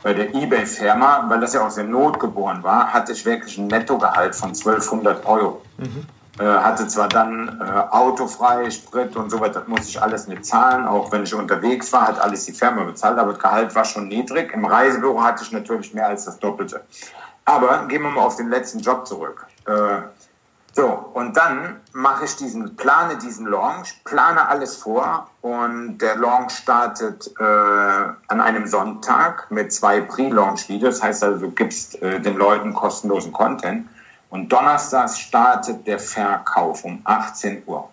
bei 0.02 0.14
der 0.14 0.34
eBay-Firma, 0.34 1.26
weil 1.28 1.40
das 1.40 1.52
ja 1.52 1.60
aus 1.60 1.74
der 1.74 1.84
Not 1.84 2.18
geboren 2.18 2.62
war, 2.62 2.92
hatte 2.92 3.12
ich 3.12 3.24
wirklich 3.26 3.58
ein 3.58 3.66
Nettogehalt 3.66 4.34
von 4.34 4.50
1200 4.50 5.26
Euro. 5.26 5.62
Mhm. 5.78 6.06
Äh, 6.38 6.44
hatte 6.44 6.86
zwar 6.88 7.08
dann 7.08 7.60
äh, 7.60 7.94
autofrei, 7.94 8.70
Sprit 8.70 9.14
und 9.16 9.28
so 9.30 9.40
weiter, 9.40 9.60
das 9.60 9.68
musste 9.68 9.88
ich 9.88 10.00
alles 10.00 10.26
nicht 10.26 10.46
zahlen, 10.46 10.86
auch 10.86 11.12
wenn 11.12 11.24
ich 11.24 11.34
unterwegs 11.34 11.92
war, 11.92 12.08
hat 12.08 12.18
alles 12.18 12.46
die 12.46 12.52
Firma 12.52 12.84
bezahlt, 12.84 13.18
aber 13.18 13.32
das 13.32 13.42
Gehalt 13.42 13.74
war 13.74 13.84
schon 13.84 14.08
niedrig. 14.08 14.54
Im 14.54 14.64
Reisebüro 14.64 15.22
hatte 15.22 15.42
ich 15.44 15.52
natürlich 15.52 15.92
mehr 15.92 16.06
als 16.06 16.24
das 16.24 16.38
Doppelte. 16.38 16.82
Aber 17.44 17.86
gehen 17.88 18.02
wir 18.02 18.10
mal 18.10 18.22
auf 18.22 18.36
den 18.36 18.48
letzten 18.48 18.78
Job 18.78 19.06
zurück. 19.06 19.46
Äh, 19.66 20.02
so, 20.72 20.86
und 21.14 21.36
dann 21.36 21.80
mache 21.92 22.24
ich 22.24 22.36
diesen, 22.36 22.76
plane 22.76 23.18
diesen 23.18 23.46
Launch, 23.46 24.02
plane 24.04 24.48
alles 24.48 24.76
vor 24.76 25.28
und 25.42 25.98
der 25.98 26.16
Launch 26.16 26.52
startet 26.52 27.30
äh, 27.38 27.42
an 27.42 28.40
einem 28.40 28.66
Sonntag 28.66 29.50
mit 29.50 29.72
zwei 29.72 30.00
Pre-Launch-Videos, 30.00 30.96
das 30.96 31.02
heißt 31.02 31.24
also, 31.24 31.46
du 31.46 31.50
gibst 31.50 32.00
äh, 32.02 32.20
den 32.20 32.36
Leuten 32.36 32.72
kostenlosen 32.72 33.32
Content 33.32 33.88
und 34.30 34.52
donnerstags 34.52 35.18
startet 35.18 35.86
der 35.86 35.98
Verkauf 35.98 36.84
um 36.84 37.00
18 37.04 37.64
Uhr. 37.66 37.88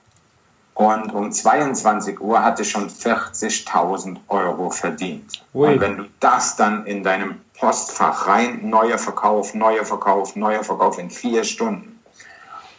Und 0.75 1.11
um 1.11 1.31
22 1.31 2.21
Uhr 2.21 2.43
hatte 2.43 2.61
ich 2.61 2.69
schon 2.69 2.87
40.000 2.87 4.17
Euro 4.27 4.69
verdient. 4.69 5.43
Ui. 5.55 5.73
Und 5.73 5.81
wenn 5.81 5.97
du 5.97 6.03
das 6.19 6.55
dann 6.55 6.85
in 6.85 7.03
deinem 7.03 7.41
Postfach 7.57 8.27
rein, 8.27 8.69
neuer 8.69 8.99
Verkauf, 8.99 9.55
neuer 9.55 9.83
Verkauf, 9.83 10.35
neuer 10.35 10.63
Verkauf 10.63 10.99
in 10.99 11.09
vier 11.09 11.43
Stunden, 11.43 11.96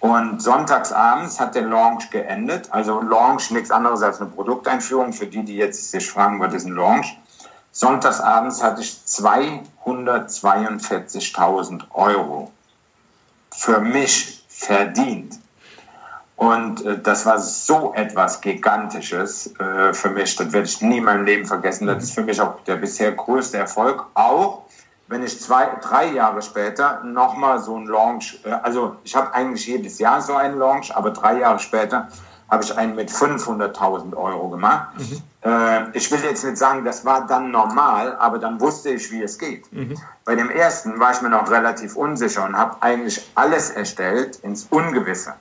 und 0.01 0.41
sonntagsabends 0.41 1.41
hat 1.41 1.55
der 1.55 1.63
Launch 1.63 2.11
geendet. 2.11 2.71
Also 2.73 3.01
Launch 3.01 3.51
nichts 3.51 3.71
anderes 3.71 4.03
als 4.03 4.21
eine 4.21 4.29
Produkteinführung 4.31 5.13
für 5.13 5.27
die, 5.27 5.45
die 5.45 5.57
jetzt 5.57 5.91
sich 5.91 6.09
fragen, 6.09 6.41
was 6.41 6.55
ist 6.55 6.67
ein 6.67 6.75
Launch. 6.75 7.19
Sonntagsabends 7.73 8.63
hatte 8.63 8.81
ich 8.83 9.01
242.000 9.07 11.83
Euro 11.93 12.53
für 13.51 13.81
mich 13.81 14.45
verdient. 14.49 15.41
Und 16.37 16.87
äh, 16.87 17.01
das 17.01 17.27
war 17.27 17.41
so 17.41 17.93
etwas 17.95 18.41
Gigantisches 18.41 19.53
äh, 19.59 19.93
für 19.93 20.11
mich. 20.11 20.37
Das 20.37 20.53
werde 20.53 20.69
ich 20.69 20.81
nie 20.81 20.99
in 20.99 21.05
meinem 21.05 21.25
Leben 21.25 21.47
vergessen. 21.47 21.89
Das 21.89 22.01
ist 22.03 22.15
für 22.15 22.23
mich 22.23 22.41
auch 22.41 22.63
der 22.65 22.77
bisher 22.77 23.11
größte 23.11 23.59
Erfolg. 23.59 24.07
Auch 24.15 24.63
wenn 25.09 25.23
ich 25.23 25.41
zwei, 25.41 25.69
drei 25.81 26.13
Jahre 26.13 26.43
später 26.43 27.03
nochmal 27.03 27.59
so 27.59 27.77
ein 27.77 27.87
Launch, 27.87 28.41
äh, 28.45 28.51
also 28.51 28.97
ich 29.05 29.17
habe 29.17 29.35
eigentlich 29.35 29.67
jedes 29.67 29.99
Jahr 29.99 30.21
so 30.21 30.35
einen 30.35 30.59
Launch, 30.59 30.95
aber 30.95 31.11
drei 31.11 31.41
Jahre 31.41 31.59
später 31.59 32.09
habe 32.51 32.63
ich 32.63 32.77
einen 32.77 32.95
mit 32.95 33.11
500.000 33.11 34.17
Euro 34.17 34.49
gemacht. 34.49 34.89
Mhm. 34.97 35.23
Äh, 35.43 35.97
ich 35.97 36.11
will 36.11 36.21
jetzt 36.21 36.45
nicht 36.45 36.57
sagen, 36.57 36.85
das 36.85 37.05
war 37.05 37.27
dann 37.27 37.51
normal, 37.51 38.17
aber 38.19 38.39
dann 38.39 38.61
wusste 38.61 38.91
ich, 38.91 39.11
wie 39.11 39.23
es 39.23 39.39
geht. 39.39 39.71
Mhm. 39.73 39.99
Bei 40.25 40.35
dem 40.35 40.51
ersten 40.51 40.99
war 40.99 41.13
ich 41.13 41.21
mir 41.21 41.31
noch 41.31 41.51
relativ 41.51 41.97
unsicher 41.97 42.45
und 42.45 42.57
habe 42.57 42.77
eigentlich 42.81 43.31
alles 43.35 43.71
erstellt 43.71 44.37
ins 44.37 44.67
Ungewisse. 44.71 45.35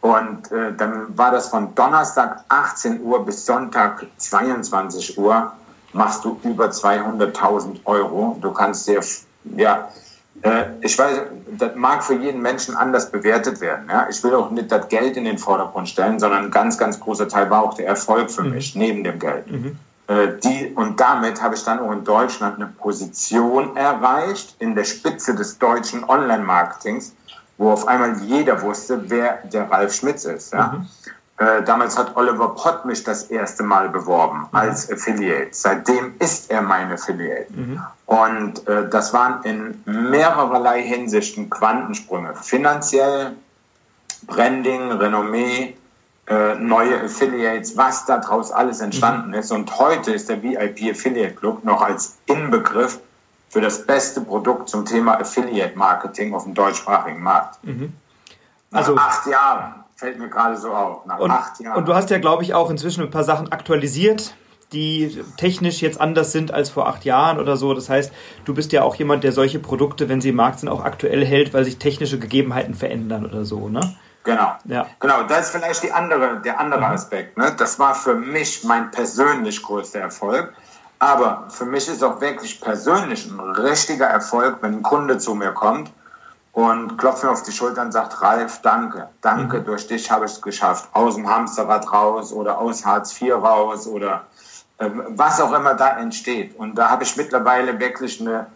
Und 0.00 0.50
äh, 0.50 0.74
dann 0.74 1.16
war 1.16 1.30
das 1.30 1.48
von 1.48 1.74
Donnerstag 1.76 2.44
18 2.48 3.02
Uhr 3.02 3.24
bis 3.24 3.46
Sonntag 3.46 4.06
22 4.16 5.16
Uhr 5.18 5.52
machst 5.92 6.24
du 6.24 6.38
über 6.42 6.66
200.000 6.66 7.80
Euro. 7.84 8.38
Du 8.40 8.52
kannst 8.52 8.88
dir, 8.88 9.00
ja, 9.56 9.88
Äh, 10.42 10.64
ich 10.80 10.98
weiß, 10.98 11.20
das 11.58 11.74
mag 11.76 12.02
für 12.02 12.14
jeden 12.14 12.42
Menschen 12.42 12.76
anders 12.76 13.10
bewertet 13.10 13.60
werden. 13.60 13.88
Ja? 13.88 14.08
Ich 14.10 14.22
will 14.24 14.34
auch 14.34 14.50
nicht 14.50 14.72
das 14.72 14.88
Geld 14.88 15.16
in 15.16 15.24
den 15.24 15.38
Vordergrund 15.38 15.88
stellen, 15.88 16.18
sondern 16.18 16.44
ein 16.44 16.50
ganz, 16.50 16.76
ganz 16.78 16.98
großer 16.98 17.28
Teil 17.28 17.48
war 17.50 17.62
auch 17.62 17.74
der 17.74 17.86
Erfolg 17.86 18.30
für 18.30 18.42
mhm. 18.42 18.50
mich, 18.50 18.74
neben 18.74 19.04
dem 19.04 19.18
Geld. 19.18 19.50
Mhm. 19.50 19.78
Äh, 20.08 20.38
die, 20.42 20.72
und 20.74 20.98
damit 20.98 21.40
habe 21.40 21.54
ich 21.54 21.62
dann 21.64 21.78
auch 21.78 21.92
in 21.92 22.02
Deutschland 22.04 22.56
eine 22.56 22.66
Position 22.66 23.76
erreicht, 23.76 24.56
in 24.58 24.74
der 24.74 24.84
Spitze 24.84 25.34
des 25.34 25.58
deutschen 25.58 26.02
Online-Marketings, 26.08 27.14
wo 27.58 27.70
auf 27.70 27.86
einmal 27.86 28.18
jeder 28.22 28.60
wusste, 28.62 29.10
wer 29.10 29.38
der 29.44 29.70
Ralf 29.70 29.94
Schmitz 29.94 30.24
ist. 30.24 30.52
Ja? 30.52 30.78
Mhm. 30.78 30.88
Äh, 31.42 31.64
damals 31.64 31.98
hat 31.98 32.16
Oliver 32.16 32.50
Pott 32.50 32.84
mich 32.84 33.02
das 33.02 33.24
erste 33.24 33.64
Mal 33.64 33.88
beworben 33.88 34.40
mhm. 34.40 34.46
als 34.52 34.90
Affiliate. 34.92 35.48
Seitdem 35.50 36.14
ist 36.20 36.52
er 36.52 36.62
mein 36.62 36.92
Affiliate. 36.92 37.52
Mhm. 37.52 37.82
Und 38.06 38.68
äh, 38.68 38.88
das 38.88 39.12
waren 39.12 39.42
in 39.42 39.82
mehrererlei 39.84 40.82
Hinsichten 40.82 41.50
Quantensprünge. 41.50 42.34
Finanziell, 42.36 43.32
Branding, 44.28 44.92
Renommee, 44.92 45.76
äh, 46.28 46.54
neue 46.54 47.02
Affiliates, 47.02 47.76
was 47.76 48.06
daraus 48.06 48.52
alles 48.52 48.80
entstanden 48.80 49.28
mhm. 49.28 49.34
ist. 49.34 49.50
Und 49.50 49.76
heute 49.80 50.12
ist 50.12 50.28
der 50.28 50.40
VIP 50.44 50.92
Affiliate 50.92 51.34
Club 51.34 51.64
noch 51.64 51.82
als 51.82 52.18
Inbegriff 52.26 53.00
für 53.48 53.60
das 53.60 53.84
beste 53.84 54.20
Produkt 54.20 54.68
zum 54.68 54.84
Thema 54.84 55.18
Affiliate 55.18 55.76
Marketing 55.76 56.34
auf 56.34 56.44
dem 56.44 56.54
deutschsprachigen 56.54 57.20
Markt. 57.20 57.58
Mhm. 57.64 57.94
Also 58.70 58.94
Nach 58.94 59.08
acht 59.08 59.26
Jahren 59.26 59.81
fällt 60.02 60.18
mir 60.18 60.28
gerade 60.28 60.56
so 60.56 60.72
auf. 60.72 61.06
Nach 61.06 61.18
und, 61.20 61.30
acht 61.30 61.60
Jahren. 61.60 61.78
Und 61.78 61.86
du 61.86 61.94
hast 61.94 62.10
ja, 62.10 62.18
glaube 62.18 62.42
ich, 62.42 62.54
auch 62.54 62.70
inzwischen 62.70 63.04
ein 63.04 63.10
paar 63.10 63.22
Sachen 63.22 63.52
aktualisiert, 63.52 64.34
die 64.72 65.22
technisch 65.36 65.80
jetzt 65.80 66.00
anders 66.00 66.32
sind 66.32 66.52
als 66.52 66.70
vor 66.70 66.88
acht 66.88 67.04
Jahren 67.04 67.38
oder 67.38 67.56
so. 67.56 67.72
Das 67.72 67.88
heißt, 67.88 68.12
du 68.44 68.52
bist 68.52 68.72
ja 68.72 68.82
auch 68.82 68.96
jemand, 68.96 69.22
der 69.22 69.30
solche 69.30 69.60
Produkte, 69.60 70.08
wenn 70.08 70.20
sie 70.20 70.30
im 70.30 70.36
Markt 70.36 70.58
sind, 70.58 70.68
auch 70.68 70.82
aktuell 70.84 71.24
hält, 71.24 71.54
weil 71.54 71.64
sich 71.64 71.78
technische 71.78 72.18
Gegebenheiten 72.18 72.74
verändern 72.74 73.24
oder 73.24 73.44
so, 73.44 73.68
ne? 73.68 73.96
Genau. 74.24 74.54
Ja. 74.64 74.86
Genau, 74.98 75.22
das 75.24 75.46
ist 75.46 75.50
vielleicht 75.56 75.82
die 75.84 75.92
andere, 75.92 76.40
der 76.44 76.58
andere 76.58 76.80
mhm. 76.80 76.86
Aspekt. 76.86 77.38
Ne? 77.38 77.54
Das 77.56 77.78
war 77.78 77.94
für 77.94 78.14
mich 78.14 78.64
mein 78.64 78.90
persönlich 78.90 79.62
größter 79.62 80.00
Erfolg. 80.00 80.52
Aber 81.00 81.48
für 81.48 81.64
mich 81.64 81.88
ist 81.88 82.04
auch 82.04 82.20
wirklich 82.20 82.60
persönlich 82.60 83.28
ein 83.28 83.40
richtiger 83.40 84.06
Erfolg, 84.06 84.58
wenn 84.60 84.74
ein 84.74 84.82
Kunde 84.82 85.18
zu 85.18 85.34
mir 85.34 85.50
kommt 85.50 85.90
und 86.52 86.98
klopft 86.98 87.24
mir 87.24 87.30
auf 87.30 87.42
die 87.42 87.52
Schulter 87.52 87.82
und 87.82 87.92
sagt, 87.92 88.20
Ralf, 88.20 88.60
danke, 88.60 89.08
danke, 89.22 89.60
mhm. 89.60 89.64
durch 89.64 89.86
dich 89.86 90.10
habe 90.10 90.26
ich 90.26 90.32
es 90.32 90.42
geschafft. 90.42 90.88
Aus 90.92 91.14
dem 91.14 91.28
Hamsterrad 91.28 91.90
raus 91.92 92.32
oder 92.32 92.58
aus 92.58 92.84
Hartz 92.84 93.20
IV 93.20 93.34
raus 93.34 93.86
oder 93.86 94.26
ähm, 94.78 95.02
was 95.08 95.40
auch 95.40 95.52
immer 95.52 95.74
da 95.74 95.98
entsteht. 95.98 96.56
Und 96.58 96.74
da 96.76 96.90
habe 96.90 97.04
ich 97.04 97.16
mittlerweile 97.16 97.78
wirklich 97.80 98.20
eine, 98.20 98.46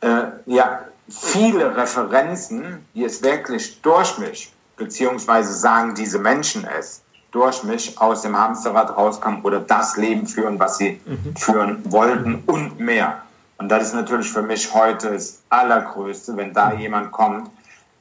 äh, 0.00 0.24
ja, 0.46 0.80
viele 1.08 1.74
Referenzen, 1.76 2.86
die 2.94 3.04
es 3.04 3.22
wirklich 3.22 3.80
durch 3.80 4.18
mich, 4.18 4.52
beziehungsweise 4.76 5.54
sagen 5.54 5.94
diese 5.94 6.18
Menschen 6.18 6.66
es, 6.66 7.02
durch 7.30 7.62
mich 7.64 7.98
aus 7.98 8.22
dem 8.22 8.36
Hamsterrad 8.36 8.94
rauskamen 8.94 9.42
oder 9.42 9.60
das 9.60 9.96
Leben 9.96 10.26
führen, 10.26 10.58
was 10.58 10.76
sie 10.76 11.00
mhm. 11.04 11.34
führen 11.36 11.92
wollten 11.92 12.42
und 12.46 12.78
mehr. 12.78 13.22
Und 13.62 13.68
das 13.68 13.84
ist 13.84 13.94
natürlich 13.94 14.28
für 14.28 14.42
mich 14.42 14.74
heute 14.74 15.12
das 15.12 15.40
Allergrößte, 15.48 16.36
wenn 16.36 16.52
da 16.52 16.72
jemand 16.72 17.12
kommt. 17.12 17.48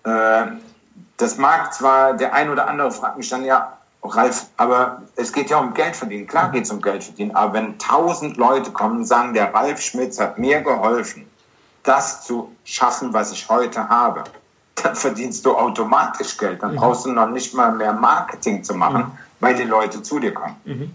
Äh, 0.04 0.46
das 1.18 1.38
mag 1.38 1.72
zwar, 1.72 2.16
der 2.16 2.34
ein 2.34 2.50
oder 2.50 2.68
andere 2.68 2.92
fragt 2.92 3.18
mich 3.18 3.30
dann, 3.30 3.46
ja, 3.46 3.78
Ralf, 4.04 4.48
aber 4.58 5.04
es 5.16 5.32
geht 5.32 5.52
ja 5.52 5.60
um 5.60 5.76
Geld 5.76 5.96
verdienen. 5.96 6.26
Klar 6.26 6.50
geht 6.50 6.64
es 6.64 6.72
um 6.72 6.82
Geld 6.82 7.04
verdienen, 7.04 7.36
aber 7.36 7.54
wenn 7.54 7.78
tausend 7.78 8.38
Leute 8.38 8.72
kommen 8.72 8.98
und 8.98 9.06
sagen, 9.06 9.36
der 9.36 9.54
Ralf 9.54 9.80
Schmitz 9.80 10.20
hat 10.20 10.40
mir 10.40 10.62
geholfen, 10.62 11.30
das 11.84 12.26
zu 12.26 12.52
schaffen, 12.64 13.14
was 13.14 13.32
ich 13.32 13.48
heute 13.48 13.88
habe, 13.88 14.24
dann 14.82 14.96
verdienst 14.96 15.46
du 15.46 15.56
automatisch 15.56 16.40
Geld. 16.40 16.64
Dann 16.64 16.72
mhm. 16.72 16.78
brauchst 16.78 17.06
du 17.06 17.12
noch 17.12 17.30
nicht 17.30 17.54
mal 17.54 17.72
mehr 17.72 17.94
Marketing 17.94 18.64
zu 18.64 18.74
machen, 18.74 19.02
mhm. 19.04 19.18
weil 19.40 19.54
die 19.54 19.66
Leute 19.66 20.02
zu 20.02 20.18
dir 20.18 20.34
kommen. 20.34 20.56
Mhm. 20.66 20.94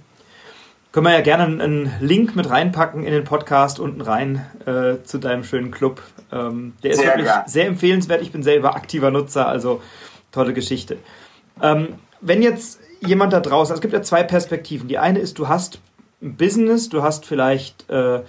Können 0.97 1.09
wir 1.09 1.13
ja 1.13 1.21
gerne 1.21 1.63
einen 1.63 1.93
Link 2.01 2.37
mit 2.37 2.49
reinpacken 2.49 3.05
in 3.05 3.13
den 3.13 3.25
Podcast 3.25 3.79
unten 3.81 4.01
rein 4.01 4.47
äh, 4.65 5.05
zu 5.05 5.19
deinem 5.19 5.45
schönen 5.45 5.71
Club. 5.71 6.01
Ähm, 6.33 6.73
der 6.83 6.93
ist 6.93 7.01
sehr 7.01 7.09
wirklich 7.09 7.27
gern. 7.27 7.43
sehr 7.47 7.67
empfehlenswert. 7.67 8.23
Ich 8.23 8.33
bin 8.33 8.43
selber 8.43 8.75
aktiver 8.75 9.11
Nutzer, 9.11 9.47
also 9.47 9.83
tolle 10.33 10.55
Geschichte. 10.55 10.97
Ähm, 11.61 11.97
wenn 12.23 12.41
jetzt 12.41 12.81
jemand 13.01 13.35
da 13.35 13.41
draußen, 13.41 13.73
also 13.73 13.75
es 13.75 13.81
gibt 13.83 13.93
ja 13.93 14.01
zwei 14.01 14.23
Perspektiven. 14.23 14.89
Die 14.89 14.97
eine 14.97 15.19
ist, 15.19 15.39
du 15.39 15.49
hast 15.49 15.81
ein 16.23 16.39
Business, 16.39 16.89
du 16.89 17.03
hast 17.03 17.27
vielleicht 17.27 17.91
äh, 17.91 18.23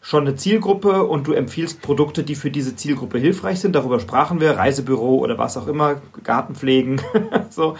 schon 0.00 0.24
eine 0.24 0.36
Zielgruppe 0.36 1.02
und 1.02 1.26
du 1.26 1.32
empfiehlst 1.32 1.82
Produkte, 1.82 2.22
die 2.22 2.36
für 2.36 2.52
diese 2.52 2.76
Zielgruppe 2.76 3.18
hilfreich 3.18 3.58
sind. 3.58 3.74
Darüber 3.74 3.98
sprachen 3.98 4.40
wir, 4.40 4.52
Reisebüro 4.52 5.16
oder 5.16 5.36
was 5.36 5.56
auch 5.56 5.66
immer, 5.66 6.00
Gartenpflegen. 6.22 7.00
so. 7.50 7.76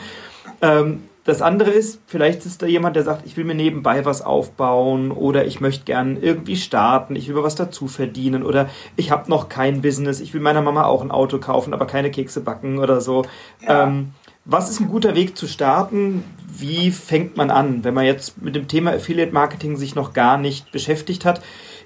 Ähm, 0.60 1.04
das 1.24 1.40
andere 1.40 1.70
ist, 1.70 2.00
vielleicht 2.06 2.44
ist 2.44 2.60
da 2.60 2.66
jemand, 2.66 2.96
der 2.96 3.02
sagt, 3.02 3.26
ich 3.26 3.36
will 3.36 3.44
mir 3.44 3.54
nebenbei 3.54 4.04
was 4.04 4.20
aufbauen 4.20 5.10
oder 5.10 5.46
ich 5.46 5.58
möchte 5.58 5.84
gern 5.84 6.18
irgendwie 6.20 6.56
starten, 6.56 7.16
ich 7.16 7.28
will 7.28 7.42
was 7.42 7.54
dazu 7.54 7.88
verdienen 7.88 8.42
oder 8.42 8.68
ich 8.96 9.10
habe 9.10 9.30
noch 9.30 9.48
kein 9.48 9.80
Business, 9.80 10.20
ich 10.20 10.34
will 10.34 10.42
meiner 10.42 10.60
Mama 10.60 10.84
auch 10.84 11.00
ein 11.00 11.10
Auto 11.10 11.38
kaufen, 11.38 11.72
aber 11.72 11.86
keine 11.86 12.10
Kekse 12.10 12.42
backen 12.42 12.78
oder 12.78 13.00
so. 13.00 13.24
Ja. 13.62 13.84
Ähm, 13.84 14.10
was 14.44 14.68
ist 14.68 14.80
ein 14.80 14.88
guter 14.88 15.14
Weg 15.14 15.38
zu 15.38 15.46
starten? 15.46 16.22
Wie 16.46 16.90
fängt 16.90 17.38
man 17.38 17.50
an, 17.50 17.82
wenn 17.82 17.94
man 17.94 18.04
jetzt 18.04 18.42
mit 18.42 18.54
dem 18.54 18.68
Thema 18.68 18.92
Affiliate 18.92 19.32
Marketing 19.32 19.76
sich 19.76 19.94
noch 19.94 20.12
gar 20.12 20.36
nicht 20.36 20.70
beschäftigt 20.70 21.24
hat? 21.24 21.40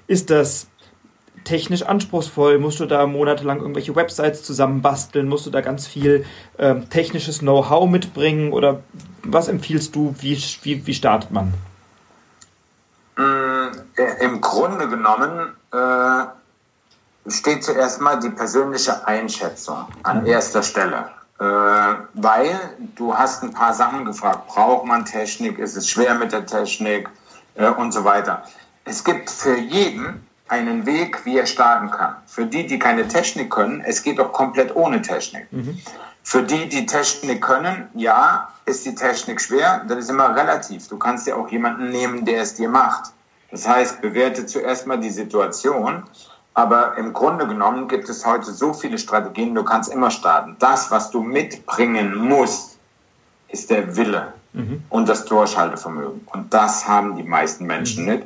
Ist 0.07 0.29
das 0.29 0.67
technisch 1.45 1.83
anspruchsvoll? 1.83 2.59
Musst 2.59 2.81
du 2.81 2.85
da 2.85 3.07
monatelang 3.07 3.61
irgendwelche 3.61 3.95
Websites 3.95 4.43
zusammenbasteln? 4.43 5.29
Musst 5.29 5.45
du 5.45 5.49
da 5.49 5.61
ganz 5.61 5.87
viel 5.87 6.25
ähm, 6.57 6.89
technisches 6.89 7.39
Know-how 7.39 7.89
mitbringen? 7.89 8.51
Oder 8.51 8.83
was 9.23 9.47
empfiehlst 9.47 9.95
du? 9.95 10.15
Wie, 10.19 10.41
wie, 10.63 10.85
wie 10.85 10.93
startet 10.93 11.31
man? 11.31 11.53
Mm, 13.17 13.71
äh, 13.97 14.25
Im 14.25 14.41
Grunde 14.41 14.87
genommen 14.87 15.53
äh, 15.71 17.29
steht 17.29 17.63
zuerst 17.63 18.01
mal 18.01 18.19
die 18.19 18.29
persönliche 18.29 19.05
Einschätzung 19.07 19.85
an 20.03 20.21
mhm. 20.21 20.27
erster 20.27 20.63
Stelle. 20.63 21.09
Äh, 21.39 21.43
weil 22.13 22.59
du 22.95 23.15
hast 23.15 23.43
ein 23.43 23.53
paar 23.53 23.73
Sachen 23.73 24.05
gefragt. 24.05 24.47
Braucht 24.47 24.85
man 24.85 25.05
Technik? 25.05 25.57
Ist 25.57 25.75
es 25.75 25.89
schwer 25.89 26.15
mit 26.15 26.31
der 26.31 26.45
Technik? 26.45 27.09
Äh, 27.55 27.69
und 27.69 27.91
so 27.91 28.03
weiter 28.03 28.43
es 28.89 29.03
gibt 29.03 29.29
für 29.29 29.57
jeden 29.57 30.25
einen 30.47 30.85
Weg, 30.85 31.25
wie 31.25 31.37
er 31.37 31.45
starten 31.45 31.91
kann. 31.91 32.15
Für 32.25 32.45
die, 32.45 32.65
die 32.65 32.79
keine 32.79 33.07
Technik 33.07 33.51
können, 33.51 33.81
es 33.81 34.01
geht 34.01 34.19
auch 34.19 34.33
komplett 34.33 34.75
ohne 34.75 35.01
Technik. 35.01 35.51
Mhm. 35.51 35.79
Für 36.29 36.43
die, 36.43 36.69
die 36.69 36.85
Technik 36.85 37.41
können, 37.41 37.89
ja, 37.95 38.49
ist 38.67 38.85
die 38.85 38.93
Technik 38.93 39.41
schwer, 39.41 39.83
das 39.87 39.97
ist 39.97 40.09
immer 40.11 40.35
relativ. 40.35 40.87
Du 40.87 40.99
kannst 40.99 41.25
ja 41.25 41.35
auch 41.35 41.49
jemanden 41.49 41.89
nehmen, 41.89 42.23
der 42.23 42.43
es 42.43 42.53
dir 42.53 42.69
macht. 42.69 43.13
Das 43.49 43.67
heißt, 43.67 43.99
bewerte 43.99 44.45
zuerst 44.45 44.85
mal 44.85 44.99
die 44.99 45.09
Situation, 45.09 46.03
aber 46.53 46.95
im 46.97 47.13
Grunde 47.13 47.47
genommen 47.47 47.87
gibt 47.87 48.09
es 48.09 48.23
heute 48.27 48.51
so 48.51 48.73
viele 48.73 48.99
Strategien, 48.99 49.55
du 49.55 49.63
kannst 49.63 49.91
immer 49.91 50.11
starten. 50.11 50.55
Das, 50.59 50.91
was 50.91 51.09
du 51.09 51.23
mitbringen 51.23 52.15
musst, 52.15 52.77
ist 53.47 53.71
der 53.71 53.97
Wille 53.97 54.31
mhm. 54.53 54.83
und 54.89 55.09
das 55.09 55.25
Durchhaltevermögen. 55.25 56.27
Und 56.27 56.53
das 56.53 56.87
haben 56.87 57.15
die 57.15 57.23
meisten 57.23 57.65
Menschen 57.65 58.05
mhm. 58.05 58.11
nicht. 58.11 58.23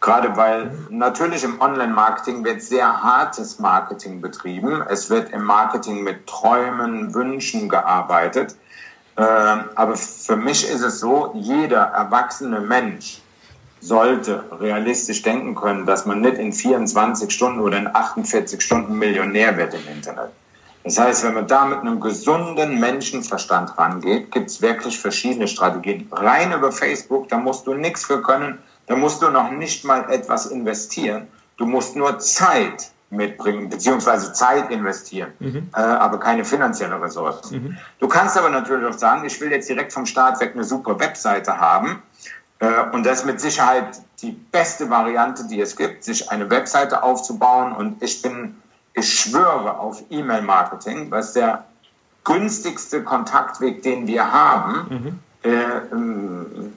Gerade 0.00 0.36
weil 0.36 0.70
natürlich 0.90 1.42
im 1.42 1.60
Online-Marketing 1.60 2.44
wird 2.44 2.62
sehr 2.62 3.02
hartes 3.02 3.58
Marketing 3.58 4.20
betrieben. 4.20 4.82
Es 4.88 5.10
wird 5.10 5.32
im 5.32 5.42
Marketing 5.42 6.02
mit 6.04 6.26
Träumen, 6.26 7.14
Wünschen 7.14 7.68
gearbeitet. 7.68 8.56
Ähm, 9.16 9.64
aber 9.74 9.96
für 9.96 10.36
mich 10.36 10.68
ist 10.68 10.82
es 10.82 11.00
so, 11.00 11.32
jeder 11.34 11.80
erwachsene 11.80 12.60
Mensch 12.60 13.22
sollte 13.80 14.44
realistisch 14.60 15.22
denken 15.22 15.54
können, 15.54 15.86
dass 15.86 16.06
man 16.06 16.20
nicht 16.20 16.36
in 16.36 16.52
24 16.52 17.30
Stunden 17.30 17.60
oder 17.60 17.78
in 17.78 17.94
48 17.94 18.60
Stunden 18.60 18.98
Millionär 18.98 19.56
wird 19.56 19.74
im 19.74 19.88
Internet. 19.88 20.30
Das 20.84 20.98
heißt, 20.98 21.24
wenn 21.24 21.34
man 21.34 21.46
da 21.48 21.64
mit 21.64 21.80
einem 21.80 21.98
gesunden 21.98 22.78
Menschenverstand 22.78 23.76
rangeht, 23.76 24.30
gibt 24.30 24.50
es 24.50 24.62
wirklich 24.62 25.00
verschiedene 25.00 25.48
Strategien. 25.48 26.08
Rein 26.12 26.52
über 26.52 26.70
Facebook, 26.70 27.28
da 27.28 27.38
musst 27.38 27.66
du 27.66 27.74
nichts 27.74 28.04
für 28.04 28.22
können 28.22 28.58
da 28.86 28.96
musst 28.96 29.22
du 29.22 29.30
noch 29.30 29.50
nicht 29.50 29.84
mal 29.84 30.10
etwas 30.10 30.46
investieren. 30.46 31.26
Du 31.56 31.66
musst 31.66 31.96
nur 31.96 32.18
Zeit 32.18 32.90
mitbringen, 33.10 33.68
beziehungsweise 33.68 34.32
Zeit 34.32 34.70
investieren, 34.70 35.32
mhm. 35.38 35.70
äh, 35.74 35.80
aber 35.80 36.18
keine 36.18 36.44
finanzielle 36.44 37.00
Ressourcen. 37.00 37.62
Mhm. 37.62 37.78
Du 38.00 38.08
kannst 38.08 38.36
aber 38.36 38.48
natürlich 38.48 38.86
auch 38.86 38.98
sagen, 38.98 39.24
ich 39.24 39.40
will 39.40 39.50
jetzt 39.50 39.68
direkt 39.68 39.92
vom 39.92 40.06
Start 40.06 40.40
weg 40.40 40.52
eine 40.54 40.64
super 40.64 40.98
Webseite 40.98 41.58
haben. 41.58 42.02
Äh, 42.58 42.90
und 42.92 43.06
das 43.06 43.20
ist 43.20 43.26
mit 43.26 43.40
Sicherheit 43.40 44.00
die 44.22 44.32
beste 44.32 44.90
Variante, 44.90 45.46
die 45.46 45.60
es 45.60 45.76
gibt, 45.76 46.04
sich 46.04 46.30
eine 46.30 46.50
Webseite 46.50 47.02
aufzubauen. 47.02 47.72
Und 47.72 48.02
ich 48.02 48.22
bin, 48.22 48.56
ich 48.94 49.12
schwöre 49.12 49.78
auf 49.78 50.02
E-Mail-Marketing, 50.10 51.10
was 51.10 51.32
der 51.32 51.64
günstigste 52.24 53.04
Kontaktweg, 53.04 53.82
den 53.82 54.08
wir 54.08 54.32
haben. 54.32 54.86
Mhm 54.90 55.18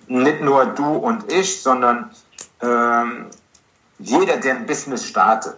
nicht 0.08 0.42
nur 0.42 0.66
du 0.66 0.96
und 0.96 1.32
ich, 1.32 1.62
sondern 1.62 2.12
äh, 2.62 3.04
jeder, 4.00 4.38
der 4.38 4.56
ein 4.56 4.66
Business 4.66 5.06
startet, 5.06 5.58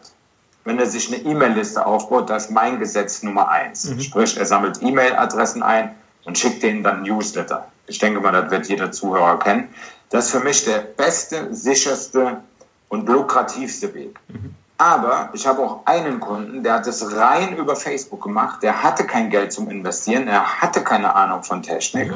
wenn 0.64 0.80
er 0.80 0.86
sich 0.86 1.12
eine 1.12 1.24
E-Mail-Liste 1.24 1.86
aufbaut, 1.86 2.30
das 2.30 2.46
ist 2.46 2.52
mein 2.52 2.80
Gesetz 2.80 3.24
Nummer 3.24 3.50
eins. 3.50 3.90
Mhm. 3.90 4.00
Sprich, 4.00 4.38
er 4.38 4.46
sammelt 4.46 4.82
E-Mail-Adressen 4.82 5.64
ein 5.64 5.96
und 6.26 6.38
schickt 6.38 6.64
denen 6.64 6.84
dann 6.84 7.04
Newsletter. 7.04 7.68
Ich 7.88 8.00
denke 8.00 8.20
mal, 8.20 8.32
das 8.32 8.52
wird 8.52 8.68
jeder 8.68 8.92
Zuhörer 8.92 9.40
kennen. 9.40 9.70
Das 10.10 10.26
ist 10.26 10.32
für 10.32 10.40
mich 10.40 10.64
der 10.66 10.80
beste, 10.80 11.54
sicherste 11.54 12.42
und 12.90 13.08
lukrativste 13.08 13.94
Weg. 13.94 14.20
Mhm. 14.28 14.56
Aber 14.78 15.30
ich 15.34 15.46
habe 15.46 15.62
auch 15.62 15.86
einen 15.86 16.20
Kunden, 16.20 16.64
der 16.64 16.74
hat 16.74 16.88
es 16.88 17.16
rein 17.16 17.56
über 17.56 17.76
Facebook 17.76 18.24
gemacht. 18.24 18.64
Der 18.64 18.82
hatte 18.82 19.06
kein 19.06 19.30
Geld 19.30 19.54
zum 19.54 19.70
Investieren, 19.70 20.28
er 20.28 20.60
hatte 20.62 20.84
keine 20.84 21.14
Ahnung 21.16 21.44
von 21.44 21.62
Technik. 21.62 22.14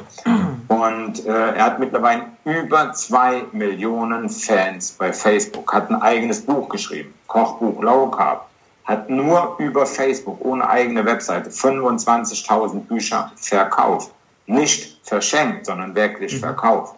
Und 0.67 1.25
äh, 1.25 1.29
er 1.29 1.63
hat 1.63 1.79
mittlerweile 1.79 2.23
über 2.43 2.91
zwei 2.93 3.43
Millionen 3.51 4.29
Fans 4.29 4.91
bei 4.93 5.13
Facebook, 5.13 5.73
hat 5.73 5.89
ein 5.89 6.01
eigenes 6.01 6.45
Buch 6.45 6.69
geschrieben, 6.69 7.13
Kochbuch 7.27 7.81
Low 7.81 8.07
Carb, 8.09 8.47
hat 8.85 9.09
nur 9.09 9.55
über 9.59 9.85
Facebook 9.85 10.43
ohne 10.43 10.67
eigene 10.67 11.05
Webseite 11.05 11.49
25.000 11.49 12.79
Bücher 12.81 13.31
verkauft. 13.35 14.11
Nicht 14.47 14.99
verschenkt, 15.03 15.65
sondern 15.65 15.95
wirklich 15.95 16.33
mhm. 16.33 16.39
verkauft. 16.39 16.95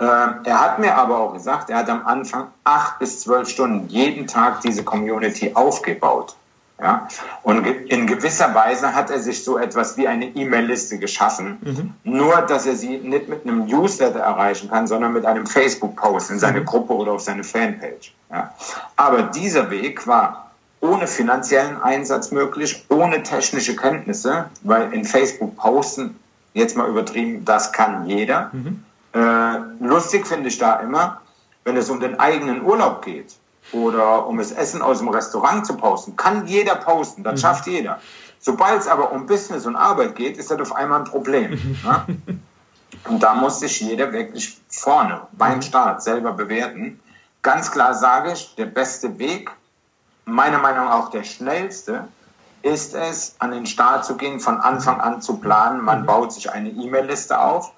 Ähm, 0.00 0.40
er 0.44 0.60
hat 0.60 0.78
mir 0.78 0.94
aber 0.94 1.18
auch 1.18 1.32
gesagt, 1.32 1.70
er 1.70 1.78
hat 1.78 1.90
am 1.90 2.06
Anfang 2.06 2.48
acht 2.64 2.98
bis 2.98 3.20
zwölf 3.20 3.48
Stunden 3.48 3.88
jeden 3.88 4.26
Tag 4.26 4.60
diese 4.60 4.84
Community 4.84 5.52
aufgebaut. 5.54 6.36
Ja? 6.80 7.08
Und 7.42 7.66
in 7.66 8.06
gewisser 8.06 8.54
Weise 8.54 8.94
hat 8.94 9.10
er 9.10 9.18
sich 9.18 9.42
so 9.42 9.58
etwas 9.58 9.96
wie 9.96 10.06
eine 10.06 10.26
E-Mail-Liste 10.26 10.98
geschaffen. 10.98 11.58
Mhm. 11.60 11.94
Nur, 12.04 12.42
dass 12.42 12.66
er 12.66 12.76
sie 12.76 12.98
nicht 12.98 13.28
mit 13.28 13.44
einem 13.44 13.66
Newsletter 13.66 14.20
erreichen 14.20 14.70
kann, 14.70 14.86
sondern 14.86 15.12
mit 15.12 15.26
einem 15.26 15.46
Facebook-Post 15.46 16.30
in 16.30 16.38
seine 16.38 16.60
mhm. 16.60 16.66
Gruppe 16.66 16.94
oder 16.94 17.12
auf 17.12 17.20
seine 17.20 17.42
Fanpage. 17.42 18.14
Ja? 18.30 18.54
Aber 18.96 19.22
dieser 19.22 19.70
Weg 19.70 20.06
war 20.06 20.50
ohne 20.80 21.08
finanziellen 21.08 21.82
Einsatz 21.82 22.30
möglich, 22.30 22.84
ohne 22.88 23.24
technische 23.24 23.74
Kenntnisse, 23.74 24.48
weil 24.62 24.92
in 24.92 25.04
Facebook 25.04 25.56
posten, 25.56 26.16
jetzt 26.54 26.76
mal 26.76 26.88
übertrieben, 26.88 27.44
das 27.44 27.72
kann 27.72 28.06
jeder. 28.06 28.50
Mhm. 28.52 28.84
Äh, 29.12 29.84
lustig 29.84 30.26
finde 30.26 30.48
ich 30.48 30.58
da 30.58 30.76
immer, 30.76 31.20
wenn 31.64 31.76
es 31.76 31.90
um 31.90 31.98
den 31.98 32.20
eigenen 32.20 32.62
Urlaub 32.62 33.04
geht 33.04 33.34
oder 33.72 34.26
um 34.26 34.38
das 34.38 34.52
Essen 34.52 34.82
aus 34.82 34.98
dem 34.98 35.08
Restaurant 35.08 35.66
zu 35.66 35.76
posten, 35.76 36.16
kann 36.16 36.46
jeder 36.46 36.76
posten, 36.76 37.22
das 37.22 37.34
mhm. 37.34 37.38
schafft 37.38 37.66
jeder. 37.66 38.00
Sobald 38.40 38.80
es 38.80 38.88
aber 38.88 39.12
um 39.12 39.26
Business 39.26 39.66
und 39.66 39.76
Arbeit 39.76 40.14
geht, 40.14 40.36
ist 40.36 40.50
das 40.50 40.60
auf 40.60 40.74
einmal 40.74 41.00
ein 41.00 41.04
Problem. 41.04 41.52
ne? 41.84 42.18
Und 43.08 43.22
da 43.22 43.34
muss 43.34 43.60
sich 43.60 43.80
jeder 43.80 44.12
wirklich 44.12 44.58
vorne 44.68 45.22
beim 45.32 45.56
mhm. 45.56 45.62
Start 45.62 46.02
selber 46.02 46.32
bewerten. 46.32 47.00
Ganz 47.42 47.70
klar 47.70 47.94
sage 47.94 48.32
ich, 48.32 48.54
der 48.56 48.66
beste 48.66 49.18
Weg, 49.18 49.50
meiner 50.24 50.58
Meinung 50.58 50.86
nach 50.86 50.94
auch 50.94 51.10
der 51.10 51.24
schnellste, 51.24 52.08
ist 52.62 52.94
es, 52.94 53.36
an 53.38 53.52
den 53.52 53.66
Start 53.66 54.04
zu 54.04 54.16
gehen, 54.16 54.40
von 54.40 54.58
Anfang 54.58 55.00
an 55.00 55.22
zu 55.22 55.36
planen. 55.36 55.82
Man 55.82 56.02
mhm. 56.02 56.06
baut 56.06 56.32
sich 56.32 56.50
eine 56.50 56.70
E-Mail-Liste 56.70 57.38
auf 57.40 57.72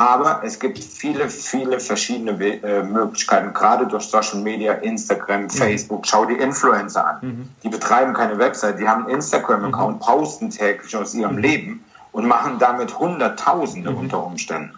aber 0.00 0.40
es 0.44 0.58
gibt 0.58 0.78
viele, 0.78 1.28
viele 1.28 1.78
verschiedene 1.78 2.30
äh, 2.42 2.82
Möglichkeiten, 2.82 3.52
gerade 3.52 3.86
durch 3.86 4.04
Social 4.04 4.40
Media, 4.40 4.72
Instagram, 4.72 5.42
mhm. 5.42 5.50
Facebook. 5.50 6.06
Schau 6.06 6.24
die 6.24 6.36
Influencer 6.36 7.06
an. 7.06 7.18
Mhm. 7.20 7.48
Die 7.62 7.68
betreiben 7.68 8.14
keine 8.14 8.38
Website, 8.38 8.78
die 8.78 8.88
haben 8.88 9.04
einen 9.04 9.16
Instagram-Account, 9.16 9.96
mhm. 9.96 10.00
posten 10.00 10.48
täglich 10.48 10.96
aus 10.96 11.12
ihrem 11.12 11.36
mhm. 11.36 11.42
Leben 11.42 11.84
und 12.12 12.26
machen 12.26 12.58
damit 12.58 12.98
Hunderttausende 12.98 13.90
mhm. 13.90 13.98
unter 13.98 14.24
Umständen. 14.24 14.74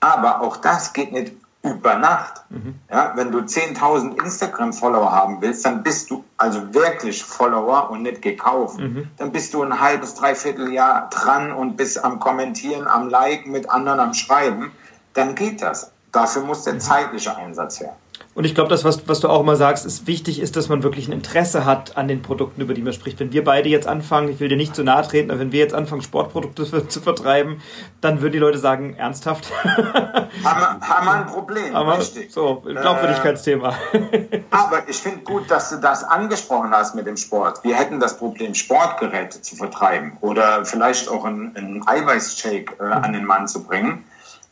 Aber 0.00 0.40
auch 0.40 0.56
das 0.56 0.94
geht 0.94 1.12
nicht 1.12 1.32
über 1.64 1.96
Nacht. 1.96 2.42
Mhm. 2.50 2.78
Ja, 2.90 3.12
wenn 3.16 3.32
du 3.32 3.38
10.000 3.38 4.22
Instagram-Follower 4.22 5.10
haben 5.10 5.40
willst, 5.40 5.64
dann 5.64 5.82
bist 5.82 6.10
du 6.10 6.22
also 6.36 6.74
wirklich 6.74 7.24
Follower 7.24 7.90
und 7.90 8.02
nicht 8.02 8.20
gekauft. 8.20 8.78
Mhm. 8.78 9.08
Dann 9.16 9.32
bist 9.32 9.54
du 9.54 9.62
ein 9.62 9.80
halbes, 9.80 10.14
dreiviertel 10.14 10.72
Jahr 10.72 11.08
dran 11.08 11.52
und 11.52 11.76
bist 11.76 12.04
am 12.04 12.20
Kommentieren, 12.20 12.86
am 12.86 13.08
Liken, 13.08 13.50
mit 13.50 13.70
anderen 13.70 13.98
am 13.98 14.14
Schreiben. 14.14 14.72
Dann 15.14 15.34
geht 15.34 15.62
das. 15.62 15.90
Dafür 16.12 16.42
muss 16.42 16.64
der 16.64 16.74
mhm. 16.74 16.80
zeitliche 16.80 17.34
Einsatz 17.34 17.80
her. 17.80 17.96
Und 18.34 18.44
ich 18.44 18.54
glaube, 18.54 18.68
das, 18.68 18.82
was, 18.84 19.06
was 19.06 19.20
du 19.20 19.28
auch 19.28 19.40
immer 19.40 19.54
sagst, 19.54 19.86
ist 19.86 20.08
wichtig 20.08 20.40
ist, 20.40 20.56
dass 20.56 20.68
man 20.68 20.82
wirklich 20.82 21.06
ein 21.06 21.12
Interesse 21.12 21.64
hat 21.64 21.96
an 21.96 22.08
den 22.08 22.20
Produkten, 22.20 22.60
über 22.60 22.74
die 22.74 22.82
man 22.82 22.92
spricht. 22.92 23.20
Wenn 23.20 23.32
wir 23.32 23.44
beide 23.44 23.68
jetzt 23.68 23.86
anfangen, 23.86 24.28
ich 24.28 24.40
will 24.40 24.48
dir 24.48 24.56
nicht 24.56 24.74
zu 24.74 24.82
nahe 24.82 25.06
treten, 25.06 25.30
aber 25.30 25.38
wenn 25.38 25.52
wir 25.52 25.60
jetzt 25.60 25.74
anfangen, 25.74 26.02
Sportprodukte 26.02 26.88
zu 26.88 27.00
vertreiben, 27.00 27.62
dann 28.00 28.20
würden 28.20 28.32
die 28.32 28.38
Leute 28.38 28.58
sagen, 28.58 28.94
ernsthaft? 28.96 29.52
haben, 29.64 30.80
haben 30.80 31.06
wir 31.06 31.12
ein 31.12 31.26
Problem, 31.26 31.76
aber, 31.76 31.98
richtig. 31.98 32.32
So, 32.32 32.62
Glaubwürdigkeitsthema. 32.64 33.74
Äh, 33.92 34.40
aber 34.50 34.88
ich 34.88 34.96
finde 34.96 35.20
gut, 35.20 35.48
dass 35.48 35.70
du 35.70 35.76
das 35.76 36.02
angesprochen 36.02 36.72
hast 36.72 36.96
mit 36.96 37.06
dem 37.06 37.16
Sport. 37.16 37.62
Wir 37.62 37.76
hätten 37.76 38.00
das 38.00 38.16
Problem, 38.16 38.54
Sportgeräte 38.54 39.42
zu 39.42 39.54
vertreiben 39.54 40.18
oder 40.22 40.64
vielleicht 40.64 41.08
auch 41.08 41.24
einen, 41.24 41.56
einen 41.56 41.86
Eiweißshake 41.86 42.80
äh, 42.80 42.82
an 42.82 43.12
den 43.12 43.24
Mann 43.24 43.46
zu 43.46 43.62
bringen. 43.62 44.04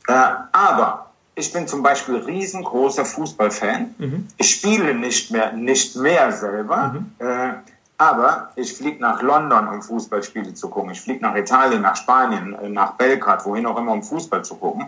Äh, 0.07 0.13
aber 0.53 1.12
ich 1.35 1.53
bin 1.53 1.67
zum 1.67 1.83
Beispiel 1.83 2.17
riesengroßer 2.17 3.05
Fußballfan. 3.05 3.95
Mhm. 3.99 4.29
Ich 4.37 4.51
spiele 4.51 4.95
nicht 4.95 5.31
mehr, 5.31 5.53
nicht 5.53 5.97
mehr 5.97 6.33
selber, 6.33 6.95
mhm. 6.95 7.13
äh, 7.19 7.53
aber 7.97 8.51
ich 8.57 8.75
fliege 8.75 9.01
nach 9.01 9.23
London, 9.23 9.69
um 9.69 9.83
Fußballspiele 9.83 10.55
zu 10.55 10.69
gucken. 10.69 10.91
Ich 10.91 11.01
fliege 11.01 11.23
nach 11.23 11.37
Italien, 11.37 11.83
nach 11.83 11.97
Spanien, 11.97 12.55
äh, 12.55 12.69
nach 12.69 12.93
Belgrad, 12.95 13.47
wohin 13.47 13.67
auch 13.67 13.79
immer, 13.79 13.93
um 13.93 14.03
Fußball 14.03 14.45
zu 14.45 14.57
gucken. 14.57 14.87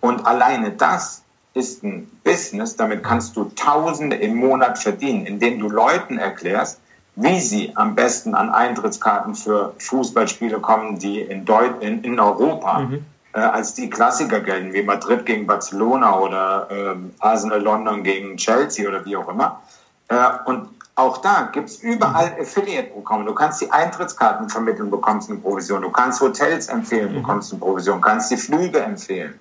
Und 0.00 0.26
alleine 0.26 0.72
das 0.72 1.22
ist 1.54 1.82
ein 1.82 2.10
Business, 2.22 2.76
damit 2.76 3.02
kannst 3.02 3.36
du 3.36 3.44
Tausende 3.56 4.16
im 4.16 4.36
Monat 4.36 4.78
verdienen, 4.78 5.26
indem 5.26 5.58
du 5.58 5.68
Leuten 5.68 6.18
erklärst, 6.18 6.80
wie 7.16 7.40
sie 7.40 7.72
am 7.74 7.96
besten 7.96 8.34
an 8.34 8.50
Eintrittskarten 8.50 9.34
für 9.34 9.74
Fußballspiele 9.78 10.60
kommen, 10.60 11.00
die 11.00 11.20
in, 11.20 11.44
Deut 11.44 11.82
in, 11.82 12.04
in 12.04 12.20
Europa 12.20 12.80
mhm 12.80 13.04
äh, 13.32 13.40
als 13.40 13.74
die 13.74 13.90
Klassiker 13.90 14.40
gelten, 14.40 14.72
wie 14.72 14.82
Madrid 14.82 15.26
gegen 15.26 15.46
Barcelona 15.46 16.18
oder 16.18 16.68
äh, 16.70 16.96
Arsenal 17.20 17.60
London 17.60 18.02
gegen 18.02 18.36
Chelsea 18.36 18.88
oder 18.88 19.04
wie 19.04 19.16
auch 19.16 19.28
immer. 19.28 19.62
Äh, 20.08 20.16
und 20.46 20.68
auch 20.94 21.18
da 21.18 21.48
gibt 21.52 21.68
es 21.68 21.78
überall 21.82 22.36
Affiliate-Programme. 22.40 23.24
Du 23.24 23.34
kannst 23.34 23.60
die 23.60 23.70
Eintrittskarten 23.70 24.48
vermitteln, 24.48 24.90
bekommst 24.90 25.30
eine 25.30 25.38
Provision. 25.38 25.82
Du 25.82 25.90
kannst 25.90 26.20
Hotels 26.20 26.68
empfehlen, 26.68 27.12
mhm. 27.12 27.22
bekommst 27.22 27.52
eine 27.52 27.60
Provision. 27.60 27.98
Du 27.98 28.00
kannst 28.00 28.30
die 28.32 28.36
Flüge 28.36 28.80
empfehlen. 28.80 29.38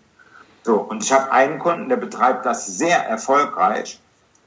So, 0.63 0.75
und 0.75 1.03
ich 1.03 1.11
habe 1.11 1.31
einen 1.31 1.57
Kunden, 1.57 1.89
der 1.89 1.95
betreibt 1.95 2.45
das 2.45 2.67
sehr 2.67 3.07
erfolgreich, 3.07 3.99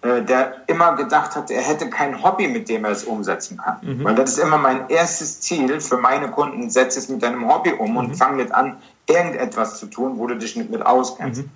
der 0.02 0.62
immer 0.66 0.96
gedacht 0.96 1.36
hat, 1.36 1.50
er 1.50 1.60
hätte 1.60 1.90
kein 1.90 2.22
Hobby, 2.22 2.48
mit 2.48 2.68
dem 2.70 2.84
er 2.84 2.92
es 2.92 3.04
umsetzen 3.04 3.58
kann. 3.58 3.76
Mhm. 3.82 4.04
Weil 4.04 4.14
das 4.14 4.30
ist 4.30 4.38
immer 4.38 4.56
mein 4.56 4.88
erstes 4.88 5.40
Ziel 5.40 5.80
für 5.80 5.98
meine 5.98 6.30
Kunden, 6.30 6.70
setze 6.70 6.98
es 6.98 7.08
mit 7.08 7.22
deinem 7.22 7.46
Hobby 7.46 7.72
um 7.72 7.96
und 7.98 8.08
mhm. 8.08 8.14
fang 8.14 8.36
nicht 8.36 8.52
an, 8.52 8.78
irgendetwas 9.06 9.78
zu 9.78 9.86
tun, 9.86 10.14
wo 10.16 10.26
du 10.26 10.36
dich 10.36 10.56
nicht 10.56 10.70
mit 10.70 10.84
auskennst. 10.84 11.42
Mhm. 11.42 11.50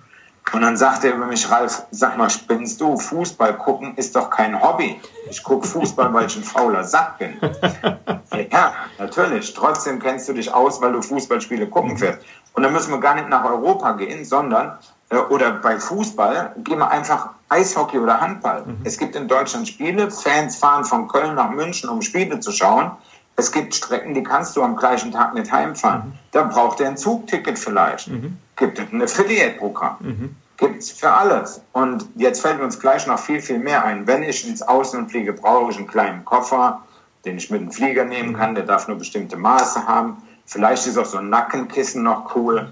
Und 0.53 0.61
dann 0.61 0.77
sagt 0.77 1.03
er 1.03 1.15
über 1.15 1.25
mich, 1.25 1.49
Ralf, 1.49 1.83
sag 1.89 2.17
mal, 2.17 2.29
spinnst 2.29 2.79
du? 2.79 2.97
Fußball 2.97 3.57
gucken 3.57 3.95
ist 3.95 4.15
doch 4.15 4.29
kein 4.29 4.61
Hobby. 4.61 5.01
Ich 5.29 5.41
gucke 5.41 5.67
Fußball, 5.67 6.13
weil 6.13 6.27
ich 6.27 6.35
ein 6.35 6.43
fauler 6.43 6.83
Sack 6.83 7.17
bin. 7.17 7.33
ja, 8.51 8.73
natürlich. 8.99 9.53
Trotzdem 9.53 9.99
kennst 9.99 10.29
du 10.29 10.33
dich 10.33 10.53
aus, 10.53 10.81
weil 10.81 10.93
du 10.93 11.01
Fußballspiele 11.01 11.67
gucken 11.67 11.99
wirst. 11.99 12.19
Und 12.53 12.63
dann 12.63 12.73
müssen 12.73 12.91
wir 12.91 12.99
gar 12.99 13.15
nicht 13.15 13.27
nach 13.27 13.43
Europa 13.43 13.93
gehen, 13.93 14.23
sondern, 14.23 14.77
äh, 15.09 15.17
oder 15.17 15.51
bei 15.51 15.79
Fußball, 15.79 16.53
gehen 16.63 16.77
wir 16.77 16.91
einfach 16.91 17.29
Eishockey 17.49 17.99
oder 17.99 18.19
Handball. 18.19 18.63
Mhm. 18.65 18.77
Es 18.83 18.97
gibt 18.97 19.15
in 19.15 19.27
Deutschland 19.27 19.67
Spiele, 19.67 20.09
Fans 20.09 20.57
fahren 20.57 20.83
von 20.83 21.07
Köln 21.07 21.35
nach 21.35 21.51
München, 21.51 21.89
um 21.89 22.01
Spiele 22.01 22.39
zu 22.39 22.51
schauen. 22.51 22.91
Es 23.37 23.51
gibt 23.51 23.75
Strecken, 23.75 24.13
die 24.13 24.23
kannst 24.23 24.55
du 24.55 24.63
am 24.63 24.75
gleichen 24.75 25.11
Tag 25.11 25.33
nicht 25.33 25.51
heimfahren. 25.51 26.07
Mhm. 26.07 26.13
Da 26.31 26.43
braucht 26.43 26.79
er 26.79 26.87
ein 26.87 26.97
Zugticket 26.97 27.59
vielleicht. 27.59 28.07
Mhm. 28.07 28.37
Gibt 28.55 28.79
es 28.79 28.85
ein 28.91 29.01
Affiliate-Programm. 29.01 29.97
Mhm. 29.99 30.35
Gibt 30.57 30.81
es 30.81 30.91
für 30.91 31.11
alles. 31.11 31.61
Und 31.73 32.07
jetzt 32.15 32.41
fällt 32.41 32.61
uns 32.61 32.79
gleich 32.79 33.05
noch 33.07 33.19
viel, 33.19 33.41
viel 33.41 33.59
mehr 33.59 33.83
ein. 33.83 34.07
Wenn 34.07 34.23
ich 34.23 34.47
ins 34.47 34.61
Ausland 34.61 35.11
fliege, 35.11 35.33
brauche 35.33 35.71
ich 35.71 35.77
einen 35.77 35.87
kleinen 35.87 36.23
Koffer, 36.23 36.81
den 37.25 37.37
ich 37.37 37.51
mit 37.51 37.61
dem 37.61 37.71
Flieger 37.71 38.05
nehmen 38.05 38.29
mhm. 38.29 38.37
kann. 38.37 38.55
Der 38.55 38.63
darf 38.63 38.87
nur 38.87 38.97
bestimmte 38.97 39.35
Maße 39.35 39.85
haben. 39.85 40.23
Vielleicht 40.45 40.87
ist 40.87 40.97
auch 40.97 41.05
so 41.05 41.17
ein 41.17 41.29
Nackenkissen 41.29 42.03
noch 42.03 42.35
cool. 42.35 42.71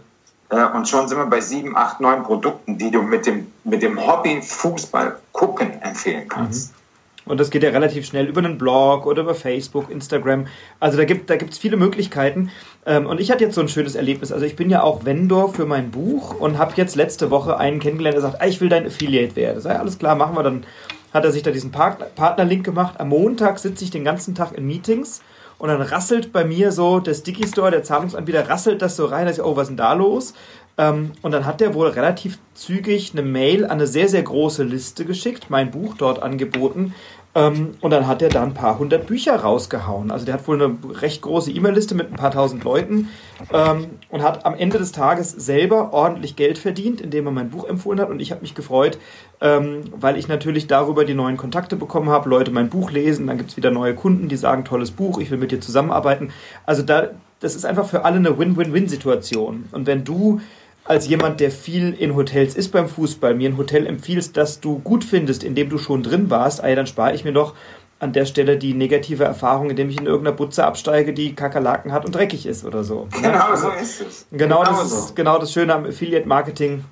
Und 0.74 0.88
schon 0.88 1.08
sind 1.08 1.18
wir 1.18 1.26
bei 1.26 1.41
sieben, 1.41 1.76
acht, 1.76 1.99
neun 1.99 2.24
Produkten, 2.24 2.78
die 2.78 2.91
du 2.91 3.01
mit 3.01 3.26
dem, 3.26 3.47
mit 3.64 3.82
dem 3.82 4.06
Hobby 4.06 4.41
Fußball 4.41 5.18
gucken 5.32 5.82
empfehlen 5.82 6.28
kannst. 6.28 6.72
Mhm. 6.72 6.84
Und 7.26 7.39
das 7.39 7.49
geht 7.49 7.64
ja 7.64 7.70
relativ 7.70 8.06
schnell 8.06 8.28
über 8.28 8.39
einen 8.39 8.58
Blog 8.58 9.06
oder 9.06 9.22
über 9.22 9.34
Facebook, 9.34 9.89
Instagram. 9.89 10.47
Also 10.80 10.97
da 10.97 11.06
gibt 11.06 11.30
da 11.30 11.38
gibt's 11.38 11.58
viele 11.58 11.78
Möglichkeiten. 11.78 12.51
Ähm, 12.86 13.06
und 13.06 13.22
ich 13.22 13.32
hatte 13.32 13.45
jetzt 13.45 13.56
so 13.56 13.62
ein 13.62 13.70
schönes 13.70 13.95
Erlebnis. 13.95 14.32
Also 14.32 14.45
ich 14.45 14.58
bin 14.58 14.70
ja 14.70 14.84
auch 14.84 15.06
Vendor 15.06 15.54
für 15.54 15.66
mein 15.66 15.91
Buch 15.91 16.36
und 16.38 16.58
habe 16.58 16.74
jetzt 16.76 16.95
letzte 16.95 17.32
Woche 17.32 17.58
einen 17.58 17.80
kennengelernt, 17.80 18.16
der 18.16 18.22
sagt, 18.22 18.41
ah, 18.41 18.47
ich 18.47 18.60
will 18.60 18.70
dein 18.70 18.86
Affiliate 18.86 19.36
werden. 19.38 19.62
Sei 19.62 19.78
alles 19.78 19.99
klar, 19.99 20.16
machen 20.16 20.36
wir. 20.36 20.43
Dann 20.43 20.66
hat 21.14 21.24
er 21.24 21.32
sich 21.32 21.43
da 21.43 21.51
diesen 21.51 21.72
Partnerlink 21.72 22.66
gemacht. 22.66 22.99
Am 22.99 23.10
Montag 23.10 23.60
sitze 23.60 23.86
ich 23.86 23.91
den 23.91 24.04
ganzen 24.04 24.36
Tag 24.36 24.51
in 24.51 24.68
Meetings 24.68 25.22
und 25.64 25.70
dann 25.70 25.82
rasselt 25.82 26.34
bei 26.34 26.43
mir 26.43 26.74
so 26.74 26.99
der 26.99 27.14
Sticky 27.14 27.47
Store, 27.47 27.72
der 27.72 27.84
Zahlungsanbieter, 27.84 28.49
rasselt 28.49 28.82
das 28.82 28.97
so 28.97 29.05
rein, 29.05 29.28
dass 29.28 29.38
ich, 29.38 29.43
oh, 29.43 29.55
was 29.55 29.64
ist 29.64 29.70
denn 29.70 29.78
da 29.78 29.93
los? 29.93 30.34
Ähm, 30.78 31.14
und 31.22 31.32
dann 31.32 31.45
hat 31.45 31.61
der 31.61 31.74
wohl 31.74 31.88
relativ 31.88 32.38
zügig 32.53 33.14
eine 33.14 33.22
Mail 33.22 33.64
an 33.64 33.72
eine 33.72 33.88
sehr, 33.88 34.09
sehr 34.09 34.24
große 34.24 34.64
Liste 34.64 35.05
geschickt, 35.05 35.45
mein 35.49 35.72
Buch 35.72 35.95
dort 35.97 36.22
angeboten, 36.22 36.93
Ähm, 37.36 37.76
und 37.82 37.91
dann 37.91 38.05
hat 38.05 38.22
er 38.22 38.30
da 38.30 38.43
ein 38.43 38.53
paar 38.53 38.78
hundert 38.78 39.07
Bücher 39.07 39.36
rausgehauen. 39.36 40.11
Also 40.11 40.26
der 40.26 40.36
hat 40.36 40.47
wohl 40.47 40.61
eine 40.61 40.78
recht 41.01 41.22
große 41.24 41.51
E-Mail-Liste 41.51 41.95
mit 41.95 42.11
ein 42.11 42.16
paar 42.16 42.32
tausend 42.32 42.64
Leuten 42.64 43.09
ähm, 43.51 43.88
und 44.09 44.22
hat 44.22 44.45
am 44.45 44.53
Ende 44.53 44.78
des 44.78 44.91
Tages 44.91 45.32
selber 45.32 45.93
ordentlich 45.93 46.36
Geld 46.36 46.59
verdient, 46.59 47.01
indem 47.01 47.26
er 47.26 47.32
mein 47.32 47.49
Buch 47.49 47.68
empfohlen 47.68 47.99
hat. 47.99 48.09
Und 48.09 48.20
ich 48.20 48.32
habe 48.32 48.41
mich 48.41 48.53
gefreut, 48.53 48.99
ähm, 49.44 49.82
weil 49.91 50.18
ich 50.18 50.30
natürlich 50.30 50.68
darüber 50.68 51.04
die 51.04 51.14
neuen 51.14 51.36
Kontakte 51.36 51.76
bekommen 51.76 52.10
habe. 52.10 52.30
Leute 52.30 52.50
mein 52.50 52.70
Buch 52.70 52.91
lesen, 52.91 53.28
dann 53.28 53.38
gibt 53.38 53.52
es 53.52 53.58
wieder 53.58 53.72
neue 53.72 53.94
Kunden, 53.94 54.30
die 54.30 54.38
sagen, 54.38 54.64
tolles 54.64 54.91
Buch, 54.91 55.20
ich 55.20 55.30
will 55.30 55.38
mit 55.38 55.52
dir 55.52 55.60
zusammenarbeiten. 55.60 56.32
Also 56.66 56.82
da, 56.82 57.10
das 57.41 57.54
ist 57.56 57.66
einfach 57.66 57.86
für 57.86 58.06
alle 58.06 58.16
eine 58.16 58.39
Win-Win-Win-Situation. 58.39 59.66
Und 59.74 59.86
wenn 59.86 60.06
du 60.06 60.39
als 60.86 61.08
jemand, 61.10 61.41
der 61.41 61.52
viel 61.52 61.94
in 61.94 62.16
Hotels 62.16 62.56
ist 62.56 62.72
beim 62.72 62.88
Fußball, 62.88 63.36
mir 63.36 63.50
ein 63.50 63.58
Hotel 63.58 63.86
empfiehlst, 63.86 64.38
das 64.38 64.62
du 64.62 64.80
gut 64.80 65.04
findest, 65.04 65.44
in 65.44 65.56
dem 65.56 65.70
du 65.70 65.78
schon 65.78 66.04
drin 66.04 66.30
warst, 66.30 66.64
ey, 66.64 66.74
dann 66.74 66.88
spare 66.88 67.14
ich 67.14 67.26
mir 67.26 67.34
doch 67.34 67.54
an 68.00 68.14
der 68.14 68.26
Stelle 68.26 68.58
die 68.58 68.74
negative 68.74 69.26
Erfahrung, 69.26 69.70
indem 69.70 69.89
ich 69.89 70.00
in 70.00 70.06
irgendeiner 70.06 70.36
Butze 70.36 70.66
absteige, 70.66 71.14
die 71.14 71.36
Kakerlaken 71.36 71.91
hat 71.91 72.06
und 72.06 72.16
dreckig 72.16 72.46
ist 72.46 72.66
oder 72.66 72.84
so. 72.84 73.08
Ne? 73.14 73.30
Genau 73.30 73.56
so 73.56 73.70
ist 73.72 74.02
es. 74.02 74.26
Genau, 74.32 74.60
genau 74.60 74.64
das 74.64 74.89
so. 74.89 74.98
ist 74.98 75.16
genau 75.16 75.38
das 75.38 75.52
Schöne 75.52 75.74
am 75.74 75.86
Affiliate 75.86 76.28
Marketing, 76.28 76.84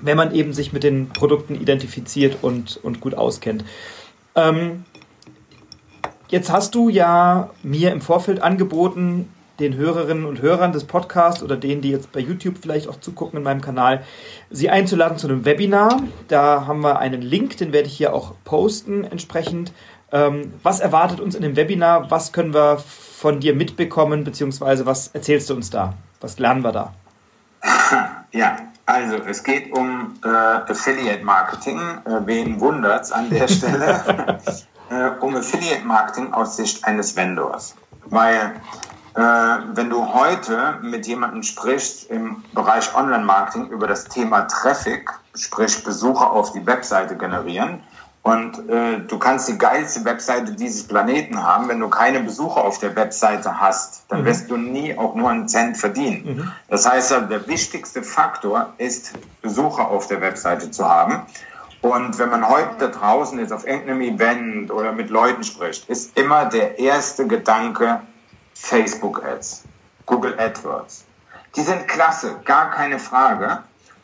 wenn 0.00 0.16
man 0.16 0.34
eben 0.34 0.52
sich 0.52 0.72
mit 0.72 0.82
den 0.82 1.08
Produkten 1.08 1.54
identifiziert 1.54 2.38
und, 2.42 2.78
und 2.82 3.00
gut 3.00 3.14
auskennt. 3.14 3.64
Ähm, 4.34 4.84
jetzt 6.28 6.52
hast 6.52 6.74
du 6.74 6.88
ja 6.88 7.50
mir 7.62 7.92
im 7.92 8.00
Vorfeld 8.00 8.42
angeboten, 8.42 9.28
den 9.60 9.74
Hörerinnen 9.74 10.24
und 10.24 10.40
Hörern 10.40 10.72
des 10.72 10.84
Podcasts 10.84 11.42
oder 11.42 11.56
denen, 11.56 11.80
die 11.80 11.90
jetzt 11.90 12.12
bei 12.12 12.20
YouTube 12.20 12.58
vielleicht 12.60 12.88
auch 12.88 13.00
zugucken 13.00 13.38
in 13.38 13.42
meinem 13.42 13.60
Kanal, 13.60 14.04
sie 14.50 14.70
einzuladen 14.70 15.18
zu 15.18 15.26
einem 15.26 15.44
Webinar. 15.44 16.00
Da 16.28 16.66
haben 16.66 16.80
wir 16.82 17.00
einen 17.00 17.22
Link, 17.22 17.56
den 17.56 17.72
werde 17.72 17.88
ich 17.88 17.96
hier 17.96 18.14
auch 18.14 18.34
posten 18.44 19.04
entsprechend. 19.04 19.72
Ähm, 20.12 20.52
was 20.62 20.80
erwartet 20.80 21.20
uns 21.20 21.34
in 21.34 21.42
dem 21.42 21.56
Webinar? 21.56 22.10
Was 22.10 22.32
können 22.32 22.54
wir 22.54 22.78
von 22.78 23.40
dir 23.40 23.54
mitbekommen, 23.54 24.22
beziehungsweise 24.22 24.86
was 24.86 25.08
erzählst 25.08 25.50
du 25.50 25.54
uns 25.54 25.70
da? 25.70 25.94
Was 26.20 26.38
lernen 26.38 26.62
wir 26.62 26.72
da? 26.72 26.94
Ja, 28.32 28.56
also 28.88 29.16
es 29.16 29.44
geht 29.44 29.76
um 29.76 30.14
äh, 30.24 30.28
Affiliate 30.28 31.22
Marketing. 31.22 31.78
Äh, 31.78 32.26
wen 32.26 32.58
wundert's 32.58 33.12
an 33.12 33.28
der 33.28 33.46
Stelle? 33.46 34.02
äh, 34.90 35.10
um 35.20 35.36
Affiliate 35.36 35.84
Marketing 35.84 36.32
aus 36.32 36.56
Sicht 36.56 36.84
eines 36.84 37.14
Vendors. 37.14 37.74
Weil 38.06 38.60
äh, 39.14 39.20
wenn 39.20 39.90
du 39.90 40.14
heute 40.14 40.78
mit 40.80 41.06
jemandem 41.06 41.42
sprichst 41.42 42.10
im 42.10 42.42
Bereich 42.54 42.94
Online-Marketing 42.94 43.68
über 43.68 43.86
das 43.86 44.04
Thema 44.04 44.42
Traffic, 44.42 45.10
sprich 45.34 45.84
Besucher 45.84 46.30
auf 46.30 46.52
die 46.52 46.66
Webseite 46.66 47.16
generieren, 47.16 47.82
und 48.28 48.68
äh, 48.68 49.00
du 49.00 49.18
kannst 49.18 49.48
die 49.48 49.56
geilste 49.56 50.04
Webseite 50.04 50.52
dieses 50.52 50.86
Planeten 50.86 51.42
haben, 51.42 51.66
wenn 51.68 51.80
du 51.80 51.88
keine 51.88 52.20
Besucher 52.20 52.62
auf 52.62 52.78
der 52.78 52.94
Webseite 52.94 53.58
hast, 53.58 54.02
dann 54.08 54.20
mhm. 54.20 54.24
wirst 54.26 54.50
du 54.50 54.58
nie 54.58 54.98
auch 54.98 55.14
nur 55.14 55.30
einen 55.30 55.48
Cent 55.48 55.78
verdienen. 55.78 56.36
Mhm. 56.36 56.52
Das 56.68 56.86
heißt, 56.86 57.10
der 57.10 57.48
wichtigste 57.48 58.02
Faktor 58.02 58.74
ist, 58.76 59.14
Besucher 59.40 59.88
auf 59.88 60.08
der 60.08 60.20
Webseite 60.20 60.70
zu 60.70 60.86
haben. 60.86 61.22
Und 61.80 62.18
wenn 62.18 62.28
man 62.28 62.46
heute 62.46 62.74
da 62.78 62.86
draußen 62.88 63.38
ist, 63.38 63.50
auf 63.50 63.66
irgendeinem 63.66 64.02
Event 64.02 64.70
oder 64.70 64.92
mit 64.92 65.08
Leuten 65.08 65.42
spricht, 65.42 65.88
ist 65.88 66.18
immer 66.18 66.44
der 66.44 66.78
erste 66.78 67.26
Gedanke, 67.26 68.02
Facebook 68.52 69.24
Ads, 69.24 69.64
Google 70.04 70.38
AdWords. 70.38 71.06
Die 71.56 71.62
sind 71.62 71.88
klasse, 71.88 72.36
gar 72.44 72.72
keine 72.72 72.98
Frage, 72.98 73.62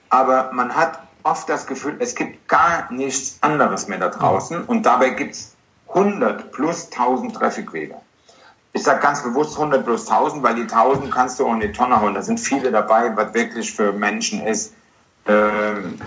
aber 0.08 0.50
man 0.54 0.74
hat 0.74 1.00
oft 1.24 1.48
das 1.48 1.66
Gefühl, 1.66 1.96
es 1.98 2.14
gibt 2.14 2.46
gar 2.48 2.92
nichts 2.92 3.38
anderes 3.40 3.88
mehr 3.88 3.98
da 3.98 4.10
draußen 4.10 4.64
und 4.64 4.84
dabei 4.84 5.10
gibt 5.10 5.34
es 5.34 5.54
100 5.88 6.52
plus 6.52 6.90
1000 6.92 7.34
Trafficwege. 7.34 7.96
Ich 8.72 8.82
sage 8.82 9.00
ganz 9.00 9.22
bewusst 9.22 9.56
100 9.56 9.84
plus 9.84 10.08
1000, 10.08 10.42
weil 10.42 10.56
die 10.56 10.62
1000 10.62 11.10
kannst 11.12 11.38
du 11.38 11.46
auch 11.46 11.54
in 11.54 11.60
die 11.60 11.72
Tonne 11.72 12.00
holen. 12.00 12.14
Da 12.14 12.22
sind 12.22 12.40
viele 12.40 12.70
dabei, 12.70 13.16
was 13.16 13.32
wirklich 13.32 13.72
für 13.72 13.92
Menschen 13.92 14.44
ist, 14.44 14.74
ähm, 15.26 15.98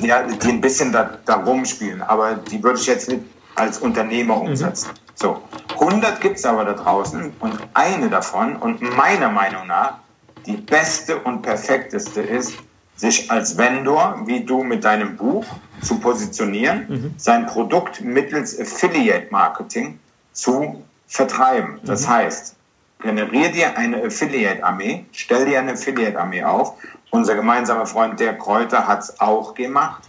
ja, 0.00 0.22
die 0.22 0.48
ein 0.48 0.60
bisschen 0.60 0.92
da, 0.92 1.18
da 1.24 1.36
rumspielen. 1.36 2.02
Aber 2.02 2.34
die 2.34 2.62
würde 2.62 2.80
ich 2.80 2.86
jetzt 2.86 3.08
nicht 3.08 3.22
als 3.54 3.78
Unternehmer 3.78 4.36
mhm. 4.36 4.48
umsetzen. 4.48 4.90
Mhm. 4.90 5.10
So, 5.14 5.42
100 5.80 6.20
gibt 6.20 6.38
es 6.38 6.44
aber 6.44 6.64
da 6.64 6.74
draußen 6.74 7.32
und 7.40 7.58
eine 7.74 8.10
davon 8.10 8.56
und 8.56 8.82
meiner 8.96 9.30
Meinung 9.30 9.68
nach 9.68 9.98
die 10.44 10.56
beste 10.56 11.18
und 11.20 11.42
perfekteste 11.42 12.20
ist, 12.20 12.54
sich 12.96 13.30
als 13.30 13.58
Vendor, 13.58 14.22
wie 14.24 14.44
du 14.44 14.64
mit 14.64 14.84
deinem 14.84 15.16
Buch, 15.16 15.44
zu 15.82 16.00
positionieren, 16.00 16.86
mhm. 16.88 17.14
sein 17.16 17.46
Produkt 17.46 18.00
mittels 18.00 18.58
Affiliate 18.58 19.26
Marketing 19.30 19.98
zu 20.32 20.82
vertreiben. 21.06 21.78
Das 21.84 22.06
mhm. 22.06 22.10
heißt, 22.10 22.56
generier 23.00 23.52
dir 23.52 23.76
eine 23.76 24.02
Affiliate-Armee, 24.02 25.04
stell 25.12 25.44
dir 25.44 25.60
eine 25.60 25.72
Affiliate-Armee 25.72 26.42
auf. 26.44 26.74
Unser 27.10 27.34
gemeinsamer 27.34 27.86
Freund 27.86 28.18
der 28.18 28.36
Kräuter 28.36 28.86
hat 28.88 29.00
es 29.00 29.20
auch 29.20 29.54
gemacht. 29.54 30.02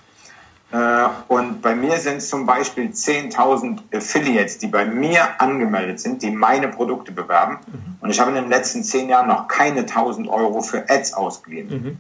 Äh, 0.72 1.08
und 1.28 1.62
bei 1.62 1.76
mir 1.76 1.98
sind 1.98 2.18
es 2.18 2.30
zum 2.30 2.46
Beispiel 2.46 2.88
10.000 2.88 3.80
Affiliates, 3.94 4.58
die 4.58 4.68
bei 4.68 4.86
mir 4.86 5.40
angemeldet 5.40 6.00
sind, 6.00 6.22
die 6.22 6.32
meine 6.32 6.68
Produkte 6.68 7.12
bewerben. 7.12 7.60
Mhm. 7.68 7.98
Und 8.02 8.10
ich 8.10 8.20
habe 8.20 8.32
in 8.32 8.36
den 8.36 8.50
letzten 8.50 8.84
zehn 8.84 9.10
Jahren 9.10 9.28
noch 9.28 9.48
keine 9.48 9.82
1.000 9.82 10.28
Euro 10.28 10.62
für 10.62 10.90
Ads 10.90 11.14
ausgegeben. 11.14 11.70
Mhm. 11.70 11.98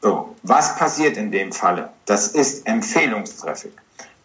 So, 0.00 0.34
was 0.42 0.76
passiert 0.76 1.16
in 1.16 1.30
dem 1.30 1.52
Falle? 1.52 1.90
Das 2.06 2.28
ist 2.28 2.66
Empfehlungstraffic. 2.66 3.72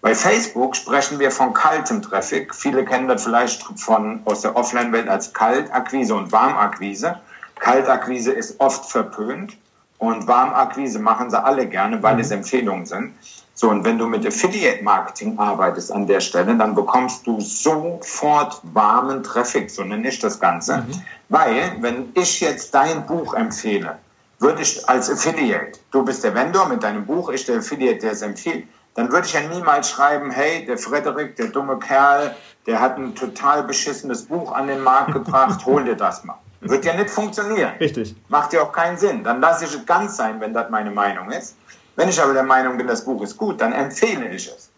Bei 0.02 0.14
Facebook 0.14 0.76
sprechen 0.76 1.18
wir 1.20 1.32
von 1.32 1.54
kaltem 1.54 2.02
Traffic. 2.02 2.54
Viele 2.54 2.84
kennen 2.84 3.08
das 3.08 3.24
vielleicht 3.24 3.64
von, 3.80 4.20
aus 4.26 4.42
der 4.42 4.56
Offline-Welt 4.56 5.08
als 5.08 5.34
Kaltakquise 5.34 6.14
und 6.14 6.32
Warmakquise. 6.32 7.20
Kaltakquise 7.56 8.34
ist 8.34 8.60
oft 8.60 8.86
verpönt 8.86 9.58
und 10.00 10.28
Warmakquise 10.28 11.00
machen 11.00 11.30
sie 11.30 11.42
alle 11.42 11.68
gerne, 11.68 12.04
weil 12.04 12.20
es 12.20 12.30
mhm. 12.30 12.38
Empfehlungen 12.40 12.86
sind. 12.86 13.14
So, 13.56 13.70
und 13.70 13.86
wenn 13.86 13.98
du 13.98 14.08
mit 14.08 14.28
Affiliate 14.28 14.84
Marketing 14.84 15.40
arbeitest 15.40 15.92
an 15.92 16.06
der 16.06 16.20
Stelle, 16.20 16.58
dann 16.58 16.76
bekommst 16.76 17.26
du 17.26 17.40
sofort 17.40 18.60
warmen 18.64 19.24
Traffic, 19.24 19.70
so 19.70 19.84
nenne 19.84 20.10
ich 20.10 20.20
das 20.20 20.40
Ganze. 20.40 20.80
Mhm. 20.80 21.02
Weil, 21.30 21.78
wenn 21.80 22.12
ich 22.16 22.42
jetzt 22.42 22.74
dein 22.76 23.06
Buch 23.06 23.34
empfehle, 23.36 24.00
würde 24.44 24.62
ich 24.62 24.88
als 24.88 25.10
Affiliate, 25.10 25.80
du 25.92 26.04
bist 26.04 26.24
der 26.24 26.36
Vendor 26.36 26.68
mit 26.68 26.84
deinem 26.84 27.06
Buch, 27.06 27.30
ich 27.30 27.46
der 27.46 27.58
Affiliate, 27.58 28.00
der 28.00 28.12
es 28.12 28.22
empfiehlt, 28.22 28.68
dann 28.94 29.12
würde 29.12 29.26
ich 29.26 29.34
ja 29.34 29.42
niemals 29.42 29.90
schreiben, 29.90 30.30
hey, 30.30 30.66
der 30.66 30.78
Frederik, 30.78 31.36
der 31.38 31.48
dumme 31.48 31.80
Kerl, 31.80 32.36
der 32.68 32.80
hat 32.80 32.98
ein 32.98 33.16
total 33.16 33.64
beschissenes 33.64 34.26
Buch 34.26 34.52
an 34.52 34.68
den 34.68 34.82
Markt 34.82 35.14
gebracht, 35.14 35.66
hol 35.66 35.84
dir 35.84 35.96
das 35.96 36.24
mal. 36.24 36.38
Wird 36.62 36.86
ja 36.86 36.94
nicht 36.94 37.10
funktionieren. 37.10 37.74
Richtig. 37.80 38.16
Macht 38.30 38.54
ja 38.54 38.62
auch 38.62 38.72
keinen 38.72 38.98
Sinn. 38.98 39.24
Dann 39.24 39.42
lasse 39.42 39.66
ich 39.66 39.76
es 39.76 39.86
ganz 39.86 40.16
sein, 40.16 40.40
wenn 40.40 40.54
das 40.54 40.70
meine 40.70 40.92
Meinung 40.92 41.30
ist. 41.32 41.58
Wenn 41.96 42.08
ich 42.08 42.22
aber 42.22 42.34
der 42.34 42.44
Meinung 42.44 42.78
bin, 42.78 42.88
das 42.88 43.04
Buch 43.04 43.22
ist 43.22 43.38
gut, 43.38 43.60
dann 43.60 43.74
empfehle 43.74 44.30
ich 44.30 44.48
es. 44.48 44.70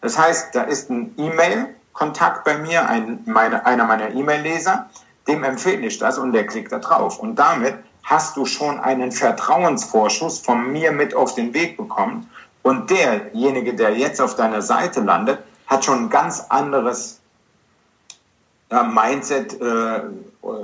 Das 0.00 0.18
heißt, 0.18 0.54
da 0.54 0.62
ist 0.62 0.90
ein 0.90 1.14
E-Mail-Kontakt 1.18 2.44
bei 2.44 2.56
mir, 2.56 2.88
ein, 2.88 3.20
meine, 3.26 3.66
einer 3.66 3.84
meiner 3.84 4.14
E-Mail-Leser, 4.14 4.88
dem 5.28 5.44
empfehle 5.44 5.86
ich 5.86 5.98
das 5.98 6.18
und 6.18 6.32
der 6.32 6.46
klickt 6.46 6.72
da 6.72 6.78
drauf. 6.78 7.18
Und 7.18 7.36
damit 7.36 7.74
hast 8.06 8.36
du 8.36 8.46
schon 8.46 8.78
einen 8.78 9.10
Vertrauensvorschuss 9.10 10.38
von 10.38 10.72
mir 10.72 10.92
mit 10.92 11.14
auf 11.14 11.34
den 11.34 11.52
Weg 11.52 11.76
bekommen. 11.76 12.30
Und 12.62 12.88
derjenige, 12.90 13.74
der 13.74 13.96
jetzt 13.96 14.20
auf 14.20 14.36
deiner 14.36 14.62
Seite 14.62 15.00
landet, 15.00 15.40
hat 15.66 15.84
schon 15.84 16.04
ein 16.04 16.10
ganz 16.10 16.46
anderes 16.48 17.20
ja, 18.70 18.84
Mindset, 18.84 19.60
äh, 19.60 20.00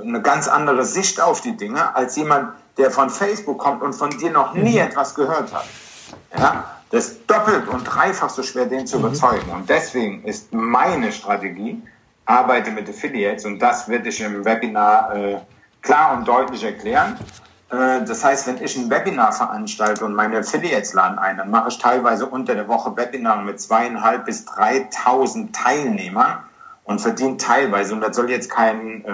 eine 0.01 0.21
ganz 0.21 0.47
andere 0.47 0.85
Sicht 0.85 1.19
auf 1.19 1.41
die 1.41 1.55
Dinge, 1.57 1.93
als 1.95 2.15
jemand, 2.15 2.53
der 2.77 2.91
von 2.91 3.09
Facebook 3.09 3.59
kommt 3.59 3.81
und 3.81 3.93
von 3.93 4.09
dir 4.17 4.31
noch 4.31 4.53
nie 4.53 4.79
mhm. 4.79 4.87
etwas 4.87 5.13
gehört 5.13 5.53
hat. 5.53 5.65
Ja, 6.37 6.77
das 6.91 7.07
ist 7.07 7.29
doppelt 7.29 7.67
und 7.67 7.83
dreifach 7.83 8.29
so 8.29 8.41
schwer, 8.41 8.67
den 8.67 8.87
zu 8.87 8.99
mhm. 8.99 9.05
überzeugen. 9.05 9.51
Und 9.51 9.69
deswegen 9.69 10.23
ist 10.23 10.53
meine 10.53 11.11
Strategie, 11.11 11.81
arbeite 12.25 12.71
mit 12.71 12.87
Affiliates 12.87 13.43
und 13.43 13.59
das 13.59 13.89
werde 13.89 14.07
ich 14.07 14.21
im 14.21 14.45
Webinar 14.45 15.13
äh, 15.13 15.37
klar 15.83 16.17
und 16.17 16.27
deutlich 16.27 16.63
erklären. 16.63 17.17
Äh, 17.69 18.03
das 18.03 18.23
heißt, 18.23 18.47
wenn 18.47 18.63
ich 18.63 18.75
ein 18.75 18.89
Webinar 18.89 19.31
veranstalte 19.31 20.03
und 20.05 20.15
meine 20.15 20.39
Affiliates 20.39 20.93
laden 20.93 21.19
ein, 21.19 21.37
dann 21.37 21.51
mache 21.51 21.69
ich 21.69 21.77
teilweise 21.77 22.25
unter 22.25 22.55
der 22.55 22.67
Woche 22.67 22.97
Webinare 22.97 23.43
mit 23.43 23.61
zweieinhalb 23.61 24.25
bis 24.25 24.47
3.000 24.47 25.53
Teilnehmern 25.53 26.39
und 26.85 26.99
verdiene 26.99 27.37
teilweise, 27.37 27.93
und 27.93 28.01
das 28.01 28.15
soll 28.15 28.29
jetzt 28.29 28.49
kein 28.49 29.05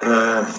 äh, 0.00 0.06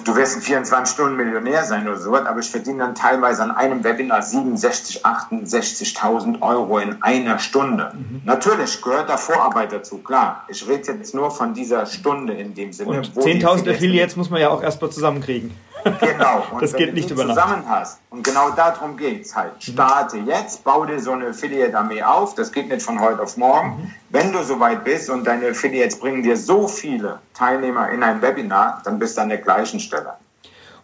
du 0.04 0.14
wirst 0.14 0.36
in 0.36 0.42
24 0.42 0.94
Stunden 0.94 1.16
Millionär 1.16 1.64
sein 1.64 1.88
oder 1.88 1.98
so, 1.98 2.14
aber 2.14 2.38
ich 2.38 2.48
verdiene 2.48 2.78
dann 2.78 2.94
teilweise 2.94 3.42
an 3.42 3.50
einem 3.50 3.82
Webinar 3.82 4.22
67, 4.22 5.04
68.000 5.04 6.40
Euro 6.42 6.78
in 6.78 7.02
einer 7.02 7.40
Stunde. 7.40 7.92
Mhm. 7.92 8.22
Natürlich 8.24 8.80
gehört 8.80 9.10
da 9.10 9.16
Vorarbeit 9.16 9.72
dazu, 9.72 9.98
klar. 9.98 10.44
Ich 10.48 10.66
rede 10.68 10.92
jetzt 10.92 11.12
nur 11.12 11.32
von 11.32 11.54
dieser 11.54 11.86
Stunde 11.86 12.34
in 12.34 12.54
dem 12.54 12.72
Sinne. 12.72 12.90
Und 12.90 13.14
10.000 13.16 13.68
Affiliates 13.68 14.14
muss 14.14 14.30
man 14.30 14.40
ja 14.40 14.48
auch 14.48 14.62
erstmal 14.62 14.92
zusammenkriegen. 14.92 15.50
Genau. 15.84 16.44
Und 16.52 16.62
das 16.62 16.74
geht 16.74 16.94
nicht 16.94 17.10
über 17.10 17.24
Nacht. 17.24 17.36
zusammen 17.36 17.64
hast, 17.68 17.98
und 18.10 18.24
genau 18.24 18.50
darum 18.50 18.96
geht 18.96 19.24
es 19.24 19.34
halt. 19.34 19.52
Starte 19.62 20.18
mhm. 20.18 20.28
jetzt, 20.28 20.64
bau 20.64 20.84
dir 20.84 21.00
so 21.00 21.12
eine 21.12 21.28
Affiliate-Armee 21.28 22.02
auf. 22.02 22.34
Das 22.34 22.52
geht 22.52 22.68
nicht 22.68 22.82
von 22.82 23.00
heute 23.00 23.22
auf 23.22 23.36
morgen. 23.36 23.68
Mhm. 23.70 23.94
Wenn 24.10 24.32
du 24.32 24.42
soweit 24.44 24.84
bist 24.84 25.10
und 25.10 25.24
deine 25.26 25.48
Affiliates 25.48 25.98
bringen 25.98 26.22
dir 26.22 26.36
so 26.36 26.68
viele 26.68 27.20
Teilnehmer 27.34 27.90
in 27.90 28.02
ein 28.02 28.20
Webinar, 28.20 28.82
dann 28.84 28.98
bist 28.98 29.16
du 29.16 29.22
an 29.22 29.28
der 29.30 29.38
gleichen 29.38 29.80
Stelle. 29.80 30.14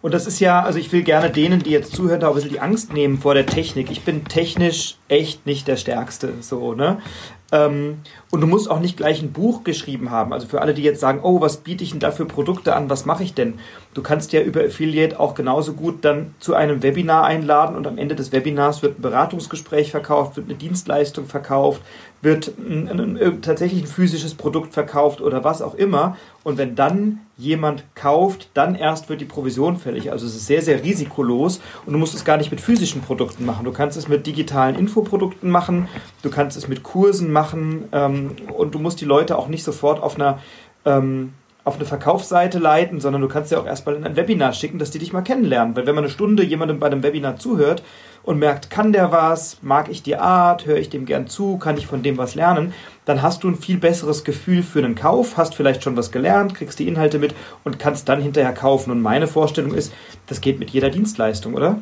Und 0.01 0.15
das 0.15 0.27
ist 0.27 0.39
ja, 0.39 0.63
also 0.63 0.79
ich 0.79 0.93
will 0.93 1.03
gerne 1.03 1.31
denen, 1.31 1.63
die 1.63 1.71
jetzt 1.71 1.93
zuhören, 1.95 2.21
da 2.21 2.29
ein 2.29 2.35
bisschen 2.35 2.51
die 2.51 2.61
Angst 2.61 2.93
nehmen 2.93 3.19
vor 3.19 3.35
der 3.35 3.47
Technik. 3.47 3.91
Ich 3.91 4.05
bin 4.05 4.25
technisch 4.25 4.97
echt 5.09 5.45
nicht 5.45 5.67
der 5.67 5.77
Stärkste, 5.77 6.35
so, 6.41 6.73
ne? 6.73 7.03
Ähm, 7.51 8.01
und 8.31 8.43
du 8.43 8.47
musst 8.47 8.71
auch 8.71 8.81
nicht 8.81 8.97
gleich 8.97 9.23
ein 9.23 9.33
Buch 9.33 9.65
geschrieben 9.65 10.11
haben. 10.11 10.33
Also 10.33 10.47
für 10.47 10.61
alle, 10.61 10.75
die 10.75 10.83
jetzt 10.83 11.01
sagen, 11.01 11.21
oh, 11.23 11.41
was 11.41 11.59
biete 11.59 11.83
ich 11.83 11.91
denn 11.91 12.01
da 12.01 12.11
für 12.11 12.27
Produkte 12.27 12.77
an, 12.77 12.91
was 12.91 13.07
mache 13.07 13.23
ich 13.23 13.33
denn? 13.33 13.59
Du 13.95 14.03
kannst 14.03 14.33
ja 14.33 14.43
über 14.43 14.61
Affiliate 14.61 15.19
auch 15.19 15.35
genauso 15.35 15.73
gut 15.73 16.05
dann 16.05 16.35
zu 16.41 16.55
einem 16.55 16.83
Webinar 16.83 17.25
einladen 17.25 17.75
und 17.75 17.87
am 17.87 17.97
Ende 17.97 18.15
des 18.15 18.33
Webinars 18.33 18.83
wird 18.83 18.99
ein 18.99 19.03
Beratungsgespräch 19.03 19.91
verkauft, 19.91 20.37
wird 20.37 20.49
eine 20.49 20.59
Dienstleistung 20.59 21.25
verkauft, 21.27 21.81
wird 22.21 22.53
ein, 22.59 23.41
tatsächlich 23.43 23.83
ein 23.83 23.87
physisches 23.87 24.35
Produkt 24.35 24.75
verkauft 24.75 25.21
oder 25.21 25.45
was 25.45 25.63
auch 25.63 25.75
immer. 25.75 26.17
Und 26.43 26.59
wenn 26.59 26.75
dann 26.75 27.21
jemand 27.37 27.85
kauft, 27.95 28.51
dann 28.55 28.75
erst 28.75 29.09
wird 29.09 29.21
die 29.21 29.27
Provision 29.27 29.77
fällig. 29.77 30.11
Also 30.11 30.27
es 30.27 30.35
ist 30.35 30.47
sehr, 30.47 30.63
sehr 30.63 30.83
risikolos 30.83 31.61
und 31.87 31.93
du 31.93 31.99
musst 31.99 32.15
es 32.15 32.25
gar 32.25 32.37
nicht 32.37 32.51
mit 32.51 32.61
physischen 32.61 33.03
Produkten 33.03 33.45
machen. 33.45 33.65
Du 33.65 33.73
kannst 33.73 33.97
es 33.97 34.09
mit 34.09 34.27
digitalen 34.27 34.75
Infoprodukten 34.75 35.51
machen, 35.51 35.89
du 36.23 36.31
kannst 36.31 36.57
es 36.57 36.67
mit 36.67 36.83
Kursen 36.83 37.31
machen 37.31 37.85
ähm, 37.93 38.33
und 38.57 38.75
du 38.75 38.79
musst 38.79 39.01
die 39.01 39.05
Leute 39.05 39.39
auch 39.39 39.49
nicht 39.49 39.63
sofort 39.63 40.03
auf 40.03 40.17
einer 40.17 40.41
ähm, 40.85 41.33
auf 41.65 41.77
eine 41.77 41.85
Verkaufsseite 41.85 42.59
leiten, 42.59 42.99
sondern 42.99 43.21
du 43.21 43.29
kannst 43.29 43.53
ja 43.53 43.59
auch 43.61 43.67
erstmal 43.67 43.95
in 43.95 44.05
ein 44.05 44.17
Webinar 44.17 44.55
schicken, 44.55 44.79
dass 44.79 44.91
die 44.91 44.99
dich 44.99 45.13
mal 45.13 45.21
kennenlernen. 45.21 45.77
Weil 45.77 45.87
wenn 45.87 45.95
man 45.95 46.05
eine 46.05 46.11
Stunde 46.11 46.43
jemandem 46.43 46.81
bei 46.81 46.87
einem 46.87 47.03
Webinar 47.03 47.37
zuhört 47.37 47.83
und 48.23 48.39
merkt, 48.39 48.71
kann 48.71 48.93
der 48.93 49.13
was, 49.13 49.59
mag 49.63 49.89
ich 49.89 50.03
die 50.03 50.17
Art, 50.17 50.67
höre 50.67 50.77
ich 50.77 50.91
dem 50.91 51.07
gern 51.07 51.27
zu, 51.27 51.59
kann 51.59 51.77
ich 51.77 51.87
von 51.87 52.03
dem 52.03 52.19
was 52.19 52.35
lernen, 52.35 52.75
dann 53.05 53.23
hast 53.23 53.43
du 53.43 53.49
ein 53.49 53.57
viel 53.57 53.79
besseres 53.79 54.25
Gefühl 54.25 54.63
für 54.63 54.81
einen 54.81 54.95
Kauf, 54.95 55.37
hast 55.37 55.55
vielleicht 55.55 55.83
schon 55.83 55.97
was 55.97 56.13
gelernt, 56.13 56.55
kriegst 56.55 56.79
die 56.79 56.89
Inhalte 56.89 57.19
mit 57.19 57.35
und 57.65 57.79
kannst 57.79 58.09
dann 58.09 58.21
hinterher 58.21 58.53
kaufen. 58.53 58.91
Und 58.91 59.01
meine 59.01 59.27
Vorstellung 59.27 59.73
ist, 59.73 59.93
das 60.27 60.41
geht 60.41 60.59
mit 60.59 60.71
jeder 60.71 60.91
Dienstleistung, 60.91 61.55
oder? 61.55 61.79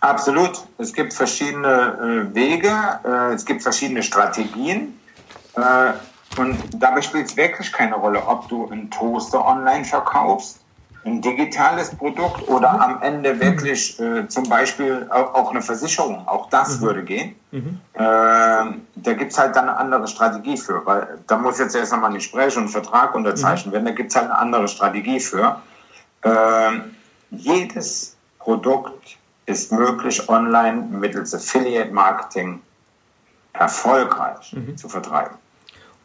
Absolut. 0.00 0.52
Es 0.78 0.92
gibt 0.92 1.14
verschiedene 1.14 2.28
äh, 2.30 2.34
Wege, 2.34 2.70
äh, 3.04 3.32
es 3.32 3.44
gibt 3.44 3.62
verschiedene 3.62 4.02
Strategien. 4.02 4.98
Äh, 5.56 5.92
und 6.38 6.58
dabei 6.74 7.00
spielt 7.00 7.26
es 7.26 7.36
wirklich 7.36 7.72
keine 7.72 7.94
Rolle, 7.94 8.26
ob 8.26 8.48
du 8.48 8.68
einen 8.68 8.90
Toaster 8.90 9.44
online 9.46 9.84
verkaufst, 9.84 10.60
ein 11.04 11.20
digitales 11.20 11.90
Produkt 11.94 12.48
oder 12.48 12.72
mhm. 12.72 12.80
am 12.80 13.02
Ende 13.02 13.38
wirklich 13.40 13.98
äh, 14.00 14.26
zum 14.28 14.48
Beispiel 14.48 15.06
auch, 15.10 15.34
auch, 15.34 15.50
eine 15.50 15.62
Versicherung. 15.62 16.26
Auch 16.26 16.48
das 16.48 16.78
mhm. 16.78 16.82
würde 16.82 17.04
gehen. 17.04 17.34
Mhm. 17.50 17.80
Äh, 17.92 17.98
da 18.00 19.12
gibt 19.12 19.32
es 19.32 19.38
halt 19.38 19.54
dann 19.54 19.68
eine 19.68 19.76
andere 19.76 20.08
Strategie 20.08 20.56
für, 20.56 20.84
weil 20.86 21.18
da 21.26 21.36
muss 21.36 21.58
jetzt 21.58 21.74
erst 21.74 21.92
einmal 21.92 22.10
ein 22.10 22.14
Gespräch 22.14 22.56
und 22.56 22.64
ein 22.64 22.68
Vertrag 22.68 23.14
unterzeichnet 23.14 23.66
mhm. 23.66 23.72
werden. 23.72 23.84
Da 23.86 23.92
gibt 23.92 24.10
es 24.10 24.16
halt 24.16 24.26
eine 24.26 24.38
andere 24.38 24.68
Strategie 24.68 25.20
für. 25.20 25.60
Äh, 26.22 26.30
jedes 27.30 28.16
Produkt 28.38 29.18
ist 29.46 29.72
möglich, 29.72 30.28
online 30.28 30.88
mittels 30.90 31.34
Affiliate 31.34 31.92
Marketing 31.92 32.62
erfolgreich 33.52 34.52
mhm. 34.52 34.76
zu 34.76 34.88
vertreiben 34.88 35.36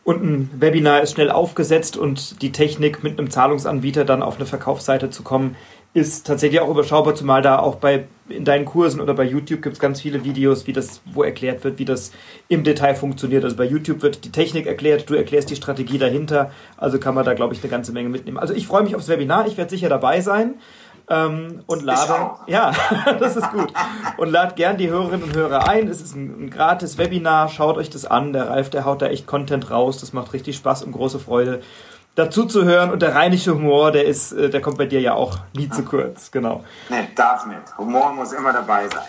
und 0.03 0.23
ein 0.23 0.49
Webinar 0.59 1.01
ist 1.01 1.13
schnell 1.13 1.29
aufgesetzt 1.29 1.97
und 1.97 2.41
die 2.41 2.51
Technik 2.51 3.03
mit 3.03 3.19
einem 3.19 3.29
Zahlungsanbieter 3.29 4.05
dann 4.05 4.23
auf 4.23 4.37
eine 4.37 4.45
Verkaufsseite 4.45 5.09
zu 5.09 5.23
kommen, 5.23 5.55
ist 5.93 6.27
tatsächlich 6.27 6.61
auch 6.61 6.69
überschaubar, 6.69 7.15
zumal 7.15 7.41
da 7.41 7.59
auch 7.59 7.75
bei 7.75 8.05
in 8.27 8.45
deinen 8.45 8.65
Kursen 8.65 9.01
oder 9.01 9.15
bei 9.15 9.23
YouTube 9.23 9.63
gibt 9.63 9.73
es 9.73 9.79
ganz 9.79 10.01
viele 10.01 10.23
Videos, 10.23 10.67
wie 10.67 10.73
das, 10.73 11.01
wo 11.13 11.23
erklärt 11.23 11.63
wird, 11.63 11.79
wie 11.79 11.85
das 11.85 12.11
im 12.47 12.63
Detail 12.63 12.93
funktioniert. 12.93 13.43
Also 13.43 13.55
bei 13.55 13.65
YouTube 13.65 14.03
wird 14.03 14.23
die 14.23 14.31
Technik 14.31 14.67
erklärt, 14.67 15.09
du 15.09 15.15
erklärst 15.15 15.49
die 15.49 15.55
Strategie 15.55 15.97
dahinter, 15.97 16.51
also 16.77 16.99
kann 16.99 17.15
man 17.15 17.25
da, 17.25 17.33
glaube 17.33 17.55
ich, 17.55 17.61
eine 17.61 17.71
ganze 17.71 17.91
Menge 17.91 18.09
mitnehmen. 18.09 18.37
Also 18.37 18.53
ich 18.53 18.67
freue 18.67 18.83
mich 18.83 18.95
aufs 18.95 19.07
Webinar, 19.07 19.47
ich 19.47 19.57
werde 19.57 19.71
sicher 19.71 19.89
dabei 19.89 20.21
sein. 20.21 20.55
Ähm, 21.09 21.63
und 21.65 21.81
lade, 21.81 22.31
ja, 22.45 22.71
das 23.19 23.35
ist 23.35 23.51
gut. 23.51 23.73
Und 24.17 24.29
lad 24.29 24.55
gern 24.55 24.77
die 24.77 24.89
Hörerinnen 24.89 25.23
und 25.23 25.35
Hörer 25.35 25.67
ein. 25.67 25.87
Es 25.87 26.01
ist 26.01 26.15
ein, 26.15 26.45
ein, 26.45 26.49
gratis 26.51 26.99
Webinar. 26.99 27.49
Schaut 27.49 27.77
euch 27.77 27.89
das 27.89 28.05
an. 28.05 28.31
Der 28.31 28.49
Ralf, 28.49 28.69
der 28.69 28.85
haut 28.85 29.01
da 29.01 29.07
echt 29.07 29.25
Content 29.25 29.71
raus. 29.71 29.99
Das 29.99 30.13
macht 30.13 30.33
richtig 30.33 30.55
Spaß 30.57 30.83
und 30.83 30.91
große 30.91 31.17
Freude, 31.19 31.61
dazu 32.13 32.45
zu 32.45 32.63
hören. 32.63 32.91
Und 32.91 33.01
der 33.01 33.15
rheinische 33.15 33.55
Humor, 33.55 33.91
der 33.91 34.05
ist, 34.05 34.31
äh, 34.33 34.51
der 34.51 34.61
kommt 34.61 34.77
bei 34.77 34.85
dir 34.85 35.01
ja 35.01 35.15
auch 35.15 35.39
nie 35.55 35.69
zu 35.69 35.83
kurz. 35.83 36.29
Genau. 36.29 36.63
Nee, 36.89 37.07
darf 37.15 37.47
nicht. 37.47 37.77
Humor 37.79 38.13
muss 38.13 38.31
immer 38.31 38.53
dabei 38.53 38.87
sein. 38.87 39.07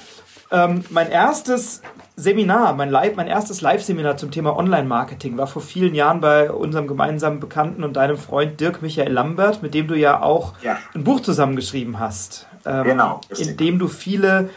Ähm, 0.53 0.85
mein 0.89 1.11
erstes 1.11 1.83
Seminar, 2.21 2.75
mein, 2.75 2.91
Live, 2.91 3.17
mein 3.17 3.29
erstes 3.29 3.63
Live-Seminar 3.63 4.19
zum 4.19 4.31
Thema 4.31 4.57
Online-Marketing 4.57 5.39
war 5.39 5.47
vor 5.47 5.63
vielen 5.63 5.95
Jahren 5.95 6.21
bei 6.21 6.51
unserem 6.51 6.87
gemeinsamen 6.87 7.41
Bekannten 7.41 7.83
und 7.83 7.95
deinem 7.95 8.19
Freund 8.19 8.61
Dirk 8.61 8.83
Michael 8.83 9.11
Lambert, 9.11 9.63
mit 9.63 9.73
dem 9.73 9.89
du 9.89 9.95
ja 9.95 10.23
auch 10.23 10.53
ja. 10.63 10.77
ein 10.95 11.03
Buch 11.03 11.21
zusammengeschrieben 11.21 11.99
hast. 11.99 12.47
Ähm, 12.67 12.85
genau. 12.85 13.21
In 13.37 13.57
dem 13.57 13.79
du 13.79 13.89
viele 13.89 14.51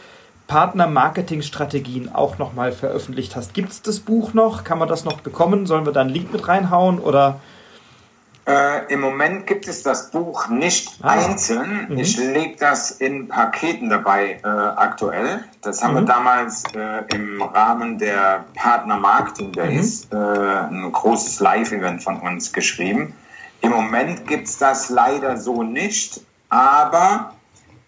Partner-Marketing-Strategien 0.46 2.14
auch 2.14 2.36
nochmal 2.36 2.72
veröffentlicht 2.72 3.34
hast. 3.34 3.54
Gibt 3.54 3.72
es 3.72 3.80
das 3.80 4.00
Buch 4.00 4.34
noch? 4.34 4.62
Kann 4.64 4.78
man 4.78 4.88
das 4.88 5.06
noch 5.06 5.20
bekommen? 5.20 5.64
Sollen 5.64 5.86
wir 5.86 5.92
da 5.92 6.02
einen 6.02 6.10
Link 6.10 6.32
mit 6.32 6.46
reinhauen 6.46 6.98
oder? 6.98 7.40
Äh, 8.46 8.92
Im 8.92 9.00
Moment 9.00 9.46
gibt 9.46 9.68
es 9.68 9.82
das 9.82 10.10
Buch 10.10 10.48
nicht 10.48 10.98
ah. 11.02 11.12
einzeln. 11.12 11.86
Mhm. 11.88 11.98
Ich 11.98 12.18
lege 12.18 12.56
das 12.58 12.90
in 12.90 13.28
Paketen 13.28 13.88
dabei 13.88 14.38
äh, 14.44 14.46
aktuell. 14.46 15.44
Das 15.62 15.82
haben 15.82 15.92
mhm. 15.92 16.00
wir 16.00 16.04
damals 16.04 16.62
äh, 16.74 17.02
im 17.14 17.40
Rahmen 17.40 17.98
der 17.98 18.44
Partner 18.54 18.98
Marketing 18.98 19.52
Days, 19.52 20.08
mhm. 20.10 20.18
Äh, 20.18 20.58
ein 20.68 20.92
großes 20.92 21.40
Live-Event 21.40 22.02
von 22.02 22.20
uns 22.20 22.52
geschrieben. 22.52 23.14
Im 23.62 23.70
Moment 23.70 24.26
gibt 24.26 24.46
es 24.46 24.58
das 24.58 24.90
leider 24.90 25.38
so 25.38 25.62
nicht, 25.62 26.20
aber 26.50 27.32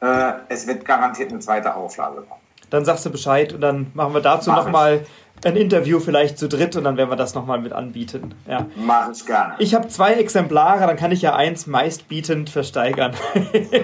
äh, 0.01 0.33
es 0.49 0.67
wird 0.67 0.87
garantiert 0.87 1.31
eine 1.31 1.41
zweite 1.41 1.75
Auflage 1.75 2.23
kommen. 2.23 2.41
Dann 2.71 2.85
sagst 2.87 3.05
du 3.05 3.11
Bescheid 3.11 3.53
und 3.53 3.61
dann 3.61 3.91
machen 3.93 4.15
wir 4.15 4.23
dazu 4.23 4.51
nochmal 4.51 5.07
ein 5.47 5.57
Interview 5.57 6.01
vielleicht 6.01 6.39
zu 6.39 6.49
dritt 6.49 6.77
und 6.77 6.85
dann 6.85 6.97
werden 6.97 7.09
wir 7.09 7.17
das 7.17 7.35
nochmal 7.35 7.61
mit 7.61 7.73
anbieten. 7.73 8.35
Ja. 8.49 8.67
Mach 8.75 9.11
ich 9.11 9.25
gerne. 9.25 9.55
Ich 9.59 9.75
habe 9.75 9.89
zwei 9.89 10.15
Exemplare, 10.15 10.87
dann 10.87 10.97
kann 10.97 11.13
ich 11.13 11.23
ja 11.23 11.37
eins 11.37 11.67
meistbietend 11.67 12.51
versteigern. 12.51 13.13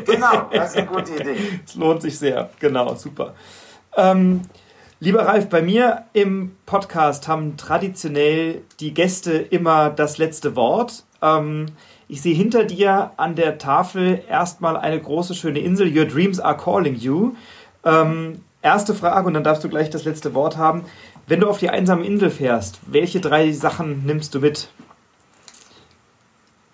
genau, 0.05 0.51
das 0.53 0.71
ist 0.71 0.77
eine 0.77 0.87
gute 0.89 1.15
Idee. 1.15 1.37
Es 1.65 1.77
lohnt 1.77 2.03
sich 2.03 2.19
sehr, 2.19 2.51
genau, 2.59 2.95
super. 2.95 3.35
Ähm, 3.97 4.43
lieber 5.01 5.27
Ralf, 5.27 5.49
bei 5.49 5.63
mir 5.63 6.05
im 6.13 6.57
Podcast 6.67 7.29
haben 7.29 7.57
traditionell 7.57 8.63
die 8.81 8.93
Gäste 8.93 9.33
immer 9.33 9.91
das 9.91 10.19
letzte 10.19 10.57
Wort. 10.57 11.05
Ähm, 11.23 11.67
ich 12.09 12.23
sehe 12.23 12.35
hinter 12.35 12.65
dir 12.65 13.13
an 13.17 13.37
der 13.37 13.59
Tafel 13.59 14.23
erstmal 14.29 14.77
eine 14.77 15.01
große, 15.01 15.35
schöne 15.35 15.61
Insel. 15.61 15.97
Your 15.97 16.07
dreams 16.07 16.41
are 16.41 16.57
calling 16.57 16.97
you. 16.97 17.35
Ähm, 17.85 18.41
erste 18.63 18.95
Frage 18.95 19.27
und 19.27 19.35
dann 19.35 19.45
darfst 19.45 19.63
du 19.65 19.69
gleich 19.69 19.91
das 19.91 20.05
letzte 20.05 20.35
Wort 20.35 20.57
haben. 20.57 20.85
Wenn 21.33 21.41
du 21.41 21.49
auf 21.49 21.57
die 21.57 21.71
einsame 21.71 22.05
Insel 22.05 22.29
fährst, 22.29 22.79
welche 22.89 23.19
drei 23.19 23.53
Sachen 23.53 24.05
nimmst 24.05 24.35
du 24.35 24.41
mit? 24.41 24.69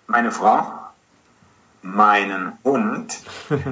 Meine 0.05 0.33
Frau, 0.33 0.67
meinen 1.81 2.51
Hund. 2.65 3.21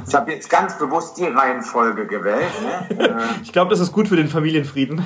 Ich 0.07 0.15
habe 0.15 0.31
jetzt 0.31 0.49
ganz 0.49 0.77
bewusst 0.77 1.17
die 1.17 1.25
Reihenfolge 1.25 2.07
gewählt. 2.07 2.53
Ne? 2.97 3.19
ich 3.43 3.51
glaube, 3.51 3.69
das 3.69 3.81
ist 3.81 3.91
gut 3.91 4.07
für 4.07 4.15
den 4.15 4.29
Familienfrieden. 4.29 5.05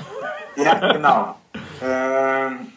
ja, 0.56 0.76
genau. 0.94 1.36
Ähm, 1.82 2.68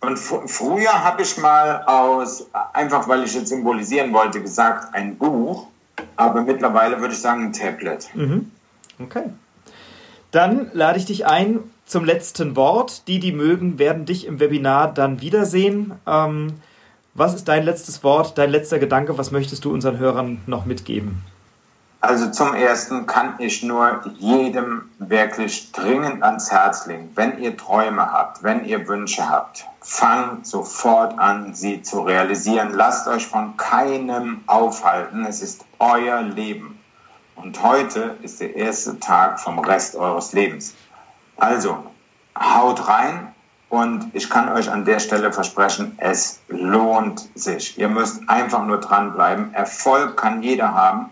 und 0.00 0.18
früher 0.18 1.02
habe 1.02 1.22
ich 1.22 1.38
mal 1.38 1.82
aus, 1.84 2.46
einfach 2.74 3.08
weil 3.08 3.24
ich 3.24 3.34
jetzt 3.34 3.48
symbolisieren 3.48 4.12
wollte, 4.12 4.42
gesagt, 4.42 4.94
ein 4.94 5.16
Buch. 5.16 5.68
Aber 6.16 6.42
mittlerweile 6.42 7.00
würde 7.00 7.14
ich 7.14 7.20
sagen, 7.22 7.44
ein 7.44 7.52
Tablet. 7.54 8.14
Mhm. 8.14 8.50
Okay. 8.98 9.30
Dann 10.30 10.70
lade 10.72 10.98
ich 10.98 11.06
dich 11.06 11.26
ein 11.26 11.60
zum 11.86 12.04
letzten 12.04 12.56
Wort. 12.56 13.08
Die, 13.08 13.18
die 13.18 13.32
mögen, 13.32 13.78
werden 13.78 14.04
dich 14.04 14.26
im 14.26 14.40
Webinar 14.40 14.92
dann 14.94 15.20
wiedersehen. 15.20 15.94
Ähm, 16.06 16.54
was 17.14 17.34
ist 17.34 17.48
dein 17.48 17.64
letztes 17.64 18.04
Wort, 18.04 18.38
dein 18.38 18.50
letzter 18.50 18.78
Gedanke? 18.78 19.18
Was 19.18 19.32
möchtest 19.32 19.64
du 19.64 19.72
unseren 19.72 19.98
Hörern 19.98 20.40
noch 20.46 20.64
mitgeben? 20.64 21.22
Also 22.02 22.30
zum 22.30 22.54
Ersten 22.54 23.04
kann 23.04 23.34
ich 23.38 23.62
nur 23.62 24.00
jedem 24.18 24.88
wirklich 24.98 25.70
dringend 25.72 26.22
ans 26.22 26.50
Herz 26.50 26.86
legen, 26.86 27.10
wenn 27.14 27.38
ihr 27.38 27.58
Träume 27.58 28.10
habt, 28.10 28.42
wenn 28.42 28.64
ihr 28.64 28.88
Wünsche 28.88 29.28
habt, 29.28 29.66
fangt 29.82 30.46
sofort 30.46 31.18
an, 31.18 31.52
sie 31.52 31.82
zu 31.82 32.00
realisieren. 32.00 32.70
Lasst 32.72 33.06
euch 33.06 33.26
von 33.26 33.58
keinem 33.58 34.40
aufhalten. 34.46 35.26
Es 35.26 35.42
ist 35.42 35.66
euer 35.78 36.22
Leben. 36.22 36.79
Und 37.42 37.62
heute 37.62 38.16
ist 38.22 38.40
der 38.40 38.54
erste 38.54 39.00
Tag 39.00 39.40
vom 39.40 39.58
Rest 39.60 39.96
eures 39.96 40.32
Lebens. 40.34 40.74
Also, 41.38 41.78
haut 42.38 42.86
rein 42.86 43.34
und 43.70 44.10
ich 44.14 44.28
kann 44.28 44.50
euch 44.50 44.70
an 44.70 44.84
der 44.84 44.98
Stelle 44.98 45.32
versprechen, 45.32 45.94
es 45.98 46.40
lohnt 46.48 47.30
sich. 47.34 47.78
Ihr 47.78 47.88
müsst 47.88 48.28
einfach 48.28 48.66
nur 48.66 48.78
dranbleiben. 48.78 49.54
Erfolg 49.54 50.18
kann 50.18 50.42
jeder 50.42 50.74
haben 50.74 51.10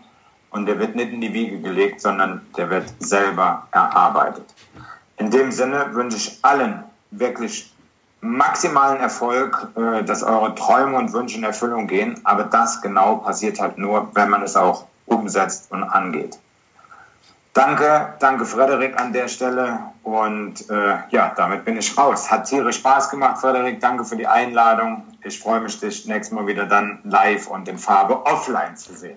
und 0.50 0.66
der 0.66 0.78
wird 0.78 0.96
nicht 0.96 1.12
in 1.12 1.22
die 1.22 1.32
Wiege 1.32 1.60
gelegt, 1.60 2.02
sondern 2.02 2.46
der 2.56 2.68
wird 2.68 2.92
selber 2.98 3.66
erarbeitet. 3.70 4.54
In 5.16 5.30
dem 5.30 5.50
Sinne 5.50 5.94
wünsche 5.94 6.18
ich 6.18 6.38
allen 6.42 6.84
wirklich 7.10 7.72
maximalen 8.20 9.00
Erfolg, 9.00 9.68
äh, 9.76 10.02
dass 10.02 10.22
eure 10.22 10.54
Träume 10.54 10.98
und 10.98 11.12
Wünsche 11.12 11.38
in 11.38 11.44
Erfüllung 11.44 11.86
gehen. 11.86 12.20
Aber 12.24 12.44
das 12.44 12.82
genau 12.82 13.16
passiert 13.16 13.60
halt 13.60 13.78
nur, 13.78 14.10
wenn 14.14 14.28
man 14.28 14.42
es 14.42 14.56
auch 14.56 14.84
umsetzt 15.08 15.70
und 15.70 15.84
angeht. 15.84 16.38
Danke, 17.54 18.14
danke 18.20 18.44
Frederik 18.44 19.00
an 19.00 19.12
der 19.12 19.26
Stelle 19.26 19.80
und 20.04 20.70
äh, 20.70 20.98
ja, 21.10 21.32
damit 21.36 21.64
bin 21.64 21.76
ich 21.76 21.98
raus. 21.98 22.30
Hat 22.30 22.46
tierisch 22.46 22.76
Spaß 22.76 23.10
gemacht, 23.10 23.40
Frederik. 23.40 23.80
Danke 23.80 24.04
für 24.04 24.16
die 24.16 24.26
Einladung. 24.26 25.02
Ich 25.24 25.40
freue 25.40 25.60
mich, 25.60 25.80
dich 25.80 26.06
nächstes 26.06 26.32
Mal 26.34 26.46
wieder 26.46 26.66
dann 26.66 27.00
live 27.02 27.48
und 27.48 27.66
in 27.66 27.78
Farbe 27.78 28.24
offline 28.26 28.76
zu 28.76 28.94
sehen. 28.94 29.16